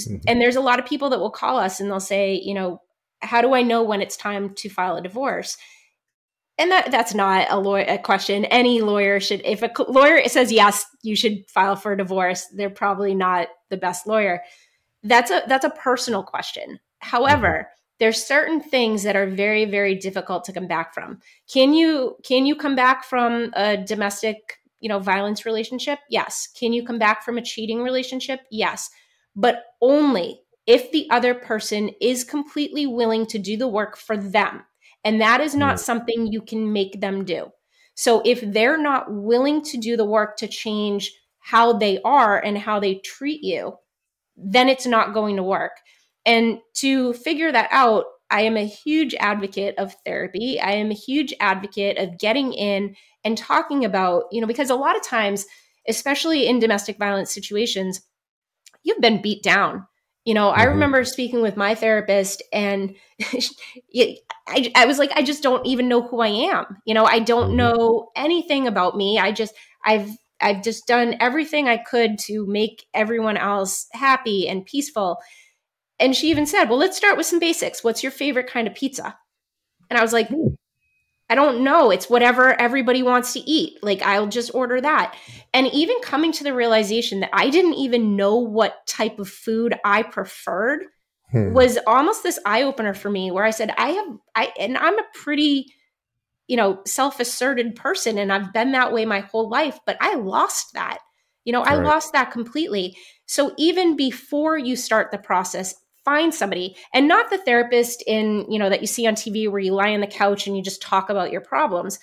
Mhm. 0.00 0.22
And 0.26 0.40
there's 0.40 0.56
a 0.56 0.62
lot 0.62 0.78
of 0.78 0.86
people 0.86 1.10
that 1.10 1.20
will 1.20 1.30
call 1.30 1.58
us 1.58 1.80
and 1.80 1.90
they'll 1.90 2.00
say, 2.00 2.40
you 2.42 2.54
know, 2.54 2.80
how 3.20 3.42
do 3.42 3.52
I 3.52 3.60
know 3.60 3.82
when 3.82 4.00
it's 4.00 4.16
time 4.16 4.54
to 4.54 4.70
file 4.70 4.96
a 4.96 5.02
divorce? 5.02 5.58
And 6.56 6.70
that 6.70 6.90
that's 6.90 7.14
not 7.14 7.46
a 7.50 7.58
lawyer 7.58 7.84
a 7.88 7.98
question. 7.98 8.44
Any 8.46 8.80
lawyer 8.80 9.18
should 9.18 9.42
if 9.44 9.62
a 9.62 9.70
lawyer 9.88 10.26
says 10.28 10.52
yes, 10.52 10.86
you 11.02 11.16
should 11.16 11.48
file 11.48 11.74
for 11.74 11.92
a 11.92 11.96
divorce, 11.96 12.46
they're 12.54 12.70
probably 12.70 13.14
not 13.14 13.48
the 13.70 13.76
best 13.76 14.06
lawyer. 14.06 14.40
That's 15.02 15.30
a 15.30 15.42
that's 15.48 15.64
a 15.64 15.70
personal 15.70 16.22
question. 16.22 16.78
However, 17.00 17.48
mm-hmm. 17.48 17.94
there's 17.98 18.24
certain 18.24 18.60
things 18.60 19.02
that 19.02 19.16
are 19.16 19.26
very 19.26 19.64
very 19.64 19.96
difficult 19.96 20.44
to 20.44 20.52
come 20.52 20.68
back 20.68 20.94
from. 20.94 21.18
Can 21.52 21.74
you 21.74 22.16
can 22.24 22.46
you 22.46 22.54
come 22.54 22.76
back 22.76 23.04
from 23.04 23.50
a 23.54 23.76
domestic, 23.76 24.60
you 24.78 24.88
know, 24.88 25.00
violence 25.00 25.44
relationship? 25.44 25.98
Yes. 26.08 26.48
Can 26.56 26.72
you 26.72 26.86
come 26.86 26.98
back 26.98 27.24
from 27.24 27.36
a 27.36 27.42
cheating 27.42 27.82
relationship? 27.82 28.40
Yes. 28.52 28.90
But 29.34 29.64
only 29.82 30.40
if 30.66 30.92
the 30.92 31.08
other 31.10 31.34
person 31.34 31.90
is 32.00 32.22
completely 32.22 32.86
willing 32.86 33.26
to 33.26 33.38
do 33.40 33.56
the 33.56 33.68
work 33.68 33.96
for 33.96 34.16
them. 34.16 34.62
And 35.04 35.20
that 35.20 35.40
is 35.40 35.54
not 35.54 35.76
Mm. 35.76 35.80
something 35.80 36.26
you 36.26 36.40
can 36.42 36.72
make 36.72 37.00
them 37.00 37.24
do. 37.24 37.50
So 37.94 38.22
if 38.24 38.40
they're 38.40 38.78
not 38.78 39.12
willing 39.12 39.62
to 39.64 39.76
do 39.78 39.96
the 39.96 40.04
work 40.04 40.36
to 40.38 40.48
change 40.48 41.12
how 41.40 41.74
they 41.74 42.00
are 42.02 42.38
and 42.38 42.58
how 42.58 42.80
they 42.80 42.96
treat 42.96 43.42
you, 43.42 43.76
then 44.36 44.68
it's 44.68 44.86
not 44.86 45.14
going 45.14 45.36
to 45.36 45.42
work. 45.42 45.72
And 46.26 46.58
to 46.76 47.12
figure 47.14 47.52
that 47.52 47.68
out, 47.70 48.06
I 48.30 48.42
am 48.42 48.56
a 48.56 48.66
huge 48.66 49.14
advocate 49.20 49.76
of 49.78 49.94
therapy. 50.04 50.58
I 50.60 50.72
am 50.72 50.90
a 50.90 50.94
huge 50.94 51.34
advocate 51.40 51.98
of 51.98 52.18
getting 52.18 52.52
in 52.52 52.96
and 53.22 53.38
talking 53.38 53.84
about, 53.84 54.24
you 54.32 54.40
know, 54.40 54.46
because 54.46 54.70
a 54.70 54.74
lot 54.74 54.96
of 54.96 55.02
times, 55.04 55.46
especially 55.88 56.46
in 56.46 56.58
domestic 56.58 56.98
violence 56.98 57.32
situations, 57.32 58.00
you've 58.82 59.00
been 59.00 59.22
beat 59.22 59.42
down 59.42 59.86
You 60.24 60.34
know, 60.34 60.50
mm-hmm. 60.50 60.60
I 60.60 60.64
remember 60.64 61.04
speaking 61.04 61.42
with 61.42 61.56
my 61.56 61.74
therapist 61.74 62.42
and 62.52 62.96
I, 64.46 64.70
I 64.74 64.86
was 64.86 64.98
like, 64.98 65.10
I 65.14 65.22
just 65.22 65.42
don't 65.42 65.66
even 65.66 65.88
know 65.88 66.02
who 66.02 66.20
I 66.20 66.28
am. 66.28 66.76
You 66.84 66.94
know, 66.94 67.04
I 67.04 67.18
don't 67.18 67.48
mm-hmm. 67.48 67.56
know 67.56 68.10
anything 68.14 68.66
about 68.66 68.96
me. 68.96 69.18
I 69.18 69.32
just, 69.32 69.54
I've, 69.84 70.10
I've 70.40 70.62
just 70.62 70.86
done 70.86 71.16
everything 71.20 71.68
I 71.68 71.78
could 71.78 72.18
to 72.20 72.46
make 72.46 72.84
everyone 72.92 73.36
else 73.36 73.86
happy 73.92 74.48
and 74.48 74.66
peaceful. 74.66 75.18
And 75.98 76.14
she 76.14 76.30
even 76.30 76.44
said, 76.44 76.64
Well, 76.64 76.78
let's 76.78 76.96
start 76.96 77.16
with 77.16 77.26
some 77.26 77.38
basics. 77.38 77.82
What's 77.82 78.02
your 78.02 78.12
favorite 78.12 78.50
kind 78.50 78.66
of 78.66 78.74
pizza? 78.74 79.16
And 79.88 79.98
I 79.98 80.02
was 80.02 80.12
like, 80.12 80.28
I 81.30 81.34
don't 81.34 81.64
know. 81.64 81.90
It's 81.90 82.10
whatever 82.10 82.58
everybody 82.60 83.02
wants 83.02 83.32
to 83.32 83.40
eat. 83.40 83.78
Like, 83.82 84.02
I'll 84.02 84.26
just 84.26 84.54
order 84.54 84.80
that. 84.80 85.16
And 85.54 85.68
even 85.68 86.00
coming 86.02 86.32
to 86.32 86.44
the 86.44 86.54
realization 86.54 87.20
that 87.20 87.30
I 87.32 87.48
didn't 87.48 87.74
even 87.74 88.16
know 88.16 88.36
what 88.36 88.86
type 88.86 89.18
of 89.18 89.28
food 89.28 89.74
I 89.84 90.02
preferred 90.02 90.84
hmm. 91.34 91.52
was 91.52 91.78
almost 91.86 92.22
this 92.22 92.38
eye 92.46 92.62
opener 92.62 92.94
for 92.94 93.10
me 93.10 93.30
where 93.30 93.44
I 93.44 93.50
said, 93.50 93.74
I 93.76 93.88
have, 93.90 94.06
I, 94.34 94.52
and 94.58 94.78
I'm 94.78 94.98
a 94.98 95.04
pretty, 95.14 95.66
you 96.46 96.56
know, 96.56 96.80
self 96.86 97.20
asserted 97.20 97.74
person 97.76 98.18
and 98.18 98.32
I've 98.32 98.52
been 98.52 98.72
that 98.72 98.92
way 98.92 99.04
my 99.04 99.20
whole 99.20 99.48
life, 99.48 99.78
but 99.84 99.96
I 100.00 100.14
lost 100.14 100.74
that. 100.74 100.98
You 101.44 101.52
know, 101.52 101.62
I 101.62 101.74
lost 101.74 102.14
that 102.14 102.30
completely. 102.30 102.96
So 103.26 103.52
even 103.58 103.96
before 103.96 104.56
you 104.56 104.76
start 104.76 105.10
the 105.10 105.18
process, 105.18 105.74
find 106.04 106.34
somebody 106.34 106.76
and 106.92 107.08
not 107.08 107.30
the 107.30 107.38
therapist 107.38 108.02
in 108.06 108.46
you 108.50 108.58
know 108.58 108.68
that 108.68 108.82
you 108.82 108.86
see 108.86 109.06
on 109.06 109.14
tv 109.14 109.50
where 109.50 109.60
you 109.60 109.72
lie 109.72 109.94
on 109.94 110.00
the 110.00 110.06
couch 110.06 110.46
and 110.46 110.54
you 110.54 110.62
just 110.62 110.82
talk 110.82 111.08
about 111.08 111.32
your 111.32 111.40
problems 111.40 111.98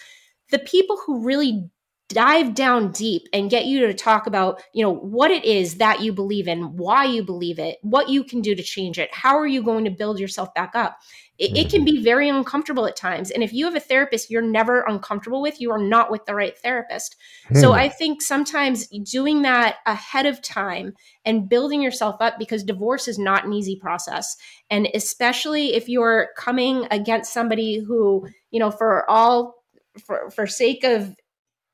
the 0.49 0.57
people 0.57 0.97
who 1.05 1.23
really 1.23 1.69
dive 2.13 2.53
down 2.53 2.91
deep 2.91 3.23
and 3.33 3.49
get 3.49 3.65
you 3.65 3.79
to 3.87 3.93
talk 3.93 4.27
about 4.27 4.61
you 4.73 4.83
know 4.83 4.93
what 4.93 5.31
it 5.31 5.45
is 5.45 5.75
that 5.75 6.01
you 6.01 6.11
believe 6.11 6.47
in 6.47 6.75
why 6.75 7.05
you 7.05 7.23
believe 7.23 7.59
it 7.59 7.77
what 7.81 8.09
you 8.09 8.23
can 8.23 8.41
do 8.41 8.53
to 8.53 8.63
change 8.63 8.99
it 8.99 9.13
how 9.13 9.37
are 9.37 9.47
you 9.47 9.63
going 9.63 9.85
to 9.85 9.91
build 9.91 10.19
yourself 10.19 10.53
back 10.53 10.71
up? 10.75 10.97
It, 11.37 11.57
it, 11.57 11.69
can 11.71 11.83
be 11.83 12.03
very 12.03 12.29
uncomfortable 12.29 12.85
at 12.85 12.95
times 12.95 13.31
and 13.31 13.41
if 13.41 13.51
you 13.51 13.65
have 13.65 13.75
a 13.75 13.79
therapist 13.79 14.29
you're 14.29 14.43
never 14.43 14.81
uncomfortable 14.81 15.41
with 15.41 15.59
you 15.59 15.71
are 15.71 15.79
not 15.79 16.11
with 16.11 16.25
the 16.25 16.35
right 16.35 16.57
therapist. 16.59 17.15
Hmm. 17.47 17.55
so 17.55 17.71
i 17.73 17.89
think 17.89 18.21
sometimes 18.21 18.87
doing 18.87 19.41
that 19.41 19.77
ahead 19.87 20.25
of 20.25 20.41
time 20.41 20.93
and 21.25 21.49
building 21.49 21.81
yourself 21.81 22.17
up 22.19 22.37
because 22.37 22.63
divorce 22.63 23.07
is 23.07 23.17
not 23.17 23.45
an 23.45 23.53
easy 23.53 23.75
process 23.75 24.35
and 24.69 24.87
especially 24.93 25.73
if 25.73 25.89
you're 25.89 26.29
coming 26.37 26.87
against 26.91 27.33
somebody 27.33 27.79
who 27.79 28.27
you 28.51 28.59
know 28.59 28.69
for 28.69 29.09
all 29.09 29.55
for 29.99 30.29
for 30.29 30.47
sake 30.47 30.83
of 30.83 31.15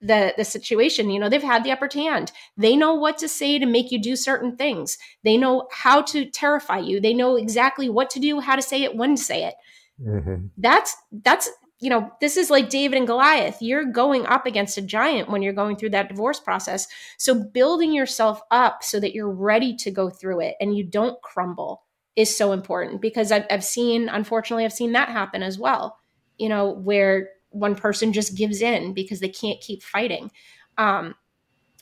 the 0.01 0.33
the 0.37 0.45
situation 0.45 1.09
you 1.09 1.19
know 1.19 1.29
they've 1.29 1.41
had 1.41 1.63
the 1.63 1.71
upper 1.71 1.89
hand. 1.93 2.31
They 2.55 2.75
know 2.75 2.93
what 2.93 3.17
to 3.19 3.27
say 3.27 3.59
to 3.59 3.65
make 3.65 3.91
you 3.91 4.01
do 4.01 4.15
certain 4.15 4.55
things. 4.55 4.97
They 5.23 5.37
know 5.37 5.67
how 5.71 6.01
to 6.03 6.25
terrify 6.25 6.79
you. 6.79 6.99
They 6.99 7.13
know 7.13 7.35
exactly 7.35 7.89
what 7.89 8.09
to 8.11 8.19
do 8.19 8.39
how 8.39 8.55
to 8.55 8.61
say 8.61 8.83
it 8.83 8.95
when 8.95 9.15
to 9.15 9.21
say 9.21 9.45
it. 9.45 9.55
Mm-hmm. 9.99 10.45
that's 10.57 10.95
that's 11.11 11.49
you 11.79 11.89
know 11.89 12.11
this 12.21 12.37
is 12.37 12.51
like 12.51 12.69
david 12.69 12.99
and 12.99 13.07
goliath. 13.07 13.61
You're 13.61 13.85
going 13.85 14.27
up 14.27 14.45
against 14.45 14.77
a 14.77 14.81
giant 14.83 15.29
when 15.29 15.41
you're 15.41 15.53
going 15.53 15.75
through 15.75 15.89
that 15.91 16.09
divorce 16.09 16.39
process. 16.39 16.87
So 17.17 17.33
building 17.33 17.93
yourself 17.93 18.39
up 18.51 18.83
so 18.83 18.99
that 18.99 19.15
you're 19.15 19.31
ready 19.31 19.75
to 19.77 19.89
go 19.89 20.11
through 20.11 20.41
it 20.41 20.55
and 20.59 20.77
you 20.77 20.83
don't 20.83 21.19
crumble 21.23 21.81
is 22.17 22.35
so 22.35 22.51
important 22.51 22.99
because 22.99 23.31
I've, 23.31 23.45
I've 23.49 23.63
seen 23.63 24.09
unfortunately 24.09 24.65
i've 24.65 24.73
seen 24.73 24.91
that 24.93 25.09
happen 25.09 25.43
as 25.43 25.57
well 25.57 25.99
you 26.37 26.49
know 26.49 26.71
where 26.71 27.29
one 27.57 27.75
person 27.75 28.13
just 28.13 28.35
gives 28.35 28.61
in 28.61 28.93
because 28.93 29.19
they 29.19 29.29
can't 29.29 29.59
keep 29.61 29.83
fighting. 29.83 30.31
Um, 30.77 31.15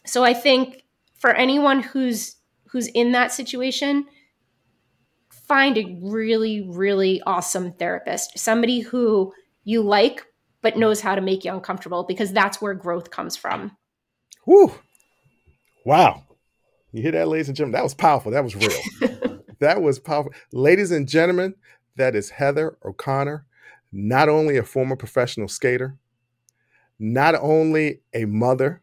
so 0.06 0.24
I 0.24 0.34
think 0.34 0.84
for 1.20 1.32
anyone 1.32 1.82
who's 1.82 2.36
who's 2.70 2.88
in 2.88 3.14
that 3.14 3.32
situation, 3.32 4.06
find 5.30 5.78
a 5.78 5.98
really 6.02 6.68
really 6.70 7.22
awesome 7.26 7.74
therapist, 7.74 8.38
somebody 8.38 8.80
who 8.80 9.34
you 9.64 9.82
like 9.82 10.26
but 10.62 10.78
knows 10.78 11.00
how 11.00 11.14
to 11.14 11.22
make 11.22 11.46
you 11.46 11.54
uncomfortable 11.54 12.04
because 12.08 12.34
that's 12.34 12.60
where 12.60 12.74
growth 12.74 13.12
comes 13.12 13.36
from. 13.36 13.78
Whew. 14.46 14.74
Wow. 15.86 16.24
You 16.92 17.04
hear 17.04 17.12
that, 17.12 17.28
ladies 17.28 17.50
and 17.50 17.56
gentlemen? 17.56 17.74
That 17.74 17.84
was 17.84 17.94
powerful. 17.94 18.32
That 18.32 18.44
was 18.44 18.56
real. 18.56 19.42
that 19.60 19.82
was 19.82 20.00
powerful. 20.00 20.34
Ladies 20.52 20.92
and 20.92 21.08
gentlemen, 21.08 21.54
that 21.98 22.16
is 22.16 22.32
Heather 22.32 22.78
O'Connor 22.84 23.46
not 23.96 24.28
only 24.28 24.58
a 24.58 24.64
former 24.64 24.98
professional 24.98 25.48
skater, 25.48 25.98
not 27.00 27.34
only 27.36 28.02
a 28.14 28.26
mother, 28.26 28.82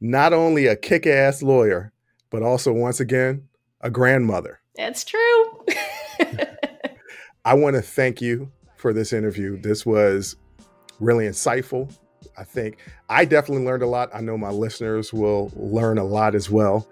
not 0.00 0.32
only 0.32 0.66
a 0.66 0.74
kick 0.74 1.06
ass 1.06 1.42
lawyer, 1.42 1.92
but 2.28 2.42
also, 2.42 2.72
once 2.72 2.98
again, 2.98 3.48
a 3.80 3.88
grandmother. 3.88 4.58
That's 4.74 5.04
true. 5.04 5.64
I 7.44 7.54
want 7.54 7.76
to 7.76 7.82
thank 7.82 8.20
you 8.20 8.50
for 8.76 8.92
this 8.92 9.12
interview. 9.12 9.60
This 9.60 9.86
was 9.86 10.34
really 10.98 11.26
insightful. 11.26 11.94
I 12.36 12.42
think 12.42 12.78
I 13.08 13.24
definitely 13.24 13.64
learned 13.64 13.84
a 13.84 13.86
lot. 13.86 14.10
I 14.12 14.22
know 14.22 14.36
my 14.36 14.50
listeners 14.50 15.12
will 15.12 15.52
learn 15.54 15.98
a 15.98 16.04
lot 16.04 16.34
as 16.34 16.50
well 16.50 16.88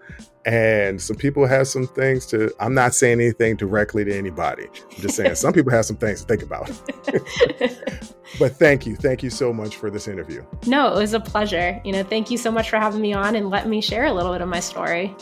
and 0.46 1.00
some 1.00 1.16
people 1.16 1.46
have 1.46 1.68
some 1.68 1.86
things 1.86 2.24
to 2.24 2.50
i'm 2.60 2.72
not 2.72 2.94
saying 2.94 3.20
anything 3.20 3.56
directly 3.56 4.04
to 4.04 4.16
anybody. 4.16 4.64
I'm 4.64 5.02
just 5.02 5.16
saying 5.16 5.34
some 5.34 5.52
people 5.52 5.70
have 5.72 5.84
some 5.84 5.96
things 5.96 6.22
to 6.22 6.26
think 6.26 6.42
about. 6.42 6.70
But 8.38 8.56
thank 8.56 8.86
you. 8.86 8.94
Thank 8.96 9.22
you 9.22 9.30
so 9.30 9.52
much 9.52 9.76
for 9.76 9.90
this 9.90 10.06
interview. 10.06 10.44
No 10.66 10.94
it 10.94 10.98
was 10.98 11.14
a 11.14 11.20
pleasure. 11.20 11.80
You 11.84 11.92
know 11.92 12.02
thank 12.02 12.30
you 12.30 12.38
so 12.38 12.50
much 12.50 12.70
for 12.70 12.76
having 12.76 13.00
me 13.00 13.12
on 13.12 13.34
and 13.34 13.50
letting 13.50 13.70
me 13.70 13.80
share 13.80 14.06
a 14.06 14.12
little 14.12 14.32
bit 14.32 14.40
of 14.40 14.48
my 14.48 14.60
story. 14.60 15.14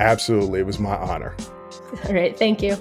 Absolutely. 0.00 0.60
It 0.60 0.66
was 0.66 0.78
my 0.78 0.96
honor. 0.96 1.34
All 2.06 2.14
right. 2.14 2.36
Thank 2.38 2.62
you. 2.62 2.76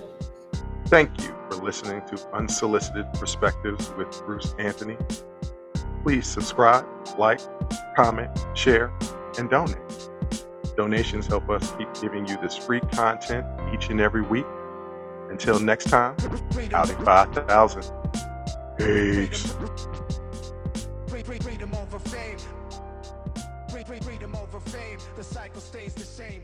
Thank 0.87 1.19
you 1.21 1.35
for 1.49 1.55
listening 1.63 2.01
to 2.07 2.35
unsolicited 2.35 3.11
perspectives 3.13 3.91
with 3.97 4.09
bruce 4.25 4.53
anthony. 4.59 4.97
Please 6.03 6.27
subscribe 6.27 6.85
like 7.17 7.39
comment 7.95 8.29
share 8.53 8.91
and 9.37 9.49
donate 9.49 9.77
Donations 10.75 11.27
help 11.27 11.49
us 11.49 11.71
keep 11.77 11.87
giving 12.01 12.27
you 12.27 12.35
this 12.41 12.57
free 12.57 12.79
content 12.79 13.45
each 13.73 13.89
and 13.89 14.01
every 14.01 14.23
week. 14.23 14.45
Until 15.29 15.59
next 15.59 15.85
time, 15.89 16.15
out 16.73 16.89
at 16.89 17.03
5,000. 17.03 17.83
Peace. 18.77 19.55
Freedom 21.07 21.73
over 21.75 21.99
fame. 21.99 22.37
Freedom 24.01 24.35
over 24.35 24.59
fame. 24.59 24.97
The 25.15 25.23
cycle 25.23 25.61
stays 25.61 25.93
the 25.93 26.03
same. 26.05 26.43